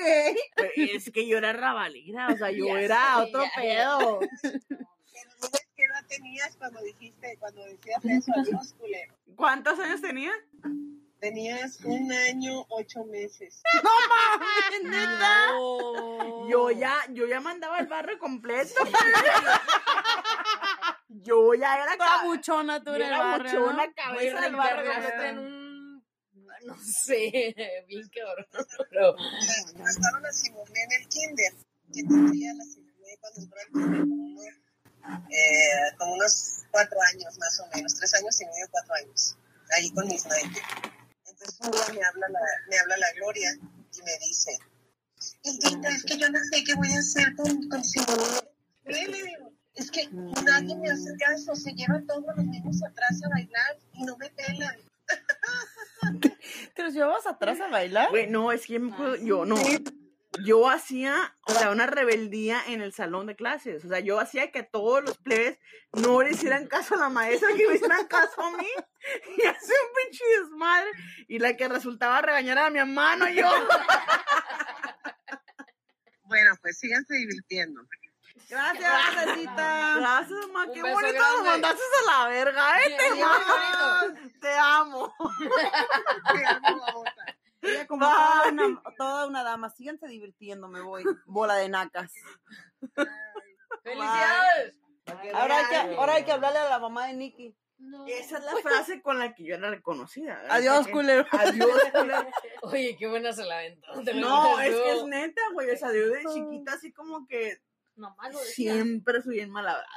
Es 0.75 1.11
que 1.11 1.27
yo 1.27 1.37
era 1.37 1.53
rabalina, 1.53 2.27
o 2.33 2.37
sea, 2.37 2.51
yo 2.51 2.65
Ya 2.67 2.81
era 2.81 3.15
sé, 3.15 3.21
otro 3.23 3.43
ya, 3.43 3.49
ya. 3.49 3.61
pedo. 3.61 4.19
Pero 4.41 5.51
qué 5.75 5.83
edad 5.85 6.05
tenías 6.07 6.55
cuando 6.57 6.81
dijiste, 6.81 7.37
cuando 7.39 7.63
decías 7.63 8.03
eso, 8.03 8.31
adiós, 8.35 8.73
culero. 8.77 9.13
¿Cuántos 9.35 9.79
años 9.79 10.01
tenía? 10.01 10.31
Tenías 11.21 11.79
un 11.83 12.11
año, 12.11 12.65
ocho 12.69 13.03
meses. 13.05 13.61
No 13.83 13.89
mames, 14.09 14.83
neta. 14.83 15.51
Yo 16.49 16.71
ya, 16.71 16.95
yo 17.09 17.27
ya 17.27 17.41
mandaba 17.41 17.79
el 17.79 17.87
barrio 17.87 18.17
completo. 18.19 18.73
Yo 21.09 21.55
ya 21.55 21.75
era 21.75 21.97
Toda 21.97 22.23
buchona 22.23 22.83
tú 22.83 22.91
yo 22.91 22.95
en 22.95 23.01
el 23.01 23.07
era 23.07 23.19
barrio, 23.19 23.51
¿no? 23.53 23.59
buchona 23.59 23.83
Güey, 23.83 23.93
cabeza 23.93 24.41
del 24.41 24.55
barrio 24.55 25.23
en 25.23 25.39
un... 25.39 26.03
No 26.65 26.77
sé, 26.77 27.55
bien 27.87 28.09
cabrón. 28.09 28.45
Pero, 28.89 29.15
Estaban 29.87 30.25
a 30.25 30.31
Simone 30.31 30.83
en 30.83 31.01
el 31.01 31.07
kinder. 31.07 31.53
Que 31.91 32.03
tendría 32.03 32.53
la 32.53 32.63
Simone 32.65 33.17
cuando 33.21 33.41
entró 33.41 33.59
al 33.59 33.67
kinder 33.71 34.01
como 34.01 34.23
unos, 34.23 34.45
eh, 35.31 35.95
como 35.97 36.13
unos 36.13 36.61
cuatro 36.69 36.99
años 37.13 37.37
más 37.39 37.59
o 37.61 37.67
menos, 37.75 37.95
tres 37.95 38.13
años 38.13 38.41
y 38.41 38.45
medio, 38.45 38.67
cuatro 38.71 38.93
años. 38.95 39.37
Ahí 39.71 39.89
con 39.91 40.07
mis 40.07 40.25
naipes. 40.25 40.61
Entonces 41.25 41.59
un 41.61 41.71
día 41.71 41.81
me 41.93 42.05
habla 42.05 42.27
la, 42.29 42.39
me 42.69 42.77
habla 42.77 42.97
la 42.97 43.13
Gloria 43.13 43.51
y 43.93 44.01
me 44.03 44.17
dice, 44.27 44.57
Hijita, 45.43 45.89
es 45.89 46.03
que 46.03 46.17
yo 46.17 46.29
no 46.29 46.39
sé 46.51 46.63
qué 46.63 46.75
voy 46.75 46.91
a 46.91 46.99
hacer 46.99 47.35
con, 47.35 47.69
con 47.69 47.83
Simone. 47.83 48.41
Le 48.83 49.07
digo, 49.07 49.48
Es 49.79 49.89
que 49.91 50.09
nadie 50.11 50.75
me 50.75 50.91
hace 50.91 51.15
caso, 51.17 51.55
se 51.55 51.71
llevan 51.71 52.05
todos 52.05 52.25
los 52.35 52.45
niños 52.45 52.83
atrás 52.83 53.21
a 53.25 53.29
bailar 53.29 53.77
y 53.93 54.03
no 54.03 54.17
me 54.17 54.29
pelan. 54.29 54.75
¿Te 56.75 56.83
los 56.83 56.93
llevabas 56.93 57.25
atrás 57.25 57.61
a 57.61 57.69
bailar? 57.69 58.09
Güey, 58.09 58.27
no, 58.27 58.51
es 58.51 58.65
que 58.65 58.73
yo 58.73 59.15
yo 59.15 59.45
no. 59.45 59.55
Yo 60.43 60.69
hacía, 60.69 61.33
o 61.47 61.53
sea, 61.53 61.71
una 61.71 61.87
rebeldía 61.87 62.61
en 62.67 62.81
el 62.81 62.91
salón 62.91 63.25
de 63.25 63.37
clases. 63.37 63.85
O 63.85 63.87
sea, 63.87 63.99
yo 64.01 64.19
hacía 64.19 64.51
que 64.51 64.63
todos 64.63 65.01
los 65.01 65.17
plebes 65.17 65.57
no 65.93 66.21
le 66.21 66.31
hicieran 66.31 66.67
caso 66.67 66.95
a 66.95 66.99
la 66.99 67.09
maestra, 67.09 67.49
que 67.55 67.67
me 67.67 67.75
hicieran 67.75 68.05
caso 68.07 68.41
a 68.41 68.51
mí. 68.57 68.67
Y 69.37 69.47
hacía 69.47 69.75
un 69.87 69.93
pinche 70.03 70.23
desmadre. 70.41 70.91
Y 71.29 71.39
la 71.39 71.55
que 71.55 71.69
resultaba 71.69 72.21
regañar 72.21 72.57
era 72.57 72.69
mi 72.69 72.79
hermano 72.79 73.29
y 73.29 73.35
yo. 73.35 73.47
Bueno, 76.25 76.51
pues 76.61 76.77
síganse 76.77 77.15
divirtiendo. 77.15 77.81
Gracias, 78.49 79.25
Rosita. 79.25 79.95
Gracias, 79.97 80.47
mamá. 80.47 80.65
Un 80.65 80.73
Qué 80.73 80.81
bonito 80.81 81.19
nos 81.19 81.43
mandaste 81.43 81.81
a 81.81 82.11
la 82.11 82.29
verga, 82.29 82.79
¿eh? 82.79 82.97
Te 82.97 83.21
amo. 83.21 84.33
Te 84.41 84.53
amo. 84.57 85.13
Te 86.33 86.45
amo, 86.45 86.79
babota. 86.79 87.25
Ella 87.61 87.87
como 87.87 88.05
toda 88.05 88.47
una, 88.51 88.81
toda 88.97 89.27
una 89.27 89.43
dama. 89.43 89.69
Síganse 89.69 90.07
divirtiendo, 90.07 90.67
me 90.67 90.81
voy. 90.81 91.03
Bola 91.25 91.55
de 91.55 91.69
nacas. 91.69 92.11
¡Felicidades! 93.83 94.75
Ahora 95.33 95.57
hay, 95.57 95.65
que, 95.65 95.95
ahora 95.95 96.13
hay 96.13 96.23
que 96.23 96.31
hablarle 96.31 96.59
a 96.59 96.69
la 96.69 96.79
mamá 96.79 97.07
de 97.07 97.13
Nicky. 97.13 97.55
No. 97.79 98.05
Esa 98.07 98.39
es 98.39 98.43
la 98.43 98.55
frase 98.57 99.01
con 99.01 99.19
la 99.19 99.33
que 99.33 99.45
yo 99.45 99.55
era 99.55 99.69
reconocida. 99.69 100.35
¿verdad? 100.35 100.57
Adiós, 100.57 100.87
culero. 100.87 101.25
Adiós, 101.31 101.81
culero. 101.93 102.27
Oye, 102.63 102.95
qué 102.97 103.07
buena 103.07 103.31
se 103.31 103.45
la 103.45 103.59
aventó. 103.59 103.87
No, 104.15 104.59
es 104.59 104.75
que 104.75 104.91
es 104.91 105.05
neta, 105.05 105.41
güey. 105.53 105.71
O 105.71 105.77
sea, 105.77 105.89
yo 105.93 106.09
de 106.09 106.23
chiquita 106.33 106.73
así 106.73 106.91
como 106.91 107.25
que 107.25 107.61
Nomás 107.99 108.33
lo 108.33 108.39
decía. 108.39 108.73
siempre 108.73 109.21
fui 109.21 109.35
bien 109.35 109.51
malhablada. 109.51 109.87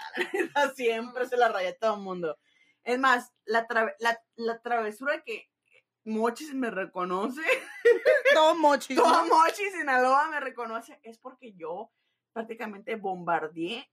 siempre 0.74 1.26
se 1.26 1.36
la 1.36 1.48
rayé 1.48 1.68
a 1.68 1.76
todo 1.78 1.94
el 1.96 2.00
mundo. 2.02 2.38
Es 2.84 2.98
más, 2.98 3.32
la, 3.44 3.66
tra- 3.68 3.94
la, 4.00 4.20
la 4.36 4.60
travesura 4.60 5.22
que 5.24 5.48
Mochis 6.04 6.52
me 6.54 6.70
reconoce, 6.70 7.42
Todo 8.34 8.54
mochi. 8.56 8.96
todo 8.96 9.24
Mochis 9.26 9.72
Sinaloa 9.72 10.28
me 10.30 10.40
reconoce, 10.40 10.98
es 11.04 11.18
porque 11.18 11.52
yo 11.54 11.92
prácticamente 12.32 12.96
bombardeé 12.96 13.88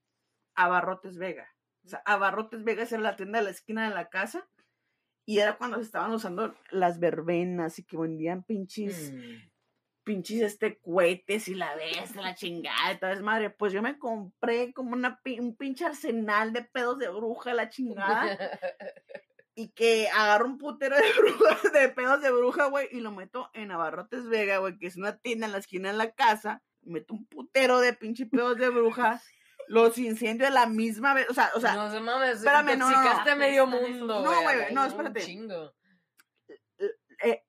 a 0.56 0.68
Barrotes 0.68 1.18
Vega. 1.18 1.48
O 1.86 1.90
sea, 1.90 2.02
a 2.06 2.18
Barrotes 2.18 2.64
Vega 2.64 2.84
era 2.84 2.98
la 3.00 3.16
tienda 3.16 3.40
de 3.40 3.46
la 3.46 3.52
esquina 3.52 3.88
de 3.88 3.94
la 3.96 4.10
casa. 4.10 4.48
Y 5.26 5.38
era 5.38 5.58
cuando 5.60 5.78
se 5.78 5.84
estaban 5.84 6.12
usando 6.12 6.56
las 6.72 7.00
verbenas 7.00 7.78
y 7.78 7.86
que 7.86 7.96
vendían 7.98 8.44
pinches 8.44 9.14
Mm. 9.14 9.49
Pinches 10.10 10.42
este 10.42 10.80
cohetes 10.80 11.48
y 11.50 11.54
la 11.54 11.76
bestia, 11.76 12.24
la 12.24 12.34
chingada 12.34 12.94
y 12.94 12.98
toda 12.98 13.14
es 13.14 13.22
madre. 13.22 13.52
Pues 13.52 13.72
yo 13.72 13.84
me 13.84 14.00
compré 14.00 14.74
como 14.74 14.94
una, 14.94 15.22
un 15.40 15.56
pinche 15.56 15.86
arsenal 15.86 16.52
de 16.52 16.64
pedos 16.64 16.98
de 16.98 17.10
bruja, 17.10 17.54
la 17.54 17.70
chingada. 17.70 18.26
y 19.54 19.70
que 19.70 20.10
agarro 20.10 20.48
un 20.48 20.58
putero 20.58 20.96
de 20.96 21.14
brujas, 21.14 21.72
de 21.72 21.90
pedos 21.90 22.24
de 22.24 22.32
bruja, 22.32 22.66
güey, 22.66 22.88
y 22.92 23.02
lo 23.02 23.12
meto 23.12 23.52
en 23.54 23.70
Abarrotes 23.70 24.28
Vega, 24.28 24.58
güey, 24.58 24.80
que 24.80 24.88
es 24.88 24.98
una 24.98 25.16
tienda 25.20 25.46
en 25.46 25.52
la 25.52 25.60
esquina 25.60 25.92
de 25.92 25.98
la 25.98 26.10
casa. 26.12 26.64
Meto 26.82 27.14
un 27.14 27.28
putero 27.28 27.80
de 27.80 27.94
pinche 27.94 28.26
pedos 28.26 28.58
de 28.58 28.70
bruja. 28.70 29.22
Los 29.68 30.00
incendio 30.00 30.48
a 30.48 30.50
la 30.50 30.66
misma 30.66 31.14
vez. 31.14 31.30
O 31.30 31.36
sea, 31.36 31.52
o 31.54 31.60
sea, 31.60 31.76
no 31.76 31.92
se 31.92 32.00
mames, 32.00 32.38
espérame, 32.38 32.80
no, 32.80 32.90
no, 32.90 33.36
medio 33.36 33.68
mundo. 33.68 34.24
No, 34.24 34.42
güey, 34.42 34.74
no, 34.74 34.82
un 34.82 34.88
espérate. 34.88 35.20
chingo. 35.22 35.72
eh, 37.22 37.44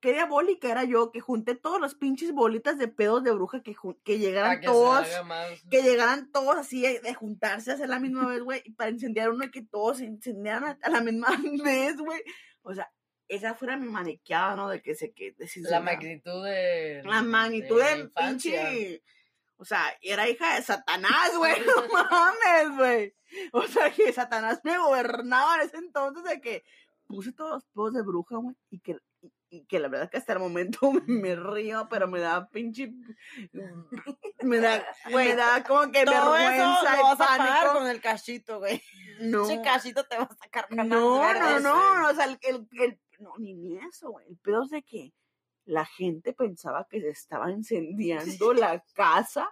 qué 0.00 0.12
diabólica 0.12 0.70
era 0.70 0.84
yo 0.84 1.12
que 1.12 1.20
junté 1.20 1.54
todos 1.54 1.80
los 1.80 1.94
pinches 1.94 2.32
bolitas 2.32 2.78
de 2.78 2.88
pedos 2.88 3.22
de 3.22 3.32
bruja 3.32 3.62
que, 3.62 3.76
que 4.02 4.18
llegaran 4.18 4.60
que 4.60 4.66
todos, 4.66 5.08
que 5.70 5.82
llegaran 5.82 6.30
todos 6.32 6.56
así 6.56 6.82
de, 6.82 7.14
juntarse 7.14 7.70
a 7.70 7.74
hacer 7.74 7.88
la 7.88 8.00
misma 8.00 8.26
vez, 8.26 8.42
güey, 8.42 8.62
y 8.64 8.72
para 8.72 8.90
incendiar 8.90 9.30
uno 9.30 9.44
y 9.44 9.50
que 9.50 9.62
todos 9.62 9.98
se 9.98 10.06
incendiaran 10.06 10.78
a, 10.82 10.90
la 10.90 11.00
misma 11.00 11.28
vez, 11.64 11.96
güey. 11.98 12.22
O 12.62 12.74
sea, 12.74 12.90
esa 13.28 13.54
fuera 13.54 13.76
mi 13.76 13.88
maniqueada, 13.88 14.56
¿no? 14.56 14.68
De 14.68 14.82
que 14.82 14.94
se 14.94 15.12
que 15.12 15.34
La 15.56 15.80
magnitud 15.80 16.44
de. 16.44 17.02
la 17.04 17.22
magnitud 17.22 17.80
de 17.80 18.08
pinche. 18.08 19.02
O 19.56 19.64
sea, 19.66 19.84
era 20.00 20.26
hija 20.28 20.56
de 20.56 20.62
Satanás, 20.62 21.36
güey. 21.36 21.54
No 21.66 21.86
mames, 21.88 22.76
güey. 22.76 23.14
O 23.52 23.62
sea, 23.62 23.90
que 23.90 24.12
Satanás 24.12 24.60
me 24.64 24.78
gobernaba 24.78 25.56
en 25.56 25.60
ese 25.62 25.76
entonces 25.76 26.24
de 26.24 26.40
que 26.40 26.64
puse 27.06 27.32
todos 27.32 27.50
los 27.50 27.64
pedos 27.66 27.92
de 27.92 28.02
bruja, 28.02 28.36
güey. 28.36 28.56
Y 28.70 28.80
que, 28.80 28.96
que 29.68 29.78
la 29.80 29.88
verdad 29.88 30.08
que 30.10 30.16
hasta 30.18 30.32
el 30.32 30.38
momento 30.38 30.78
me 31.06 31.34
río, 31.36 31.88
pero 31.90 32.06
me 32.08 32.20
da 32.20 32.48
pinche. 32.48 32.92
Me 34.42 34.58
da, 34.60 34.84
me 35.12 35.34
da 35.34 35.62
como 35.64 35.90
que 35.90 36.04
Todo 36.04 36.36
eso 36.36 36.48
vergüenza 36.52 36.94
lo 36.94 36.98
y 36.98 37.02
vas 37.02 37.12
a 37.14 37.16
pagar 37.16 37.48
pánico. 37.48 37.72
con 37.78 37.86
el 37.88 38.00
cachito, 38.00 38.58
güey. 38.58 38.82
No. 39.20 39.44
Ese 39.44 39.60
cachito 39.62 40.04
te 40.04 40.16
va 40.16 40.24
a 40.24 40.34
sacar 40.34 40.66
No, 40.70 40.86
no, 41.34 41.60
no, 41.60 42.00
no, 42.00 42.08
o 42.08 42.14
sea, 42.14 42.24
el, 42.24 42.38
el, 42.42 42.66
el- 42.80 43.00
no, 43.18 43.32
ni, 43.38 43.54
ni 43.54 43.76
eso, 43.76 44.10
güey. 44.10 44.26
El 44.28 44.38
pedo 44.38 44.62
es 44.64 44.70
de 44.70 44.82
que 44.82 45.12
la 45.66 45.84
gente 45.84 46.32
pensaba 46.32 46.86
que 46.88 47.00
se 47.00 47.10
estaba 47.10 47.50
incendiando 47.50 48.52
la 48.54 48.82
casa 48.94 49.50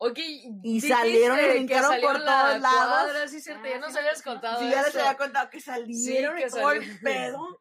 Ok, 0.00 0.18
Y 0.62 0.80
salieron 0.80 1.38
y 1.40 1.48
brincaron 1.48 2.00
por 2.00 2.20
la 2.20 2.42
todos 2.50 2.60
lados. 2.60 2.88
cuadra, 2.88 3.26
sí, 3.28 3.40
cierto, 3.40 3.66
ya 3.68 3.78
nos 3.80 3.96
habías 3.96 4.22
contado 4.22 4.60
Sí, 4.60 4.70
ya 4.70 4.82
les 4.82 4.90
eso. 4.90 5.00
había 5.00 5.16
contado 5.16 5.50
que 5.50 5.60
salieron 5.60 6.36
Sí, 6.36 6.42
que 6.42 6.46
y 6.46 6.50
todo 6.50 6.70
el 6.70 7.00
pedo. 7.00 7.60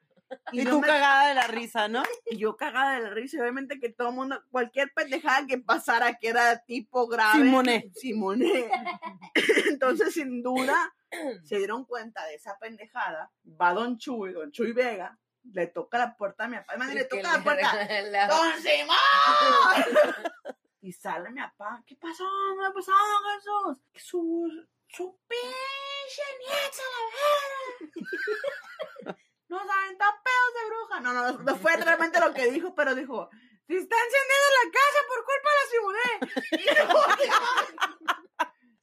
Y, 0.52 0.62
Y 0.62 0.66
tú 0.66 0.80
me- 0.82 0.88
cagada 0.88 1.30
de 1.30 1.36
la 1.36 1.48
risa, 1.48 1.88
¿no? 1.88 2.04
y 2.26 2.38
yo 2.38 2.56
cagada 2.58 2.96
de 2.96 3.02
la 3.02 3.10
risa, 3.12 3.38
y 3.38 3.40
obviamente 3.42 3.80
que 3.80 3.90
todo 3.90 4.10
el 4.10 4.16
mundo, 4.16 4.42
cualquier 4.52 4.92
pendejada 4.94 5.46
que 5.48 5.58
pasara 5.58 6.16
que 6.16 6.30
era 6.30 6.58
tipo 6.66 7.08
grave. 7.08 7.40
Simoné. 7.40 7.92
Simoné. 7.96 8.70
Entonces, 9.70 10.14
sin 10.14 10.42
duda, 10.44 10.94
se 11.44 11.58
dieron 11.58 11.86
cuenta 11.86 12.26
de 12.26 12.36
esa 12.36 12.58
pendejada. 12.60 13.32
Va 13.60 13.74
Don 13.74 13.98
Chuy, 13.98 14.34
Don 14.34 14.52
Chuy 14.52 14.74
Vega, 14.74 15.18
le 15.54 15.68
toca 15.68 15.98
la 15.98 16.16
puerta 16.16 16.46
a 16.46 16.48
mi 16.48 16.58
papá. 16.58 16.74
Además, 16.74 16.94
le 16.94 17.06
toca 17.06 17.38
la 17.38 17.44
puerta. 17.44 18.28
¡Don 18.28 18.62
Simón! 18.62 20.56
y 20.82 20.92
sale 20.94 21.30
mi 21.32 21.42
papá. 21.42 21.84
¿Qué 21.86 21.96
pasó? 21.96 22.24
¿Qué 22.24 22.74
pasó, 22.74 22.92
Jesús? 23.34 23.78
Su, 23.96 24.66
su 24.88 25.20
pinche 25.28 26.24
nieta, 26.40 26.84
la 26.94 27.02
verga. 27.14 28.67
Nos 29.50 29.62
aventó 29.62 30.06
pedos 30.24 30.54
de 30.54 30.68
bruja. 30.70 31.00
No, 31.02 31.14
no, 31.14 31.38
no 31.40 31.56
fue 31.56 31.78
realmente 31.78 32.20
lo 32.20 32.34
que 32.34 32.52
dijo, 32.52 32.76
pero 32.76 32.96
dijo, 32.96 33.30
se 33.68 33.78
está 33.78 33.96
encendiendo 33.96 34.48
la 34.64 34.72
casa 34.72 35.00
por 35.08 35.20
culpa 35.26 35.50
de 35.52 35.58
la 35.60 35.70
Simone. 35.72 37.08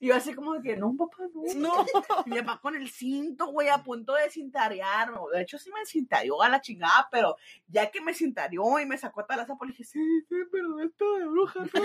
Y 0.05 0.09
yo 0.09 0.17
así 0.17 0.35
como 0.35 0.61
que, 0.61 0.77
no, 0.77 0.95
papá, 0.99 1.17
no. 1.33 1.55
No. 1.57 1.87
Mi 2.27 2.43
papá 2.43 2.61
con 2.61 2.75
el 2.75 2.91
cinto, 2.91 3.47
güey, 3.47 3.71
a 3.71 3.83
punto 3.83 4.13
de 4.13 4.29
cintarearme. 4.29 5.17
De 5.33 5.41
hecho, 5.41 5.57
sí 5.57 5.71
me 5.71 5.87
cintareó 5.87 6.43
a 6.43 6.51
la 6.51 6.61
chingada, 6.61 7.09
pero 7.11 7.37
ya 7.69 7.91
que 7.91 8.03
me 8.03 8.13
cintareó 8.13 8.79
y 8.81 8.85
me 8.85 8.99
sacó 8.99 9.23
a 9.23 9.27
talaza, 9.27 9.57
pues 9.57 9.71
le 9.71 9.73
dije, 9.73 9.85
sí, 9.85 10.21
sí, 10.29 10.35
pero 10.53 10.79
esto 10.81 11.17
de 11.17 11.25
bruja, 11.25 11.61
¿no? 11.61 11.83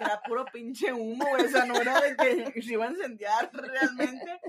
Era 0.00 0.20
puro 0.22 0.44
pinche 0.46 0.92
humo, 0.92 1.24
güey. 1.28 1.44
O 1.44 1.48
sea, 1.48 1.64
no 1.64 1.76
era 1.76 2.00
de 2.00 2.16
que 2.52 2.60
se 2.60 2.72
iba 2.72 2.86
a 2.86 2.90
incendiar 2.90 3.50
realmente. 3.52 4.40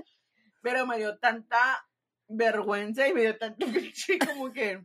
Pero 0.62 0.84
me 0.84 0.98
dio 0.98 1.16
tanta 1.18 1.86
vergüenza 2.28 3.06
y 3.08 3.14
me 3.14 3.22
dio 3.22 3.38
tanto 3.38 3.66
pinche 3.72 4.18
como 4.18 4.52
que 4.52 4.84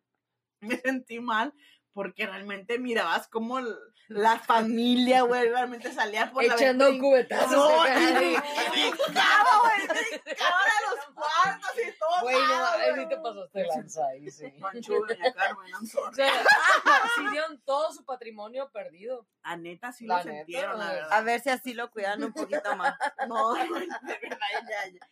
me 0.61 0.77
sentí 0.77 1.19
mal 1.19 1.53
porque 1.93 2.25
realmente 2.25 2.79
mirabas 2.79 3.27
como 3.27 3.59
la 4.07 4.39
familia, 4.39 5.21
güey, 5.21 5.49
realmente 5.49 5.91
salía 5.93 6.31
por 6.31 6.43
la 6.43 6.53
Echando 6.53 6.97
cubetazos. 6.99 7.51
No, 7.51 7.83
de 7.83 7.91
y 7.91 8.35
brincaba, 8.71 9.59
güey, 9.61 9.87
brincaba 9.87 10.59
de 10.65 10.95
los 10.95 11.05
cuartos 11.15 11.71
y 11.77 11.97
todo. 11.97 12.21
Güey, 12.21 12.35
no, 12.35 12.93
güey. 12.93 13.03
sí 13.03 13.09
te 13.09 13.17
pasaste 13.17 13.59
de 13.59 13.67
lanza 13.67 14.07
ahí, 14.07 14.29
sí. 14.31 14.45
Pancho, 14.59 14.93
doña 14.93 15.33
Carmen, 15.33 15.67
I'm 15.73 15.83
O 15.83 15.87
sorry. 15.87 16.15
sea, 16.15 16.33
sí 17.15 17.27
dieron 17.31 17.61
todo 17.61 17.93
su 17.93 18.03
patrimonio 18.03 18.69
perdido. 18.71 19.27
A 19.43 19.55
neta 19.55 19.91
sí 19.93 20.05
La 20.05 20.17
lo 20.17 20.23
neta, 20.25 20.37
sintieron, 20.37 20.77
la 20.79 20.91
verdad. 20.91 21.13
A 21.13 21.21
ver 21.21 21.41
si 21.41 21.49
así 21.49 21.73
lo 21.73 21.89
cuidan 21.89 22.23
un 22.23 22.33
poquito 22.33 22.75
más. 22.75 22.95
No, 23.29 23.53
de 23.53 23.69
verdad, 23.69 24.37
ya, 24.69 24.91
ya. 24.91 25.07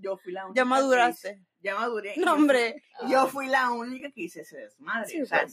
Yo 0.00 0.16
fui 0.16 0.32
la 0.32 0.46
única. 0.46 0.60
Ya 0.60 0.64
que 0.64 0.68
maduraste. 0.68 1.28
hice- 1.30 1.44
Ya 1.60 1.74
maduré. 1.76 2.14
No, 2.18 2.34
hombre. 2.34 2.82
Yo 3.08 3.26
fui 3.26 3.48
la 3.48 3.70
única 3.70 4.10
que 4.12 4.22
hice 4.22 4.42
ese 4.42 4.58
desmadre. 4.58 5.08
Sí, 5.08 5.22
o, 5.22 5.26
sea, 5.26 5.46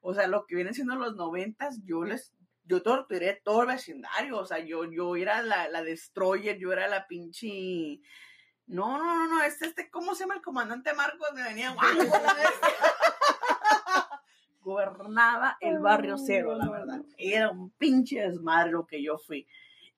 o 0.00 0.12
lo 0.26 0.46
que 0.46 0.56
vienen 0.56 0.74
siendo 0.74 0.96
los 0.96 1.14
noventas, 1.14 1.80
yo 1.84 2.02
les, 2.04 2.32
yo 2.64 2.82
torturé 2.82 3.40
todo 3.44 3.62
el 3.62 3.68
vecindario. 3.68 4.38
O 4.38 4.44
sea, 4.44 4.58
yo, 4.58 4.84
yo 4.90 5.14
era 5.16 5.42
la, 5.42 5.68
la 5.68 5.82
destroyer, 5.82 6.58
yo 6.58 6.72
era 6.72 6.88
la 6.88 7.06
pinche. 7.06 8.00
No, 8.66 8.98
no, 8.98 9.04
no, 9.04 9.26
no, 9.28 9.42
este, 9.44 9.66
este, 9.66 9.90
¿cómo 9.90 10.14
se 10.14 10.24
llama 10.24 10.34
el 10.34 10.42
comandante 10.42 10.92
Marcos? 10.94 11.28
Me 11.34 11.42
venía. 11.42 11.74
Gobernaba 14.60 15.56
el 15.60 15.78
barrio 15.80 16.16
cero, 16.18 16.54
la 16.56 16.70
verdad. 16.70 17.00
Era 17.18 17.50
un 17.50 17.70
pinche 17.70 18.20
desmadre 18.20 18.70
lo 18.72 18.86
que 18.86 19.02
yo 19.02 19.18
fui. 19.18 19.46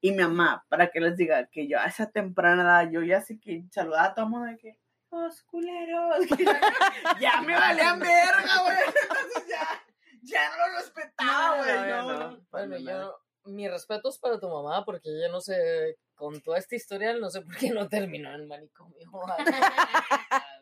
Y 0.04 0.10
mi 0.10 0.22
mamá, 0.22 0.66
para 0.68 0.90
que 0.90 1.00
les 1.00 1.16
diga 1.16 1.46
que 1.46 1.66
yo 1.66 1.80
a 1.80 1.86
esa 1.86 2.10
temprana 2.10 2.62
edad, 2.62 2.90
yo 2.92 3.00
ya 3.00 3.22
sé 3.22 3.40
que 3.40 3.64
saludaba 3.70 4.08
a 4.08 4.14
todo 4.14 4.26
el 4.26 4.30
mundo 4.32 4.46
de 4.48 4.58
que, 4.58 4.78
los 5.10 5.42
culeros, 5.44 6.26
que 6.36 6.44
ya 7.20 7.40
me 7.40 7.54
valían 7.54 7.98
verga, 8.00 8.62
güey. 8.64 8.76
Entonces 8.86 9.48
ya, 9.48 9.82
ya 10.20 10.50
no 10.50 10.56
lo 10.58 10.76
respetaba, 10.76 11.56
güey. 11.56 11.74
no, 11.74 12.02
No, 12.02 12.02
no. 12.02 12.30
no. 12.32 12.46
Bueno, 12.50 12.76
yo, 12.76 13.18
mis 13.46 13.70
respetos 13.70 14.18
para 14.18 14.38
tu 14.38 14.46
mamá, 14.46 14.84
porque 14.84 15.08
ella 15.08 15.30
no 15.30 15.40
sé, 15.40 15.96
con 16.14 16.38
toda 16.42 16.58
esta 16.58 16.76
historia, 16.76 17.14
no 17.14 17.30
sé 17.30 17.40
por 17.40 17.56
qué 17.56 17.70
no 17.70 17.88
terminó 17.88 18.34
en 18.34 18.46
manicomio. 18.46 19.08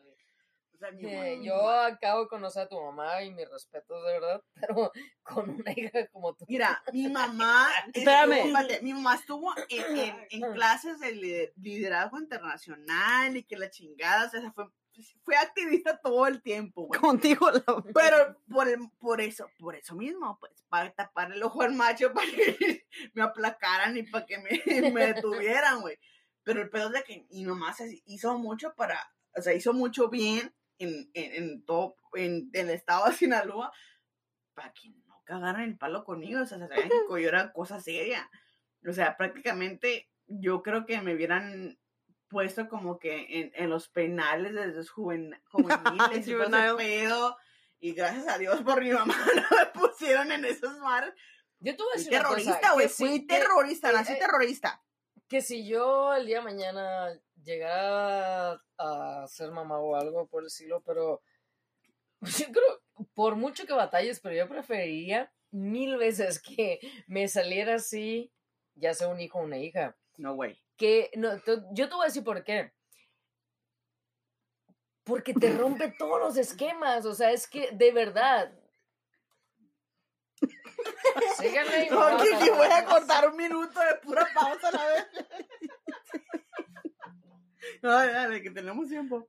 Sea, 0.90 1.28
Eh, 1.32 1.40
yo 1.42 1.68
acabo 1.70 2.22
de 2.22 2.28
conocer 2.28 2.62
a 2.62 2.68
tu 2.68 2.80
mamá 2.80 3.22
y 3.22 3.30
mis 3.32 3.48
respetos 3.48 4.04
de 4.04 4.12
verdad, 4.12 4.42
pero 4.54 4.92
con 5.22 5.50
una 5.50 5.72
hija 5.72 6.06
como 6.08 6.34
tú. 6.34 6.44
Mira, 6.48 6.82
mi 6.92 7.08
mamá, 7.08 7.68
Espérame. 7.92 8.82
mi 8.82 8.92
mamá 8.94 9.14
estuvo 9.14 9.52
en, 9.68 9.96
en- 9.98 10.26
en 10.30 10.52
clases 10.52 10.98
de 11.00 11.14
lider- 11.14 11.52
liderazgo 11.56 12.18
internacional 12.18 13.36
y 13.36 13.44
que 13.44 13.56
la 13.56 13.70
chingada, 13.70 14.26
o 14.26 14.30
sea, 14.30 14.52
fue, 14.52 14.66
fue 15.24 15.36
activista 15.36 15.98
todo 15.98 16.26
el 16.26 16.42
tiempo, 16.42 16.86
güey. 16.86 17.00
Contigo 17.00 17.50
la 17.50 17.62
Pero 17.94 18.36
por, 18.50 18.68
el- 18.68 18.90
por 18.98 19.20
eso, 19.20 19.48
por 19.58 19.74
eso 19.76 19.94
mismo, 19.94 20.36
pues, 20.40 20.52
para 20.68 20.90
tapar 20.92 21.32
el 21.32 21.42
ojo 21.42 21.62
al 21.62 21.72
macho, 21.74 22.12
para 22.12 22.26
que 22.30 22.86
me 23.14 23.22
aplacaran 23.22 23.96
y 23.96 24.02
para 24.02 24.26
que 24.26 24.38
me, 24.38 24.90
me 24.90 25.06
detuvieran, 25.14 25.80
güey. 25.80 25.98
Pero 26.44 26.60
el 26.60 26.70
pedo 26.70 26.86
es 26.88 26.92
de 26.92 27.02
que 27.04 27.26
mi 27.30 27.44
mamá 27.44 27.72
se 27.72 28.02
hizo 28.06 28.36
mucho 28.36 28.74
para, 28.74 28.98
o 29.36 29.40
sea, 29.40 29.54
hizo 29.54 29.72
mucho 29.72 30.08
bien 30.08 30.52
en, 30.84 31.10
en, 31.14 31.42
en 31.44 31.64
todo, 31.64 31.96
en, 32.14 32.50
en 32.52 32.68
el 32.68 32.74
estado 32.74 33.06
de 33.08 33.14
Sinaloa, 33.14 33.72
para 34.54 34.72
que 34.72 34.90
no 34.90 35.22
cagaran 35.24 35.62
el 35.62 35.78
palo 35.78 36.04
conmigo, 36.04 36.42
o 36.42 36.46
sea, 36.46 36.58
se 36.58 36.68
sabían 36.68 36.88
que 36.88 36.94
yo 37.22 37.28
era 37.28 37.52
cosa 37.52 37.80
seria. 37.80 38.28
O 38.86 38.92
sea, 38.92 39.16
prácticamente 39.16 40.10
yo 40.26 40.62
creo 40.62 40.84
que 40.86 41.00
me 41.00 41.14
hubieran 41.14 41.78
puesto 42.28 42.68
como 42.68 42.98
que 42.98 43.26
en, 43.40 43.52
en 43.54 43.70
los 43.70 43.88
penales 43.88 44.54
de 44.54 44.66
los 44.68 44.90
juven- 44.90 45.40
juveniles 45.50 46.26
y 46.26 46.32
todo 46.32 46.76
pedo. 46.76 47.36
Y 47.78 47.92
gracias 47.94 48.28
a 48.28 48.38
Dios 48.38 48.62
por 48.62 48.80
mi 48.82 48.90
mamá 48.90 49.14
no 49.36 49.56
me 49.58 49.66
pusieron 49.66 50.30
en 50.32 50.44
esos 50.44 50.78
mares. 50.78 51.12
Yo 51.60 51.72
una 51.72 51.80
cosa, 51.92 52.10
terrorista, 52.10 52.60
que 52.60 52.74
güey. 52.74 52.88
Fui 52.88 53.26
que- 53.26 53.38
terrorista, 53.38 53.90
que- 53.90 53.94
nací 53.96 54.12
eh, 54.14 54.18
terrorista. 54.18 54.82
Que 55.32 55.40
si 55.40 55.66
yo 55.66 56.12
el 56.12 56.26
día 56.26 56.40
de 56.40 56.44
mañana 56.44 57.18
llegara 57.42 58.62
a 58.76 59.26
ser 59.26 59.50
mamá 59.50 59.78
o 59.78 59.96
algo 59.96 60.26
por 60.26 60.42
el 60.42 60.48
estilo, 60.48 60.82
pero 60.82 61.22
yo 62.20 62.52
creo, 62.52 62.82
por 63.14 63.34
mucho 63.36 63.64
que 63.64 63.72
batalles, 63.72 64.20
pero 64.20 64.34
yo 64.34 64.46
preferiría 64.46 65.32
mil 65.50 65.96
veces 65.96 66.38
que 66.38 66.80
me 67.06 67.28
saliera 67.28 67.76
así, 67.76 68.30
ya 68.74 68.92
sea 68.92 69.08
un 69.08 69.20
hijo 69.20 69.38
o 69.38 69.44
una 69.44 69.56
hija. 69.56 69.96
No, 70.18 70.34
güey. 70.34 70.60
Que, 70.76 71.10
no, 71.16 71.38
yo 71.72 71.88
te 71.88 71.94
voy 71.94 72.02
a 72.02 72.08
decir 72.08 72.24
por 72.24 72.44
qué. 72.44 72.70
Porque 75.04 75.32
te 75.32 75.50
rompe 75.56 75.94
todos 75.98 76.20
los 76.20 76.36
esquemas, 76.36 77.06
o 77.06 77.14
sea, 77.14 77.32
es 77.32 77.48
que 77.48 77.70
de 77.72 77.90
verdad. 77.90 78.52
Síganme. 81.38 81.88
No, 81.90 81.96
voy 81.96 82.12
a 82.12 82.16
que, 82.38 82.44
que 82.44 82.50
voy 82.50 82.66
a 82.66 82.84
cortar 82.84 83.28
un 83.28 83.36
minuto 83.36 83.80
de 83.80 83.94
pura 83.96 84.26
pausa 84.34 84.68
a 84.68 84.72
la 84.72 84.86
vez. 84.86 85.06
No, 87.80 87.90
dale, 87.90 88.12
dale, 88.12 88.42
que 88.42 88.50
tenemos 88.50 88.88
tiempo. 88.88 89.26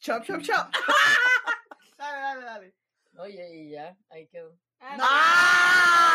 Chop, 0.00 0.24
chop, 0.24 0.40
chop. 0.42 0.72
Dale, 1.98 2.20
dale, 2.20 2.44
dale. 2.44 2.74
Oye, 3.18 3.56
y 3.56 3.70
ya, 3.70 3.96
ahí 4.08 4.28
quedó. 4.28 4.56
¡Ah! 4.80 6.07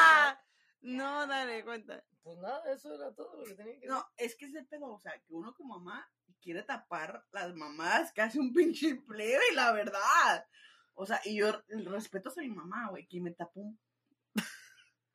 No, 0.84 1.26
dale, 1.28 1.64
cuenta. 1.64 2.04
Pues 2.24 2.38
nada, 2.40 2.62
eso 2.74 2.94
era 2.94 3.14
todo 3.16 3.38
lo 3.38 3.46
que 3.46 3.56
tenía 3.56 3.74
que 3.74 3.80
decir. 3.80 3.90
No, 3.90 4.06
es 4.18 4.36
que 4.36 4.46
es 4.46 4.56
el 4.56 4.68
pedo, 4.68 4.92
o 4.92 5.00
sea, 5.00 5.14
que 5.14 5.34
uno 5.34 5.54
como 5.56 5.80
mamá 5.80 6.06
quiere 6.42 6.64
tapar 6.64 7.26
las 7.32 7.56
mamadas 7.56 8.12
que 8.12 8.22
hace 8.22 8.40
un 8.40 8.54
pinche 8.54 8.96
plebe, 8.96 9.44
la 9.56 9.72
verdad. 9.72 10.46
O 10.94 11.06
sea, 11.06 11.22
y 11.24 11.38
yo 11.38 11.64
respeto 11.86 12.30
a 12.30 12.42
mi 12.42 12.50
mamá, 12.50 12.90
güey, 12.90 13.08
que 13.08 13.22
me 13.22 13.32
tapó 13.32 13.62
un 13.62 13.80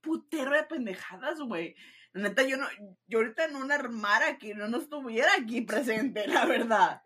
putero 0.00 0.52
de 0.52 0.64
pendejadas, 0.64 1.38
güey. 1.40 1.76
La 2.12 2.30
neta, 2.30 2.42
yo 2.44 2.56
no, 2.56 2.66
yo 3.06 3.18
ahorita 3.18 3.48
no 3.48 3.70
armara 3.72 4.38
que 4.38 4.54
no, 4.54 4.68
no 4.68 4.78
estuviera 4.78 5.34
aquí 5.34 5.60
presente, 5.60 6.26
la 6.26 6.46
verdad. 6.46 7.02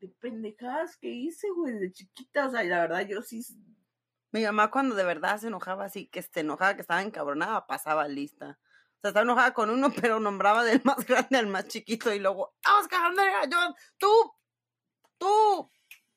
De 0.00 0.08
pendejadas 0.20 0.98
que 0.98 1.08
hice, 1.08 1.48
güey, 1.50 1.78
de 1.78 1.92
chiquita, 1.92 2.48
o 2.48 2.50
sea, 2.50 2.62
y 2.62 2.68
la 2.68 2.82
verdad, 2.82 3.06
yo 3.08 3.22
sí, 3.22 3.42
Mi 4.32 4.42
mamá 4.44 4.70
cuando 4.70 4.94
de 4.94 5.04
verdad 5.04 5.38
se 5.38 5.48
enojaba 5.48 5.84
así, 5.84 6.06
que 6.06 6.22
se 6.22 6.40
enojaba, 6.40 6.74
que 6.74 6.80
estaba 6.80 7.02
encabronada, 7.02 7.66
pasaba 7.66 8.08
lista. 8.08 8.58
O 8.96 9.00
sea, 9.00 9.08
estaba 9.08 9.24
enojada 9.24 9.54
con 9.54 9.70
uno, 9.70 9.90
pero 10.10 10.20
nombraba 10.20 10.64
del 10.64 10.80
más 10.84 11.04
grande 11.06 11.38
al 11.38 11.46
más 11.46 11.68
chiquito 11.68 12.12
y 12.12 12.18
luego, 12.18 12.54
Oscar, 12.80 13.06
Andrea, 13.06 13.44
yo, 13.48 13.58
tú, 13.98 14.34
tú. 15.18 15.70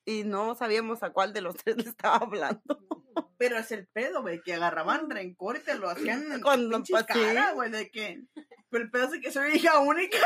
Y 0.05 0.23
no 0.23 0.55
sabíamos 0.55 1.03
a 1.03 1.11
cuál 1.11 1.33
de 1.33 1.41
los 1.41 1.55
tres 1.55 1.77
le 1.77 1.89
estaba 1.89 2.17
hablando. 2.17 2.61
pero 3.37 3.57
es 3.57 3.71
el 3.71 3.87
pedo, 3.87 4.21
güey, 4.21 4.41
que 4.41 4.53
agarraban 4.53 5.09
rencor 5.09 5.57
y 5.57 5.59
te 5.59 5.75
lo 5.75 5.89
hacían 5.89 6.31
en 6.31 6.41
pasillos. 6.41 7.05
cara, 7.05 7.51
güey, 7.51 7.69
de 7.71 7.89
que, 7.89 8.23
pero 8.69 8.83
el 8.83 8.91
pedo 8.91 9.13
es 9.13 9.21
que 9.21 9.31
soy 9.31 9.55
hija 9.55 9.79
única 9.79 10.17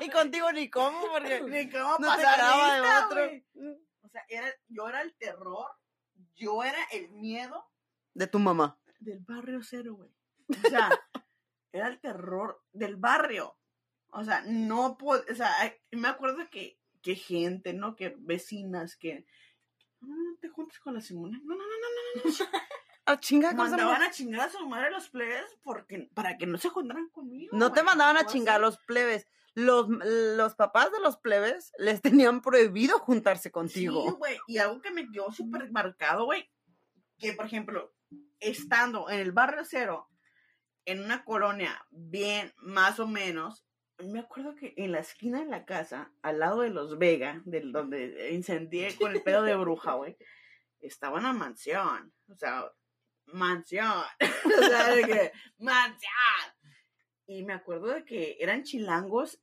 y 0.00 0.08
contigo 0.10 0.50
ni 0.52 0.70
cómo, 0.70 1.00
porque 1.10 1.42
Ni 1.42 1.70
cómo 1.70 1.98
no 1.98 2.06
pasar 2.06 2.38
de 2.38 2.80
otro. 3.04 3.76
O 4.02 4.08
sea, 4.08 4.24
era, 4.28 4.52
yo 4.68 4.88
era 4.88 5.02
el 5.02 5.14
terror, 5.16 5.66
yo 6.36 6.62
era 6.62 6.82
el 6.92 7.10
miedo 7.10 7.70
De 8.14 8.26
tu 8.26 8.38
mamá. 8.38 8.78
del 9.00 9.20
barrio 9.20 9.62
cero, 9.62 9.94
güey. 9.94 10.10
O 10.48 10.68
sea, 10.68 10.88
era 11.72 11.88
el 11.88 12.00
terror 12.00 12.62
del 12.72 12.96
barrio. 12.96 13.56
O 14.10 14.24
sea, 14.24 14.42
no 14.46 14.98
puedo, 14.98 15.24
o 15.30 15.34
sea, 15.34 15.50
me 15.90 16.08
acuerdo 16.08 16.48
que, 16.50 16.78
que 17.00 17.14
gente, 17.14 17.72
¿no? 17.72 17.96
Que 17.96 18.14
vecinas 18.18 18.96
que, 18.96 19.26
no, 20.00 20.14
no 20.14 20.36
te 20.38 20.48
juntes 20.48 20.78
con 20.80 20.94
la 20.94 21.00
Simona. 21.00 21.40
No, 21.42 21.54
no, 21.54 21.62
no, 21.62 21.64
no, 21.64 22.22
no, 22.24 22.30
no. 22.30 22.32
Ah, 23.04 23.18
chinga, 23.18 23.50
¿cómo 23.50 23.64
se 23.64 23.70
Mandaban 23.70 24.02
a 24.02 24.10
chingar 24.12 24.48
a 24.48 24.52
su 24.52 24.64
madre 24.68 24.92
los 24.92 25.08
plebes 25.08 25.58
porque, 25.64 26.08
para 26.14 26.36
que 26.38 26.46
no 26.46 26.56
se 26.56 26.68
juntaran 26.68 27.08
conmigo. 27.08 27.56
No 27.56 27.72
te 27.72 27.82
mandaban 27.82 28.16
a 28.16 28.26
chingar 28.26 28.60
los 28.60 28.78
plebes. 28.78 29.26
Los, 29.54 29.86
los 29.88 30.54
papás 30.54 30.90
de 30.92 31.00
los 31.00 31.18
plebes 31.18 31.72
les 31.78 32.00
tenían 32.00 32.40
prohibido 32.40 32.98
juntarse 32.98 33.50
contigo. 33.50 34.10
Sí, 34.10 34.16
güey. 34.18 34.38
Y 34.46 34.58
algo 34.58 34.80
que 34.80 34.90
me 34.90 35.10
quedó 35.10 35.30
súper 35.30 35.70
marcado, 35.70 36.24
güey, 36.24 36.50
que 37.18 37.32
por 37.34 37.46
ejemplo, 37.46 37.94
estando 38.40 39.10
en 39.10 39.20
el 39.20 39.32
barrio 39.32 39.62
cero, 39.64 40.08
en 40.84 41.00
una 41.00 41.24
colonia 41.24 41.86
bien, 41.90 42.52
más 42.56 42.98
o 42.98 43.06
menos, 43.06 43.64
me 43.98 44.20
acuerdo 44.20 44.54
que 44.54 44.74
en 44.76 44.92
la 44.92 45.00
esquina 45.00 45.40
de 45.40 45.46
la 45.46 45.64
casa, 45.64 46.12
al 46.22 46.40
lado 46.40 46.62
de 46.62 46.70
los 46.70 46.98
Vega, 46.98 47.40
del 47.44 47.72
donde 47.72 48.30
incendié 48.32 48.96
con 48.96 49.12
el 49.12 49.22
pedo 49.22 49.42
de 49.42 49.54
bruja, 49.56 49.94
güey, 49.94 50.16
estaba 50.80 51.18
una 51.18 51.32
mansión. 51.32 52.12
O 52.28 52.34
sea, 52.34 52.70
mansión. 53.26 54.04
o 54.58 54.62
sea, 54.62 54.94
de 54.94 55.04
que, 55.04 55.32
mansión. 55.58 56.12
Y 57.38 57.44
me 57.44 57.52
acuerdo 57.52 57.88
de 57.88 58.04
que 58.04 58.36
eran 58.40 58.62
chilangos 58.62 59.40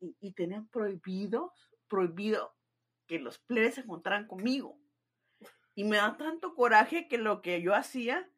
y, 0.00 0.16
y 0.20 0.32
tenían 0.32 0.68
prohibido, 0.68 1.52
prohibido 1.88 2.54
que 3.06 3.18
los 3.18 3.38
plebes 3.38 3.74
se 3.74 3.82
juntaran 3.82 4.26
conmigo. 4.26 4.78
Y 5.74 5.84
me 5.84 5.96
da 5.96 6.16
tanto 6.16 6.54
coraje 6.54 7.08
que 7.08 7.18
lo 7.18 7.40
que 7.40 7.62
yo 7.62 7.74
hacía 7.74 8.28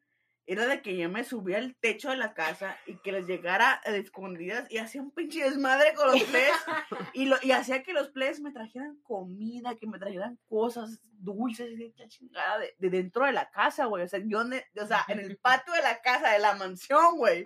era 0.46 0.66
de 0.66 0.82
que 0.82 0.96
yo 0.96 1.08
me 1.08 1.24
subía 1.24 1.58
al 1.58 1.74
techo 1.76 2.10
de 2.10 2.16
la 2.16 2.34
casa 2.34 2.76
y 2.86 2.96
que 2.98 3.12
les 3.12 3.26
llegara 3.26 3.80
a 3.84 3.90
escondidas 3.96 4.70
y 4.70 4.78
hacía 4.78 5.00
un 5.00 5.10
pinche 5.10 5.42
desmadre 5.42 5.94
con 5.94 6.12
los 6.12 6.22
plebes 6.24 6.52
y, 7.14 7.26
lo, 7.26 7.36
y 7.42 7.52
hacía 7.52 7.82
que 7.82 7.94
los 7.94 8.08
plebes 8.10 8.40
me 8.40 8.52
trajeran 8.52 8.98
comida, 9.02 9.74
que 9.76 9.86
me 9.86 9.98
trajeran 9.98 10.38
cosas 10.46 11.00
dulces 11.12 11.70
y 11.78 11.94
chingada 12.08 12.58
de, 12.58 12.74
de 12.78 12.90
dentro 12.90 13.24
de 13.24 13.32
la 13.32 13.50
casa, 13.50 13.86
güey. 13.86 14.04
O 14.04 14.08
sea, 14.08 14.20
yo, 14.22 14.40
o 14.40 14.86
sea, 14.86 15.04
en 15.08 15.20
el 15.20 15.38
patio 15.38 15.72
de 15.72 15.82
la 15.82 16.00
casa, 16.02 16.32
de 16.32 16.38
la 16.38 16.54
mansión, 16.54 17.16
güey. 17.16 17.44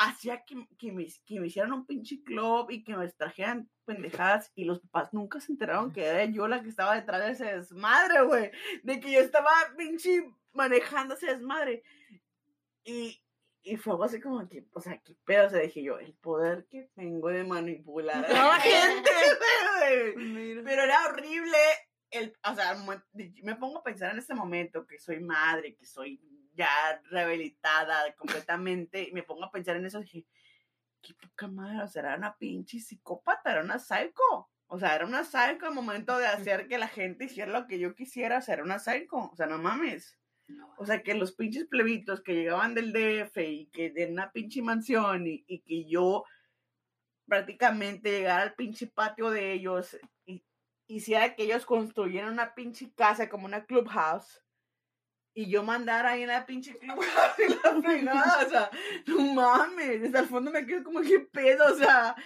Hacía 0.00 0.44
que, 0.44 0.54
que, 0.78 0.92
me, 0.92 1.06
que 1.26 1.40
me 1.40 1.48
hicieran 1.48 1.72
un 1.72 1.84
pinche 1.84 2.22
club 2.22 2.70
y 2.70 2.84
que 2.84 2.96
me 2.96 3.08
trajeran 3.10 3.68
pendejadas 3.84 4.52
y 4.54 4.64
los 4.64 4.80
papás 4.80 5.12
nunca 5.12 5.40
se 5.40 5.50
enteraron 5.50 5.92
que 5.92 6.04
era 6.04 6.24
yo 6.26 6.46
la 6.46 6.62
que 6.62 6.68
estaba 6.68 6.94
detrás 6.94 7.20
de 7.20 7.32
ese 7.32 7.56
desmadre, 7.56 8.22
güey. 8.22 8.50
De 8.84 9.00
que 9.00 9.10
yo 9.10 9.18
estaba 9.18 9.50
pinche 9.76 10.30
manejando 10.52 11.14
ese 11.14 11.26
desmadre. 11.26 11.82
Y, 12.84 13.20
y 13.62 13.76
fue 13.76 13.92
algo 13.92 14.04
así 14.04 14.20
como 14.20 14.48
que, 14.48 14.66
o 14.72 14.80
sea, 14.80 14.98
qué 14.98 15.16
pedo, 15.24 15.46
o 15.46 15.50
sea, 15.50 15.60
dije 15.60 15.82
yo, 15.82 15.98
el 15.98 16.14
poder 16.14 16.66
que 16.70 16.90
tengo 16.94 17.28
de 17.28 17.44
manipular 17.44 18.24
a 18.24 18.28
la 18.28 18.60
gente, 18.60 19.10
güey. 20.14 20.64
Pero 20.64 20.82
era 20.82 21.06
horrible, 21.06 21.58
el, 22.10 22.34
o 22.48 22.54
sea, 22.54 22.76
me 23.42 23.56
pongo 23.56 23.78
a 23.78 23.82
pensar 23.82 24.12
en 24.12 24.18
este 24.18 24.34
momento 24.34 24.86
que 24.86 24.98
soy 24.98 25.20
madre, 25.20 25.74
que 25.74 25.86
soy 25.86 26.20
ya 26.58 27.00
rehabilitada 27.10 28.12
completamente, 28.16 29.08
y 29.08 29.12
me 29.12 29.22
pongo 29.22 29.44
a 29.44 29.52
pensar 29.52 29.76
en 29.76 29.86
eso, 29.86 30.00
dije, 30.00 30.26
qué 31.00 31.14
poca 31.14 31.46
madre, 31.46 31.84
o 31.84 31.88
sea, 31.88 32.02
era 32.02 32.16
una 32.16 32.36
pinche 32.36 32.80
psicópata, 32.80 33.52
era 33.52 33.62
una 33.62 33.78
psycho. 33.78 34.50
O 34.66 34.78
sea, 34.78 34.94
era 34.94 35.06
una 35.06 35.24
psycho 35.24 35.66
al 35.66 35.74
momento 35.74 36.18
de 36.18 36.26
hacer 36.26 36.68
que 36.68 36.76
la 36.76 36.88
gente 36.88 37.24
hiciera 37.24 37.52
lo 37.52 37.66
que 37.66 37.78
yo 37.78 37.94
quisiera, 37.94 38.38
o 38.38 38.42
sea, 38.42 38.54
era 38.54 38.64
una 38.64 38.78
psycho. 38.78 39.30
O 39.32 39.36
sea, 39.36 39.46
no 39.46 39.56
mames. 39.58 40.18
O 40.78 40.84
sea, 40.84 41.02
que 41.02 41.14
los 41.14 41.32
pinches 41.32 41.66
plebitos 41.66 42.20
que 42.22 42.34
llegaban 42.34 42.74
del 42.74 42.92
DF 42.92 43.36
y 43.38 43.66
que 43.66 43.90
de 43.90 44.06
una 44.06 44.32
pinche 44.32 44.60
mansión 44.60 45.26
y, 45.26 45.44
y 45.46 45.60
que 45.60 45.88
yo 45.88 46.24
prácticamente 47.26 48.10
llegara 48.10 48.42
al 48.42 48.54
pinche 48.54 48.86
patio 48.86 49.30
de 49.30 49.52
ellos 49.52 49.98
y 50.26 50.44
hiciera 50.86 51.34
que 51.34 51.44
ellos 51.44 51.66
construyeran 51.66 52.32
una 52.32 52.54
pinche 52.54 52.90
casa 52.94 53.28
como 53.28 53.44
una 53.44 53.66
clubhouse 53.66 54.42
y 55.38 55.48
yo 55.48 55.62
mandara 55.62 56.10
ahí 56.10 56.22
en 56.22 56.28
la 56.30 56.44
pinche 56.44 56.76
y 56.82 56.86
la 56.88 57.80
fregada, 57.80 58.44
o 58.44 58.50
sea, 58.50 58.70
no 59.06 59.20
mames, 59.34 60.02
desde 60.02 60.18
el 60.18 60.26
fondo 60.26 60.50
me 60.50 60.66
quedo 60.66 60.82
como 60.82 61.00
que 61.00 61.20
pedo, 61.20 61.64
o 61.72 61.76
sea, 61.76 62.16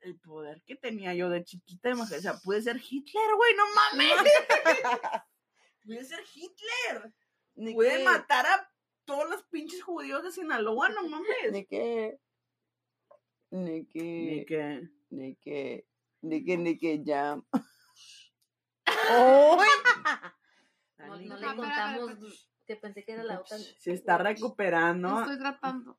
el 0.00 0.18
poder 0.20 0.62
que 0.62 0.74
tenía 0.74 1.12
yo 1.12 1.28
de 1.28 1.44
chiquita, 1.44 1.90
imagínate, 1.90 2.16
o 2.16 2.22
sea, 2.22 2.40
pude 2.40 2.62
ser 2.62 2.80
Hitler, 2.80 3.26
güey, 3.36 3.54
no 3.54 3.64
mames. 3.74 4.32
pude 5.84 6.02
ser 6.02 6.24
Hitler. 6.34 7.12
Ni 7.56 7.74
Pude 7.74 7.98
que- 7.98 8.04
matar 8.04 8.46
a 8.46 8.72
todos 9.04 9.28
los 9.28 9.42
pinches 9.44 9.82
judíos 9.82 10.24
de 10.24 10.32
Sinaloa, 10.32 10.88
no 10.88 11.06
mames. 11.06 11.52
Ni 11.52 11.66
que. 11.66 12.18
Ni 13.50 13.84
que. 13.84 14.00
Ni 14.00 14.46
que. 14.46 14.88
Ni 15.10 15.36
que. 15.36 15.86
Ni 16.22 16.42
que, 16.42 16.56
ni 16.56 16.78
que 16.78 17.04
ya. 17.04 17.38
¡Ay! 18.86 19.68
No, 21.18 21.36
no 21.36 21.36
le 21.36 21.56
contamos 21.56 22.10
espera. 22.10 22.32
que 22.66 22.76
pensé 22.76 23.04
que 23.04 23.12
era 23.12 23.24
la 23.24 23.40
otra. 23.40 23.58
Se 23.58 23.92
está 23.92 24.18
recuperando. 24.18 25.20
Estoy 25.20 25.38
tratando. 25.38 25.98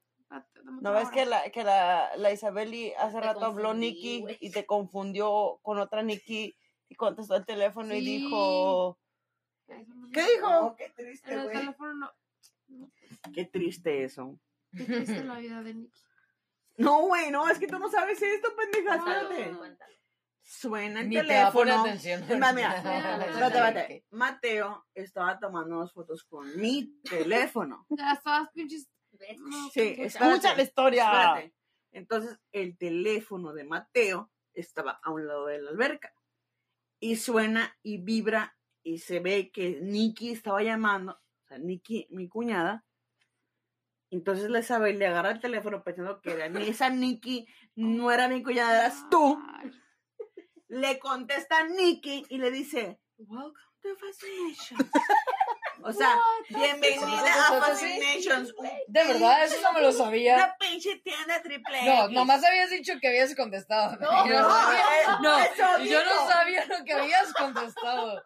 ¿No 0.82 0.92
ves 0.92 1.10
que 1.12 1.26
la, 1.26 1.50
que 1.52 1.64
la, 1.64 2.16
la 2.18 2.32
Isabeli 2.32 2.92
hace 2.94 3.20
Te 3.20 3.22
rato 3.22 3.46
habló 3.46 3.74
Nikki 3.74 4.26
y 4.40 4.52
te 4.52 4.66
confundió 4.66 5.60
con 5.62 5.80
otra 5.80 6.02
Nikki 6.02 6.58
y 6.90 6.96
contestó 6.96 7.36
el 7.36 7.46
teléfono 7.46 7.94
y 7.94 8.02
dijo. 8.02 9.00
No 9.68 10.10
¿Qué 10.12 10.24
dijo? 10.24 10.50
No, 10.50 10.76
qué 10.76 10.90
triste, 10.90 11.36
güey. 11.36 11.58
teléfono 11.58 11.94
no. 11.94 12.12
no, 12.68 12.92
Qué 13.34 13.46
triste 13.46 14.04
eso. 14.04 14.40
Qué 14.72 14.84
triste 14.84 15.24
la 15.24 15.40
vida 15.40 15.62
de 15.62 15.74
Nicky. 15.74 16.00
No, 16.78 17.04
güey, 17.08 17.32
no, 17.32 17.48
es 17.48 17.58
que 17.58 17.68
tú 17.68 17.80
no 17.80 17.90
sabes 17.90 18.22
esto, 18.22 18.54
pendeja. 18.54 19.02
Cuéntalo. 19.02 19.96
Suena 20.48 21.02
el 21.02 21.10
Ni 21.10 21.16
te 21.16 21.24
va 21.24 21.48
a 21.48 21.52
poner 21.52 21.74
teléfono. 21.74 21.82
atención. 21.82 22.56
Mira. 22.56 24.02
Mateo 24.12 24.86
estaba 24.94 25.40
tomando 25.40 25.88
fotos 25.88 26.24
con 26.24 26.56
mi 26.62 27.02
teléfono. 27.02 27.88
Estabas 27.90 28.52
pinches. 28.54 28.88
Sí. 29.74 29.96
Escucha 29.98 30.56
la 30.56 30.62
historia. 30.62 31.04
Espérate. 31.06 31.56
Entonces, 31.92 32.40
el 32.52 32.78
teléfono 32.78 33.54
de 33.54 33.64
Mateo 33.64 34.32
estaba 34.54 35.00
a 35.02 35.10
un 35.10 35.26
lado 35.26 35.48
de 35.48 35.64
la 35.64 35.72
alberca. 35.72 36.14
Y 37.00 37.16
suena 37.16 37.76
y 37.82 37.98
vibra 37.98 38.56
y 38.84 39.00
se 39.00 39.20
ve 39.20 39.50
que 39.52 39.80
Nikki 39.82 40.30
estaba 40.30 40.62
llamando, 40.62 41.14
o 41.14 41.48
sea, 41.48 41.58
Nikki, 41.58 42.08
mi 42.12 42.30
cuñada. 42.30 42.86
Entonces 44.12 44.50
la 44.52 44.60
Isabel 44.60 45.00
le 45.00 45.08
agarra 45.08 45.32
el 45.32 45.40
teléfono 45.40 45.84
pensando 45.84 46.22
que 46.22 46.32
era 46.34 46.46
esa 46.46 46.92
Nikki, 46.92 47.48
no 47.76 48.12
era 48.12 48.28
mi 48.28 48.44
cuñada, 48.44 48.86
eras 48.86 49.10
tú. 49.10 49.42
Le 50.68 50.98
contesta 51.00 51.64
Nikki 51.64 52.26
y 52.30 52.38
le 52.38 52.52
dice, 52.52 53.00
Welcome 53.18 53.54
to 53.82 53.90
Fascinations. 53.96 54.92
O 55.84 55.94
sea, 55.94 56.18
bienvenida 56.50 57.48
a. 57.50 57.62
Fascinations. 57.62 58.54
De 58.88 59.04
verdad, 59.06 59.44
eso 59.46 59.62
no 59.62 59.74
me 59.74 59.82
lo 59.82 59.92
sabía. 59.92 60.36
Una 60.36 60.56
pinche 60.58 60.96
tienda 60.98 61.42
triple 61.42 61.84
No, 61.86 62.06
X. 62.06 62.12
nomás 62.16 62.44
habías 62.44 62.72
dicho 62.72 62.94
que 63.00 63.08
habías 63.10 63.36
contestado. 63.36 63.96
No, 63.98 64.28
yo 64.28 64.42
no, 64.42 64.50
sabía, 64.50 65.20
no, 65.22 65.40
eso 65.40 65.78
yo 65.84 66.04
no 66.04 66.28
sabía 66.28 66.66
lo 66.66 66.84
que 66.84 66.94
habías 66.94 67.32
contestado. 67.34 68.22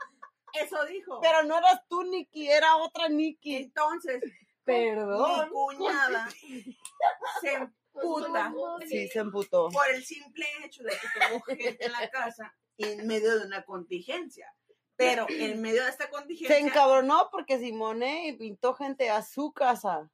Eso 0.53 0.85
dijo. 0.85 1.19
Pero 1.21 1.43
no 1.43 1.57
eras 1.57 1.81
tú, 1.89 2.03
Nikki, 2.03 2.49
era 2.49 2.77
otra 2.77 3.09
Nikki. 3.09 3.55
entonces, 3.57 4.23
Perdón. 4.63 5.45
mi 5.45 5.49
cuñada 5.51 6.29
se 7.41 7.69
emputa 8.01 8.53
Sí, 8.87 9.07
se 9.07 9.19
emputó. 9.19 9.69
por 9.69 9.89
el 9.89 10.03
simple 10.03 10.45
hecho 10.63 10.83
de 10.83 10.91
que 10.91 11.07
tengo 11.19 11.41
gente 11.41 11.85
en 11.85 11.91
la 11.91 12.09
casa 12.09 12.55
en 12.77 13.05
medio 13.07 13.37
de 13.39 13.45
una 13.45 13.63
contingencia. 13.63 14.53
Pero 14.95 15.25
en 15.29 15.61
medio 15.61 15.83
de 15.83 15.89
esta 15.91 16.05
Se 16.05 16.09
contingencia, 16.09 16.57
encabronó 16.57 17.29
porque 17.31 17.57
Simone 17.57 18.35
pintó 18.37 18.73
gente 18.73 19.09
a 19.09 19.21
su 19.23 19.53
casa 19.53 20.09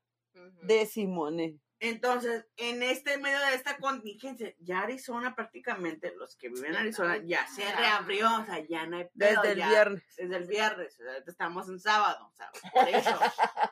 de 0.62 0.86
Simone. 0.86 1.60
entonces, 1.80 2.46
en 2.58 2.84
este 2.84 3.18
medio 3.18 3.40
de 3.40 3.56
esta 3.56 3.78
contingencia, 3.78 4.54
ya 4.60 4.82
Arizona 4.82 5.34
prácticamente, 5.36 6.14
los 6.16 6.36
que 6.36 6.50
viven 6.50 6.72
en 6.72 6.76
Arizona, 6.78 7.18
ya 7.24 7.48
se 7.48 7.64
reabrió, 7.76 8.28
o 8.42 8.46
sea, 8.46 8.60
ya 8.68 8.86
no 8.86 8.98
hay 8.98 9.06
pedo, 9.18 9.42
Desde 9.42 9.52
el 9.54 9.58
ya- 9.60 9.70
viernes. 9.70 10.04
Desde 10.18 10.36
el 10.38 10.46
viernes, 10.46 10.94
o 11.00 11.04
sea, 11.04 11.14
ahorita 11.14 11.32
estamos 11.32 11.68
en 11.70 11.80
sábado, 11.80 12.28
o 12.32 12.36
sea, 12.36 12.52
por 12.74 12.88
eso. 12.90 13.20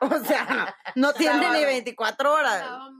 O 0.00 0.24
sea, 0.24 0.76
no 0.96 1.12
tiene 1.14 1.34
Sábado. 1.44 1.54
ni 1.60 1.64
24 1.64 2.32
horas. 2.32 2.58
sábado. 2.60 2.90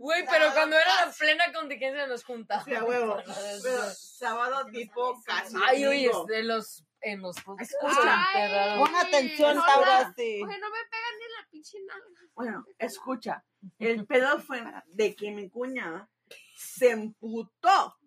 Güey, 0.00 0.24
pero 0.30 0.50
cuando 0.54 0.76
era 0.78 1.04
la 1.04 1.12
plena 1.12 1.52
contingencia 1.52 2.06
nos 2.06 2.24
juntamos. 2.24 2.64
Sí, 2.64 2.74
a 2.74 2.82
huevo. 2.82 3.18
Pero 3.62 3.82
sábado 3.92 4.64
tipo 4.72 5.22
casi. 5.26 5.54
Ay, 5.62 5.84
oye, 5.84 6.10
de 6.26 6.42
los 6.42 6.86
en 7.02 7.20
los 7.20 7.38
podcasts. 7.42 7.74
Escucha. 7.74 8.26
Pon 8.78 8.96
atención, 8.96 9.56
no. 9.56 9.62
sí. 10.16 10.42
Oye, 10.42 10.58
no 10.58 10.70
me 10.70 10.84
pegan 10.90 11.18
ni 11.18 11.24
en 11.24 11.32
la 11.38 11.48
pinche 11.50 11.78
nalga. 11.86 12.20
Bueno, 12.34 12.64
escucha. 12.78 13.44
El 13.78 14.06
pedo 14.06 14.40
fue 14.40 14.62
de 14.86 15.14
que 15.14 15.32
mi 15.32 15.50
cuñada 15.50 16.08
se 16.56 16.92
emputó 16.92 17.98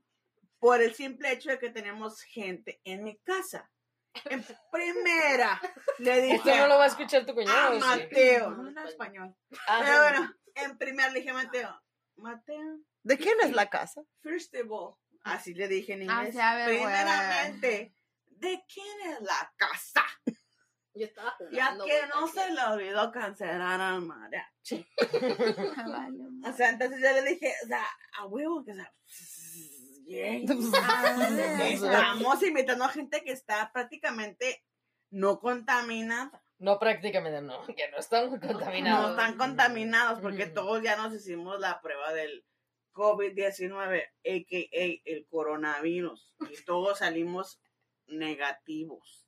por 0.58 0.82
el 0.82 0.96
simple 0.96 1.32
hecho 1.32 1.52
de 1.52 1.60
que 1.60 1.70
tenemos 1.70 2.24
gente 2.24 2.82
en 2.86 3.04
mi 3.04 3.18
casa. 3.20 3.70
En 4.26 4.44
primera 4.72 5.62
le 6.00 6.22
dije 6.24 6.36
Esto 6.38 6.56
no 6.56 6.68
lo 6.68 6.78
va 6.80 6.86
a 6.86 6.88
escuchar 6.88 7.24
tu 7.24 7.34
a 7.34 7.36
cuñado. 7.36 7.70
¿o 7.70 7.74
sí? 7.76 7.80
Mateo, 7.82 8.50
no, 8.50 8.72
no 8.72 8.84
español. 8.84 9.36
Ah, 9.68 9.82
Pero 9.84 9.98
bueno, 10.02 10.36
en 10.56 10.78
primera 10.78 11.10
le 11.10 11.20
dije 11.20 11.32
a 11.32 11.34
Mateo, 11.34 11.83
Mateo, 12.16 12.80
¿De 13.04 13.18
quién 13.18 13.36
es 13.42 13.52
la 13.52 13.70
casa? 13.70 14.02
first 14.22 14.54
of 14.56 14.72
all, 14.72 14.96
así 15.24 15.54
le 15.54 15.68
dije 15.68 15.94
en 15.94 16.10
Ah, 16.10 16.26
inglés. 16.26 16.36
ver. 16.36 16.68
Primeramente, 16.70 17.96
¿de 18.28 18.64
quién 18.74 19.12
es 19.12 19.22
la 19.22 19.54
casa? 19.58 20.04
Yo 20.96 21.06
estaba 21.08 21.36
Ya 21.52 21.76
que 21.84 22.08
no 22.08 22.28
se 22.28 22.52
le 22.52 22.62
olvidó 22.62 23.12
cancelar 23.12 23.82
al 23.82 24.02
mariachi. 24.02 24.88
Vale, 25.88 26.20
O 26.48 26.54
sea, 26.54 26.70
entonces 26.70 27.02
yo 27.02 27.12
le 27.14 27.24
dije, 27.32 27.52
o 27.64 27.68
sea, 27.68 27.84
a 28.20 28.26
huevo, 28.28 28.64
que 28.64 28.74
o 28.74 28.76
sea. 28.76 28.94
Estamos 31.68 32.44
invitando 32.44 32.84
a 32.86 32.90
gente 32.90 33.24
que 33.24 33.32
está 33.32 33.72
prácticamente 33.74 34.64
no 35.10 35.40
contaminada. 35.40 36.43
No, 36.60 36.80
prácticamente 36.80 37.42
no, 37.42 37.66
que 37.76 37.90
no 37.92 37.98
están 37.98 38.32
No 38.32 38.40
contaminados. 38.40 39.12
están 39.12 39.38
contaminados 39.38 40.20
porque 40.22 40.46
Mm. 40.48 40.54
todos 40.54 40.82
ya 40.84 40.96
nos 40.96 41.14
hicimos 41.14 41.60
la 41.60 41.82
prueba 41.82 42.14
del 42.14 42.46
COVID-19, 42.94 44.04
a.k.a. 44.04 45.02
el 45.12 45.28
coronavirus, 45.28 46.34
y 46.40 46.40
todos 46.66 47.00
salimos 47.00 47.60
negativos. 48.08 49.28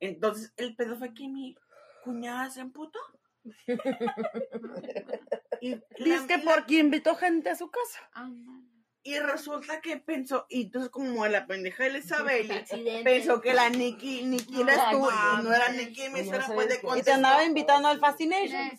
Entonces, 0.00 0.52
el 0.56 0.74
pedo 0.74 0.96
fue 0.96 1.14
que 1.14 1.28
mi 1.28 1.54
cuñada 2.02 2.50
se 2.50 2.60
emputó. 2.60 2.98
y, 5.60 5.74
Dice 6.02 6.26
que 6.26 6.38
porque 6.38 6.78
invitó 6.78 7.14
gente 7.14 7.50
a 7.50 7.56
su 7.56 7.70
casa. 7.70 8.00
ándale. 8.12 8.64
Y 9.04 9.18
resulta 9.18 9.82
que 9.82 9.98
pensó, 9.98 10.46
y 10.48 10.62
entonces 10.62 10.90
como 10.90 11.26
la 11.26 11.46
pendeja 11.46 11.86
Elizabeth 11.86 12.66
pensó 13.04 13.40
que 13.42 13.52
la 13.52 13.68
Nikki, 13.68 14.24
Nikki 14.24 14.62
eres 14.62 14.78
tú, 14.90 15.06
y 15.08 15.42
no 15.44 15.52
era. 15.52 15.68
Nikki, 15.68 16.08
me 16.08 16.24
¿sabes 16.24 16.46
pues 16.46 16.68
de? 16.68 16.80
Y 16.98 17.02
te 17.02 17.12
andaba 17.12 17.44
invitando 17.44 17.88
al 17.88 18.00
Fascination. 18.00 18.70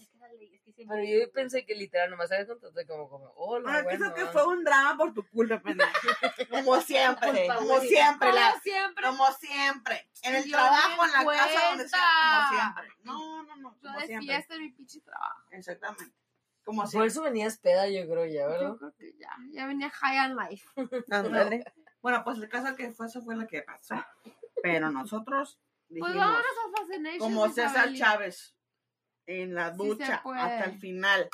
Pero 0.87 1.03
yo 1.03 1.31
pensé 1.31 1.65
que 1.65 1.73
literal 1.73 2.09
nomás 2.09 2.31
había 2.31 2.45
contestado 2.45 2.85
como, 2.85 3.09
como, 3.09 3.33
hola, 3.37 3.63
Bueno, 3.63 3.83
bueno. 3.83 3.97
pienso 3.97 4.13
que 4.13 4.25
fue 4.31 4.45
un 4.45 4.63
drama 4.63 4.97
por 4.97 5.13
tu 5.13 5.27
culpa, 5.29 5.59
pendeja. 5.59 5.91
Como 6.49 6.81
siempre, 6.81 7.47
como 7.47 7.79
siempre, 7.79 8.29
Como 8.29 8.59
siempre. 8.61 9.05
como 9.05 9.31
siempre. 9.31 10.09
En 10.23 10.35
el 10.35 10.51
trabajo, 10.51 11.05
en 11.05 11.11
la 11.11 11.25
casa, 11.33 11.69
donde 11.69 11.89
sea, 11.89 11.99
como 12.21 12.59
siempre. 12.59 12.95
No, 13.03 13.43
no, 13.43 13.55
no, 13.55 13.77
Yo 13.81 13.99
de 14.07 14.19
fiesta 14.19 14.55
en 14.55 14.61
mi 14.61 14.69
pinche 14.71 14.99
trabajo. 15.01 15.41
Exactamente. 15.51 16.13
Como 16.65 16.81
Por 16.81 16.89
siempre. 16.89 17.07
eso 17.09 17.21
venías 17.21 17.57
peda, 17.59 17.87
yo 17.87 18.09
creo 18.09 18.25
ya, 18.25 18.47
¿verdad? 18.47 18.69
Yo 18.69 18.77
creo 18.77 18.93
que 18.97 19.13
ya. 19.19 19.29
Ya 19.51 19.67
venía 19.67 19.89
high 19.89 20.31
on 20.31 20.35
life. 20.35 20.67
Bueno, 22.01 22.23
pues 22.23 22.37
el 22.37 22.49
caso 22.49 22.75
que 22.75 22.91
fue, 22.91 23.07
eso 23.07 23.21
fue 23.23 23.35
lo 23.35 23.47
que 23.47 23.63
pasó. 23.63 23.95
Pero 24.61 24.91
nosotros 24.91 25.59
Pues 25.87 26.03
dijimos, 26.03 26.15
vámonos 26.17 26.45
a 26.45 26.77
Fascination. 26.79 27.19
como 27.19 27.49
César. 27.49 27.93
Chávez, 27.95 28.55
en 29.25 29.55
la 29.55 29.71
se 29.71 29.77
ducha, 29.77 30.21
puede. 30.23 30.39
hasta 30.39 30.65
el 30.65 30.77
final. 30.79 31.29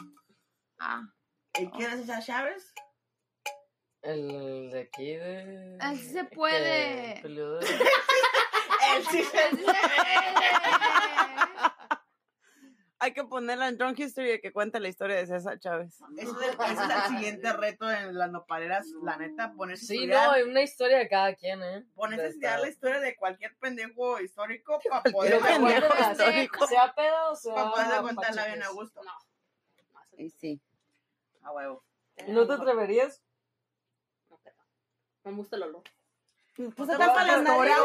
Ah. 0.79 1.01
¿Y 1.59 1.67
quién 1.71 1.91
es 1.91 1.99
César 2.01 2.23
Chávez? 2.23 2.73
El 4.01 4.69
de 4.71 4.79
aquí 4.82 5.15
de... 5.17 5.77
Así 5.82 6.05
se 6.09 6.19
que 6.27 6.36
puede. 6.36 7.21
de- 7.21 7.59
Él 8.95 9.05
sí 9.11 9.23
se 9.23 9.38
Hay 13.04 13.14
que 13.14 13.24
ponerla 13.24 13.68
en 13.68 13.80
Drunk 13.80 13.97
History 13.97 14.39
que 14.39 14.54
cuenta 14.54 14.80
la 14.80 14.88
historia 14.88 15.16
de 15.16 15.26
César 15.26 15.58
Chávez. 15.58 15.99
Eso 16.18 16.39
es, 16.39 16.49
ese 16.49 16.74
es 16.74 16.80
el 16.80 17.02
siguiente 17.10 17.52
reto 17.58 17.89
en 17.89 18.16
las 18.16 18.30
nopaleras, 18.30 18.86
la 19.02 19.18
neta, 19.18 19.54
ponerse 19.54 19.88
Sí, 19.88 19.95
estudiar, 19.95 20.28
no, 20.28 20.32
hay 20.34 20.43
una 20.43 20.62
historia 20.62 20.99
de 20.99 21.10
cada 21.10 21.34
quien, 21.34 21.64
¿eh? 21.64 21.84
ponerse 21.95 22.26
a 22.26 22.28
estudiar 22.28 22.60
la 22.60 22.70
historia 22.70 22.99
de 22.99 23.16
cualquier 23.16 23.58
pendejo 23.58 24.22
histórico 24.22 24.80
para 24.88 25.02
poder, 25.02 25.39
pendejo 25.41 26.12
histórico. 26.12 26.68
Sea 26.68 26.93
peda 26.93 27.32
o 27.32 27.36
sea... 27.36 27.56
para 27.56 27.72
poder 27.72 28.02
contarla 28.02 28.45
bien 28.45 28.62
a 28.62 28.70
gusto. 28.70 29.02
No. 29.04 29.12
Y 30.16 30.30
sí. 30.30 30.62
A 31.41 31.52
huevo. 31.54 31.84
¿No 32.28 32.45
te 32.45 32.54
atreverías? 32.54 33.20
No, 34.30 34.39
pero 34.43 34.58
Me 35.24 35.32
gusta 35.32 35.56
el 35.56 35.64
olor. 35.64 35.84
Pues 36.56 36.70
Pues 36.76 36.88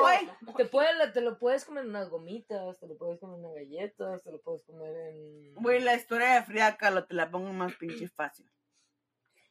güey. 0.01 0.57
Te, 0.57 0.64
puede, 0.67 1.11
te 1.12 1.21
lo 1.21 1.39
puedes 1.39 1.64
comer 1.64 1.85
en 1.85 1.91
unas 1.91 2.11
gomitas, 2.11 2.79
te 2.79 2.87
lo 2.87 2.97
puedes 2.97 3.21
comer 3.21 3.39
en 3.39 3.45
unas 3.45 3.55
galletas, 3.55 4.23
te 4.23 4.33
lo 4.33 4.41
puedes 4.41 4.64
comer 4.64 4.95
en... 4.97 5.55
Güey, 5.55 5.81
la 5.81 5.95
historia 5.95 6.35
de 6.35 6.43
Frida 6.43 6.77
Kahlo 6.77 7.05
te 7.05 7.14
la 7.14 7.31
pongo 7.31 7.53
más 7.53 7.75
pinche 7.77 8.09
fácil. 8.17 8.51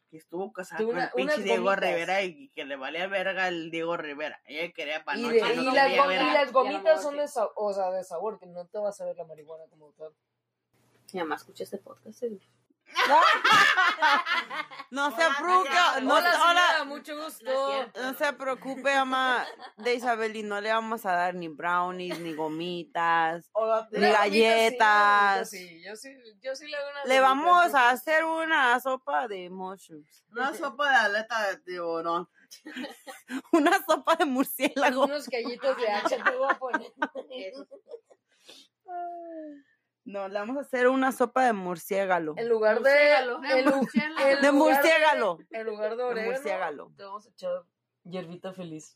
Que 0.10 0.18
estuvo 0.18 0.52
casada 0.52 0.84
con 0.84 1.00
el 1.00 1.10
pinche 1.16 1.42
Diego 1.42 1.64
gomitas. 1.64 1.90
Rivera 1.90 2.24
y 2.24 2.50
que 2.50 2.66
le 2.66 2.76
valía 2.76 3.08
verga 3.08 3.48
el 3.48 3.72
Diego 3.72 3.98
Rivera. 3.98 4.42
Ella 4.46 4.72
quería 4.74 5.04
para 5.04 5.18
Y, 5.18 5.24
noche, 5.24 5.40
no 5.56 5.62
y 5.72 5.76
las, 5.76 6.50
y 6.50 6.52
gomitas 6.52 7.02
son 7.02 7.18
de, 7.18 7.26
o 7.56 7.74
sea, 7.74 7.92
de 7.92 8.04
sabor, 8.04 8.38
que 8.38 8.46
no 8.46 8.68
te 8.68 8.78
vas 8.78 9.00
a 9.02 9.06
ver 9.06 9.16
la 9.16 9.26
marihuana 9.26 9.64
como 9.70 9.92
tal. 9.94 10.14
Mi 11.14 11.22
mamá 11.22 11.36
escucha 11.36 11.64
este 11.64 11.78
podcast. 11.78 12.24
y- 12.24 12.40
No 14.92 15.12
se 15.12 15.24
preocupe, 15.38 15.70
no, 16.04 16.16
hola, 16.16 16.84
mucho 16.86 17.22
gusto. 17.22 17.92
No 17.96 18.14
se 18.14 18.34
preocupe, 18.34 18.94
ama 18.94 19.46
de 19.78 19.96
Isabel, 19.96 20.36
y 20.36 20.44
no 20.44 20.62
le 20.62 20.72
vamos 20.72 21.06
a 21.06 21.12
dar 21.14 21.36
ni 21.36 21.48
brownies, 21.48 22.20
ni 22.20 22.34
gomitas, 22.34 23.52
ni 23.92 24.00
galletas. 24.00 25.50
Sí, 25.50 25.82
yo 25.84 25.96
sí, 25.96 26.16
yo 26.42 26.56
sí 26.56 26.66
le 27.06 27.20
vamos 27.20 27.74
a 27.74 27.90
hacer 27.90 28.24
una 28.24 28.80
sopa 28.80 29.28
de 29.28 29.50
mushrooms, 29.50 30.24
Una 30.32 30.54
sopa 30.54 30.90
de 30.90 30.96
aleta 30.96 31.50
de 31.50 31.58
tiburón. 31.58 32.30
una 33.52 33.84
sopa 33.86 34.16
de 34.16 34.26
murciélago. 34.26 35.06
Unos 35.06 35.28
callitos 35.28 35.78
de 35.78 35.90
hacha 35.90 36.24
te 36.24 36.36
voy 36.36 36.48
a 36.50 36.58
poner. 36.58 36.92
No, 40.06 40.28
le 40.28 40.40
vamos 40.40 40.58
a 40.58 40.62
hacer 40.62 40.88
una 40.88 41.12
sopa 41.12 41.46
de 41.46 41.54
murciélago. 41.54 42.36
En 42.38 42.48
lugar 42.48 42.82
de... 42.82 42.92
De 42.92 43.60
en 43.60 43.66
De. 43.66 45.40
En 45.50 45.66
lugar 45.66 45.92
de 45.92 45.98
De 45.98 46.04
orégano, 46.04 46.32
murciélago. 46.32 46.94
te 46.96 47.04
vamos 47.04 47.26
a 47.26 47.30
echar 47.32 47.64
hierbita 48.04 48.54
feliz. 48.54 48.96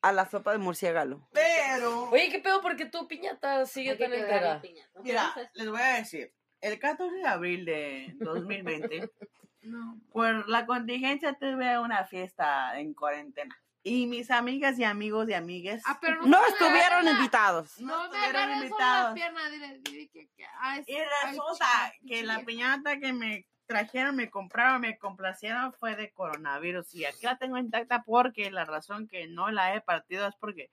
A 0.00 0.12
la 0.12 0.28
sopa 0.28 0.52
de 0.52 0.58
murciélago. 0.58 1.28
Pero, 1.32 2.10
Oye, 2.10 2.30
¿qué 2.30 2.38
pedo? 2.40 2.60
¿Por 2.62 2.74
qué 2.76 2.86
tu 2.86 3.06
piñata 3.06 3.66
sigue 3.66 3.94
tan 3.96 4.12
entera? 4.12 4.62
mira, 5.02 5.32
les 5.54 5.68
voy 5.68 5.80
a 5.80 5.94
decir. 5.96 6.34
El 6.60 6.78
14 6.78 7.14
de 7.16 7.26
abril 7.26 7.64
de 7.64 8.14
2020, 8.20 9.10
No. 9.62 10.00
por 10.10 10.48
la 10.48 10.66
contingencia 10.66 11.34
tuve 11.38 11.78
una 11.78 12.04
fiesta 12.04 12.78
en 12.80 12.94
cuarentena. 12.94 13.56
Y 13.84 14.06
mis 14.06 14.30
amigas 14.30 14.78
y 14.78 14.84
amigos 14.84 15.28
y 15.28 15.32
amigues 15.34 15.82
Ah, 15.86 15.98
pero 16.00 16.22
no, 16.24 16.38
estuvieron 16.46 17.04
la- 17.04 17.10
invitados. 17.12 17.80
no 17.80 18.04
estuvieron 18.04 18.50
invitados. 18.62 19.14
pierna, 19.14 19.50
dile, 19.50 19.80
dile 19.82 20.08
que, 20.08 20.28
que 20.36 20.44
ah, 20.60 20.78
es- 20.78 20.88
Y 20.88 20.94
ay, 20.94 21.04
resulta 21.26 21.66
chica, 21.92 22.06
que 22.06 22.22
la 22.22 22.44
piñata 22.44 22.98
que 23.00 23.12
me 23.12 23.46
trajeron, 23.66 24.14
me 24.16 24.30
compraron, 24.30 24.80
me 24.82 24.98
complacieron 24.98 25.72
fue 25.72 25.96
de 25.96 26.12
coronavirus. 26.12 26.94
Y 26.94 27.06
aquí 27.06 27.24
la 27.26 27.38
tengo 27.38 27.58
intacta 27.58 28.02
porque 28.04 28.50
la 28.52 28.64
razón 28.64 29.08
que 29.08 29.26
no 29.26 29.50
la 29.50 29.74
he 29.74 29.80
partido 29.80 30.28
es 30.28 30.36
porque 30.36 30.70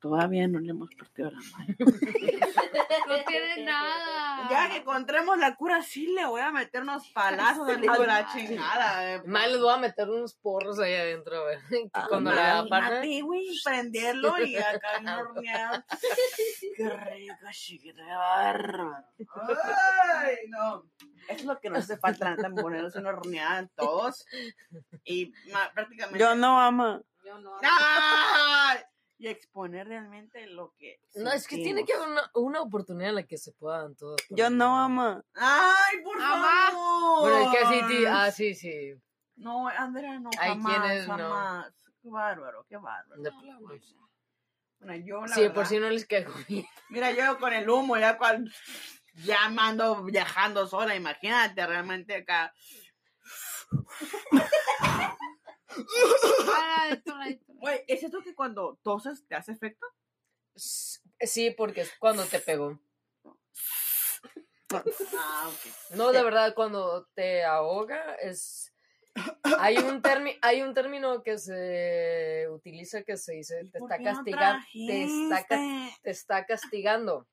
todavía 0.00 0.46
no 0.48 0.58
le 0.60 0.70
hemos 0.70 0.88
partido 0.94 1.30
la 1.30 1.40
mano. 1.52 1.74
No 3.06 3.24
tiene 3.26 3.64
nada. 3.64 4.48
Ya 4.50 4.68
que 4.70 4.76
encontremos 4.78 5.38
la 5.38 5.54
cura, 5.56 5.82
sí 5.82 6.06
le 6.08 6.24
voy 6.26 6.40
a 6.40 6.50
meter 6.50 6.82
unos 6.82 7.08
palazos 7.10 7.68
al 7.68 7.84
hijo 7.84 8.00
de 8.00 8.06
la 8.06 8.26
chingada. 8.32 9.14
eh. 9.14 9.22
Más 9.26 9.48
les 9.48 9.60
voy 9.60 9.72
a 9.74 9.76
meter 9.78 10.08
unos 10.08 10.34
porros 10.34 10.78
ahí 10.78 10.94
adentro, 10.94 11.36
a 11.40 11.44
ver. 11.44 11.58
Que 11.70 11.90
cuando 12.08 12.32
la 12.32 12.58
Imagínate, 12.60 12.74
aparten. 12.86 13.24
güey, 13.26 13.48
prenderlo 13.64 14.38
y 14.44 14.56
acá 14.56 14.98
bien 15.00 15.08
horneado. 15.08 15.84
Qué 16.76 16.88
rico, 16.90 17.34
chiquito, 17.50 18.02
qué 18.04 18.14
bárbaro. 18.14 19.04
Ay, 20.14 20.36
no. 20.48 20.84
Es 21.28 21.44
lo 21.44 21.58
que 21.60 21.68
nos 21.70 21.80
hace 21.84 21.96
falta, 21.98 22.30
neta, 22.30 22.48
ponernos 22.50 22.94
una 22.96 23.10
horneada 23.10 23.58
en 23.58 23.68
todos. 23.70 24.24
Y 25.04 25.32
ma- 25.52 25.70
prácticamente. 25.74 26.18
Yo 26.18 26.34
no, 26.34 26.60
ama. 26.60 27.02
Yo 27.24 27.38
no. 27.38 27.52
¡Ay! 27.62 28.78
Y 29.20 29.26
exponer 29.26 29.88
realmente 29.88 30.46
lo 30.46 30.72
que. 30.78 31.00
No, 31.16 31.32
es 31.32 31.48
que 31.48 31.56
tiene 31.56 31.84
que 31.84 31.92
haber 31.92 32.08
una, 32.08 32.30
una 32.34 32.60
oportunidad 32.62 33.08
en 33.10 33.16
la 33.16 33.22
que 33.24 33.36
se 33.36 33.52
puedan 33.52 33.96
todos. 33.96 34.16
Yo 34.30 34.48
no, 34.48 34.78
ama. 34.78 35.24
¡Ay, 35.34 36.00
por 36.04 36.16
Mamá. 36.18 36.68
favor! 36.70 37.24
Pero 37.24 37.38
es 37.38 37.90
que 37.90 38.06
ah, 38.08 38.30
sí, 38.30 38.54
sí. 38.54 38.94
No, 39.34 39.66
Andrea, 39.68 40.20
no, 40.20 40.30
Hay 40.38 40.50
jamás, 40.50 40.80
quienes 40.82 41.08
no. 41.08 41.64
Qué 42.00 42.08
bárbaro, 42.10 42.64
qué 42.68 42.76
bárbaro. 42.76 43.20
De- 43.20 43.30
Bueno, 44.80 45.04
yo 45.04 45.20
la 45.26 45.34
Sí, 45.34 45.40
verdad, 45.42 45.54
por 45.54 45.66
si 45.66 45.78
no 45.80 45.90
les 45.90 46.06
caigo 46.06 46.32
bien. 46.48 46.66
Mira, 46.88 47.10
yo 47.10 47.38
con 47.40 47.52
el 47.52 47.68
humo, 47.68 47.96
ya 47.98 48.16
cual, 48.16 48.52
ya 49.24 49.48
me 49.48 49.62
ando 49.62 50.04
viajando 50.04 50.66
sola, 50.68 50.94
imagínate, 50.94 51.66
realmente 51.66 52.14
acá. 52.14 52.54
Ah. 56.54 56.96
Güey, 57.46 57.84
¿es 57.86 58.02
esto 58.02 58.22
que 58.22 58.34
cuando 58.34 58.78
toses 58.82 59.26
te 59.26 59.34
hace 59.34 59.52
efecto? 59.52 59.86
Sí, 60.54 61.50
porque 61.50 61.82
es 61.82 61.92
cuando 61.98 62.24
te 62.24 62.40
pegó. 62.40 62.80
Ah. 64.70 65.50
No, 65.94 66.12
de 66.12 66.22
verdad, 66.22 66.54
cuando 66.54 67.06
te 67.14 67.44
ahoga 67.44 68.14
es... 68.16 68.72
Hay 69.58 69.76
un, 69.78 70.00
termi- 70.00 70.38
hay 70.42 70.62
un 70.62 70.74
término 70.74 71.22
que 71.24 71.38
se 71.38 72.46
utiliza 72.50 73.02
que 73.02 73.16
se 73.16 73.32
dice 73.32 73.64
te 73.72 73.80
¿Por 73.80 73.90
está 73.90 73.98
no 74.10 74.14
castigando, 74.16 74.64
te, 74.72 75.04
está, 75.04 75.46
te 76.02 76.10
está 76.10 76.46
castigando. 76.46 77.26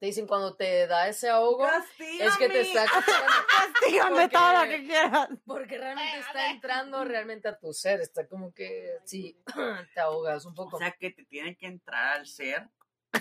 Te 0.00 0.06
dicen 0.06 0.26
cuando 0.26 0.56
te 0.56 0.86
da 0.86 1.08
ese 1.08 1.28
ahogo, 1.28 1.68
es 1.68 2.36
que 2.38 2.48
te 2.48 2.62
está 2.62 2.84
Castígame 3.72 4.22
Porque- 4.22 4.28
todo 4.34 4.52
lo 4.64 4.70
que 4.70 4.84
quieras. 4.86 5.28
porque 5.46 5.78
realmente 5.78 6.18
está 6.20 6.50
entrando 6.50 7.04
realmente 7.04 7.48
a 7.48 7.58
tu 7.58 7.72
ser, 7.74 8.00
está 8.00 8.26
como 8.26 8.52
que 8.54 8.96
sí, 9.04 9.38
te 9.94 10.00
ahogas 10.00 10.46
un 10.46 10.54
poco. 10.54 10.76
O 10.76 10.78
sea, 10.78 10.92
que 10.92 11.10
te 11.10 11.24
tiene 11.26 11.54
que 11.56 11.66
entrar 11.66 12.16
al 12.18 12.26
ser. 12.26 12.68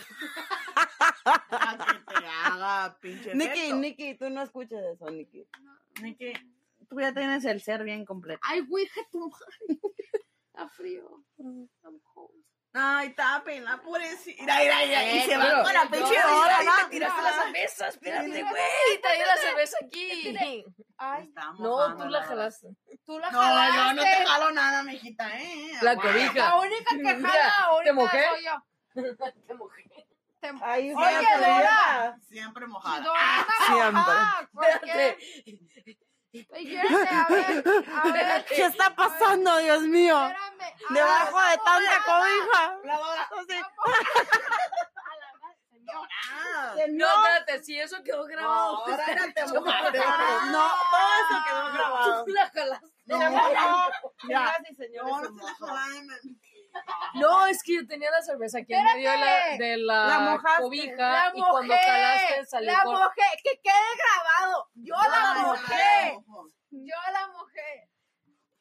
Que 1.29 2.13
te 2.13 2.25
haga 2.43 2.97
pinche 3.01 3.35
Niki, 3.35 3.49
efecto. 3.59 3.75
Niki, 3.75 4.15
tú 4.17 4.29
no 4.29 4.41
escuchas 4.41 4.81
eso, 4.93 5.09
Niki. 5.11 5.47
Niki, 6.01 6.33
tú 6.89 6.99
ya 6.99 7.13
tienes 7.13 7.45
el 7.45 7.61
ser 7.61 7.83
bien 7.83 8.05
completo. 8.05 8.39
Ay, 8.43 8.61
güey, 8.61 8.87
que 8.87 9.01
tu 9.11 9.19
madre. 9.29 9.79
Está 10.47 10.67
frío. 10.69 11.23
I'm 11.37 11.99
cold. 12.13 12.43
Ay, 12.71 13.13
tápenla, 13.15 13.81
pobrecita. 13.81 14.43
Mira, 14.43 14.57
mira, 14.59 14.77
mira. 14.85 15.03
Y 15.15 15.21
se 15.21 15.37
va 15.37 15.63
con 15.63 15.73
la 15.73 15.81
pinche 15.89 16.23
hora, 16.23 16.57
¿no? 16.63 16.89
tiraste 16.89 17.17
Mira. 17.21 17.21
la 17.21 17.43
cerveza, 17.43 17.87
espérate, 17.87 18.43
güey, 18.43 19.01
traí 19.01 19.19
la 19.25 19.37
cerveza 19.37 19.77
aquí. 19.85 20.37
Ay, 20.97 21.31
No, 21.57 21.97
tú 21.97 22.05
la 22.09 22.23
jalaste. 22.23 22.67
tú 23.05 23.17
la 23.19 23.31
No, 23.31 23.39
jalaste. 23.41 23.75
yo 23.77 23.93
no 23.93 24.01
te 24.03 24.25
jalo 24.25 24.51
nada, 24.51 24.83
mijita, 24.83 25.29
¿eh? 25.39 25.71
La 25.81 25.95
cobija. 25.95 26.33
La 26.33 26.55
única 26.57 26.89
que 26.91 26.97
Mira, 27.15 27.29
jala 27.29 27.53
ahorita 27.65 27.89
¿te 27.89 27.93
mojé? 27.93 28.25
soy 28.29 28.43
yo. 28.45 28.63
Te 29.47 29.53
mojé. 29.55 29.83
Te- 30.39 30.53
Ahí 30.61 30.93
Oye, 30.93 31.27
Dora. 31.37 32.15
Siempre 32.27 32.67
mojada. 32.67 33.01
Dora, 33.03 33.47
siempre. 33.65 34.73
Espérate. 34.83 35.99
Espérate, 36.31 37.15
a 37.15 37.25
ver, 37.27 37.63
a 37.95 38.03
ver. 38.11 38.45
¿Qué 38.45 38.65
está 38.65 38.95
pasando, 38.95 39.57
Dios 39.57 39.81
mío? 39.83 40.15
Espérame. 40.27 40.75
Debajo 40.89 41.41
de 41.41 41.57
¿cómo 41.57 41.63
tanta 41.65 42.03
cobija. 42.05 42.77
No. 42.83 42.99
Ah. 46.31 46.75
No, 46.89 47.07
espérate, 47.07 47.63
si 47.63 47.79
eso 47.79 48.03
quedó 48.03 48.25
grabado. 48.25 48.83
No, 48.85 48.93
ahora. 48.93 49.05
No, 50.51 50.69
todo 50.91 51.09
eso 51.19 51.35
quedó 51.47 51.65
grabado. 51.73 52.25
Tú 52.25 52.31
la 52.31 52.45
jalaste. 52.49 52.87
No, 53.05 53.17
no, 53.17 53.29
no 53.29 53.35
te 54.77 54.89
la 54.89 55.03
mojó. 55.31 55.67
No, 57.15 57.45
es 57.47 57.63
que 57.63 57.75
yo 57.75 57.87
tenía 57.87 58.11
la 58.11 58.21
cerveza 58.21 58.59
aquí 58.59 58.73
en 58.73 58.83
medio 58.83 59.11
de 59.11 59.17
la, 59.17 59.57
de 59.57 59.77
la, 59.77 60.07
La 60.07 60.19
mojaste. 60.19 60.61
cobija 60.63 60.95
La 60.97 61.31
y 61.33 61.41
cuando 61.41 61.73
mojé, 61.73 61.85
jalaste 61.85 62.45
salió 62.45 62.71
la 62.71 62.81
por... 62.83 62.93
mojé, 62.99 63.21
que 63.43 63.59
quede 63.61 63.73
grabado. 63.97 64.67
Yo 64.75 64.95
la 64.95 65.33
mojé, 65.41 66.17
yo 66.71 66.95
la 67.13 67.27
mojé. 67.29 67.89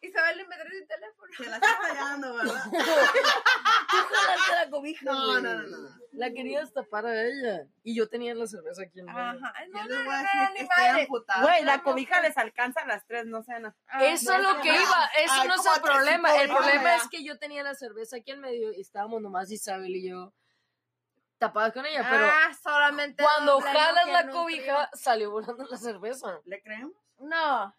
Isabel 0.00 0.38
le 0.38 0.46
me 0.46 0.56
trae 0.56 0.78
el 0.78 0.86
teléfono. 0.86 1.32
Te 1.36 1.46
la 1.46 1.56
estás 1.56 1.76
fallando, 1.76 2.34
¿verdad? 2.34 2.64
Tú 3.90 3.96
jalaste 4.12 4.52
la 4.54 4.70
cobija, 4.70 5.04
No, 5.04 5.40
no, 5.40 5.54
no, 5.54 5.66
no. 5.66 5.88
La 6.12 6.30
querías 6.30 6.72
tapar 6.72 7.06
a 7.06 7.24
ella. 7.24 7.66
Y 7.82 7.96
yo 7.96 8.08
tenía 8.08 8.34
la 8.34 8.46
cerveza 8.46 8.82
aquí 8.82 9.00
en 9.00 9.06
medio. 9.06 9.18
Ajá, 9.18 9.54
no, 9.72 9.84
no, 9.84 10.04
no, 10.04 10.12
no. 10.12 11.42
Güey, 11.42 11.64
la 11.64 11.82
cobija 11.82 12.20
les 12.20 12.36
alcanza 12.36 12.80
a 12.80 12.86
las 12.86 13.06
tres, 13.06 13.26
no 13.26 13.42
sean 13.42 13.66
así. 13.66 13.78
Ah, 13.88 14.04
Eso 14.04 14.32
es 14.32 14.42
lo 14.42 14.60
que 14.60 14.68
iba, 14.68 15.10
eso 15.16 15.44
no 15.44 15.54
es 15.54 15.60
¿cómo 15.60 15.74
el 15.74 15.82
problema. 15.82 16.36
El 16.36 16.48
problema 16.48 16.96
es 16.96 17.08
que 17.08 17.24
yo 17.24 17.38
tenía 17.38 17.62
la 17.62 17.74
cerveza 17.74 18.16
aquí 18.16 18.30
en 18.30 18.40
medio 18.40 18.72
y 18.72 18.80
estábamos 18.80 19.20
nomás 19.20 19.50
Isabel 19.50 19.94
y 19.96 20.08
yo 20.08 20.32
tapadas 21.38 21.72
con 21.72 21.86
ella, 21.86 22.04
pero 22.08 22.26
ah, 22.26 22.52
solamente 22.60 23.22
cuando 23.22 23.60
jalas 23.60 24.08
la 24.08 24.24
no 24.24 24.32
cobija 24.32 24.90
salió 24.92 25.30
volando 25.30 25.64
la 25.64 25.76
cerveza. 25.76 26.40
¿Le 26.44 26.60
creemos? 26.60 26.96
No. 27.18 27.74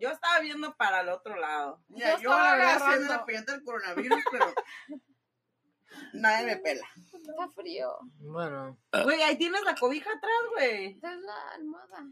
Yo 0.00 0.10
estaba 0.10 0.40
viendo 0.40 0.74
para 0.76 1.00
el 1.00 1.08
otro 1.10 1.36
lado. 1.36 1.82
Mira, 1.88 2.16
Yo 2.16 2.22
yo, 2.22 2.30
estaba 2.30 2.56
la 2.56 2.64
verdad 2.66 2.88
siendo 2.88 3.12
la 3.12 3.24
pilleta 3.26 3.52
del 3.52 3.64
coronavirus, 3.64 4.24
pero 4.30 4.54
nadie 6.14 6.46
me 6.46 6.56
pela. 6.56 6.86
Está 7.12 7.48
frío. 7.54 7.98
Bueno, 8.20 8.78
Güey, 9.04 9.22
ahí 9.22 9.36
tienes 9.36 9.62
la 9.62 9.74
cobija 9.74 10.10
atrás, 10.10 10.40
güey. 10.56 10.86
Esta 10.86 11.12
es 11.12 11.20
la 11.20 11.48
almohada. 11.54 12.06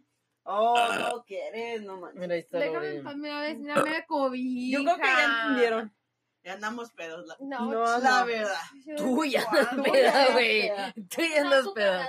Oh, 0.51 0.89
no 0.99 1.24
quieres, 1.24 1.82
no 1.82 1.99
manches. 1.99 2.20
mira 2.20 2.34
ahí 2.34 2.41
está 2.41 2.59
Déjame, 2.59 2.89
Lori. 2.91 3.03
pa- 3.03 3.14
mira, 3.14 3.41
ves, 3.41 3.59
mira, 3.59 3.82
me 3.82 4.07
cobija. 4.07 4.78
Yo 4.78 4.84
creo 4.84 4.97
que 4.97 5.03
ya 5.03 5.24
entendieron. 5.43 5.95
Ya 6.43 6.53
andamos 6.55 6.91
pedos, 6.93 7.26
la, 7.26 7.36
No, 7.41 7.66
No, 7.70 7.99
la 7.99 8.24
verdad. 8.24 8.55
Tú 8.97 9.24
ya 9.26 9.45
Tú 9.45 9.57
andas 9.57 9.76
ya 9.76 9.82
peda, 9.93 10.11
andas 10.20 10.32
güey. 10.32 10.70
Tú 11.09 11.22
ya 11.22 11.41
andas 11.43 11.68
peda. 11.74 12.09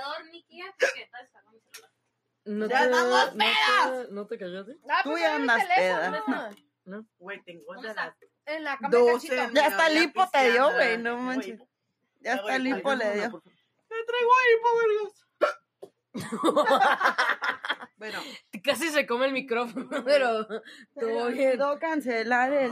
No 2.46 2.68
te, 2.68 2.74
Ya 2.74 2.82
andamos 2.84 3.36
no 3.36 3.44
te, 4.08 4.14
¿No 4.14 4.28
te 4.28 4.38
callaste? 4.38 4.78
Ah, 4.90 5.02
Tú 5.04 5.12
pues 5.12 5.22
ya 5.22 5.36
andas. 5.36 5.64
Güey, 7.20 7.44
tengo 7.44 7.74
de 7.82 7.94
las 7.94 8.16
En 8.46 8.64
la 8.64 8.78
cama 8.78 8.90
12. 8.90 9.28
cachito. 9.36 9.54
Ya 9.54 9.70
me 9.70 9.90
lipo 10.00 10.28
te 10.32 10.52
dio, 10.52 10.72
güey, 10.74 10.98
no 10.98 11.18
manches. 11.18 11.60
Ya 12.22 12.36
hipo. 12.36 12.50
lipo 12.58 12.96
le 12.96 13.14
dio. 13.16 13.44
Me 13.90 13.98
traigo 14.06 14.32
hipo, 14.52 14.70
vergas. 14.80 15.26
Bueno, 17.98 18.20
Casi 18.64 18.90
se 18.90 19.06
come 19.06 19.26
el 19.26 19.34
micrófono, 19.34 19.90
pero 20.06 20.48
todo 20.98 21.28
bien. 21.28 21.58
Puedo 21.58 21.78
cancelar 21.80 22.54
el... 22.54 22.72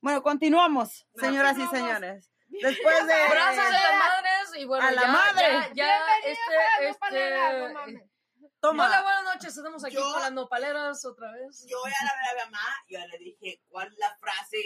Bueno, 0.00 0.22
continuamos, 0.22 1.06
señoras 1.14 1.56
y 1.56 1.66
señores. 1.66 2.30
Después 2.48 3.06
de... 3.06 3.12
Abrazos 3.14 3.64
a 3.64 3.70
las 3.70 3.98
madres 3.98 4.56
y 4.58 4.64
bueno, 4.64 4.86
A 4.86 4.90
la 4.92 5.02
ya, 5.02 5.08
madre. 5.08 5.42
ya, 5.42 5.72
ya, 5.74 5.98
este, 6.24 6.40
no 6.80 6.88
este, 6.88 7.72
mames. 7.74 8.02
Toma. 8.60 8.86
Hola, 8.86 9.02
buenas 9.02 9.24
noches, 9.34 9.56
estamos 9.56 9.84
aquí 9.84 9.94
Yo- 9.94 10.12
con 10.12 10.20
las 10.22 10.32
nopaleras 10.32 11.04
otra 11.04 11.30
vez. 11.32 11.66
yo 11.68 11.76
ya 11.84 12.04
la 12.06 12.12
vi 12.14 12.28
a 12.28 12.44
mi 12.46 12.50
mamá, 12.52 12.64
yo 12.88 12.98
le 13.06 13.18
dije, 13.18 13.60
¿cuál 13.68 13.88
es 13.92 13.98
la 13.98 14.16
frase 14.16 14.56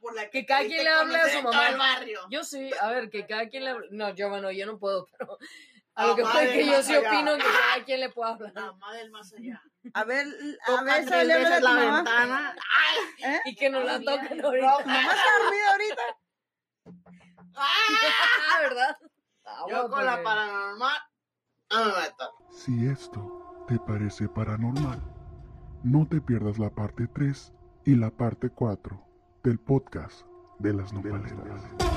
por 0.00 0.14
la 0.14 0.24
que, 0.24 0.40
Que 0.40 0.46
cada 0.46 0.60
quien 0.64 0.82
le 0.84 0.90
hable 0.90 1.16
a 1.20 1.28
su 1.28 1.42
mamá. 1.42 1.50
todo 1.58 1.66
el 1.68 1.78
barrio? 1.78 2.20
Yo 2.30 2.44
sí, 2.44 2.70
a 2.80 2.88
ver, 2.88 3.10
que 3.10 3.26
cada 3.26 3.48
quien 3.48 3.64
le... 3.64 3.74
No, 3.90 4.14
yo, 4.14 4.30
bueno, 4.30 4.50
yo 4.50 4.66
no 4.66 4.78
puedo, 4.78 5.06
pero... 5.18 5.38
A 5.94 6.06
lo 6.06 6.16
que 6.16 6.22
fue 6.22 6.32
madre, 6.32 6.52
que 6.54 6.66
yo 6.66 6.82
sí 6.82 6.94
allá. 6.94 7.08
opino 7.10 7.36
que 7.36 7.42
cada 7.44 7.84
quien 7.84 8.00
le 8.00 8.08
pueda 8.08 8.30
hablar. 8.30 8.52
La 8.54 8.62
mamá 8.62 8.94
del 8.94 9.10
más 9.10 9.30
allá. 9.34 9.62
A 9.92 10.04
ver, 10.04 10.26
a 10.66 10.82
ver, 10.84 11.06
sale 11.06 11.60
la 11.60 11.60
mamá. 11.60 11.96
ventana. 11.96 12.56
Y 13.44 13.54
que 13.54 13.68
nos 13.68 13.84
la 13.84 14.00
toquen 14.00 14.42
ahorita. 14.42 14.78
¿Mamá 14.86 15.12
está 15.12 15.38
dormida 15.42 15.70
ahorita? 15.72 16.02
Ah, 17.56 18.60
¿verdad? 18.62 18.96
Ah, 19.44 19.64
Yo 19.68 19.90
con 19.90 20.04
la 20.04 20.22
paranormal, 20.22 20.98
no 21.70 21.78
me 21.84 21.92
meto. 21.92 22.30
Si 22.50 22.86
esto 22.86 23.64
te 23.68 23.78
parece 23.78 24.28
paranormal, 24.28 25.02
no 25.82 26.06
te 26.06 26.20
pierdas 26.20 26.58
la 26.58 26.70
parte 26.70 27.08
3 27.08 27.52
y 27.84 27.94
la 27.96 28.10
parte 28.10 28.50
4 28.50 29.04
del 29.42 29.58
podcast 29.58 30.26
de 30.58 30.72
las 30.72 30.92
nopaleras. 30.92 31.91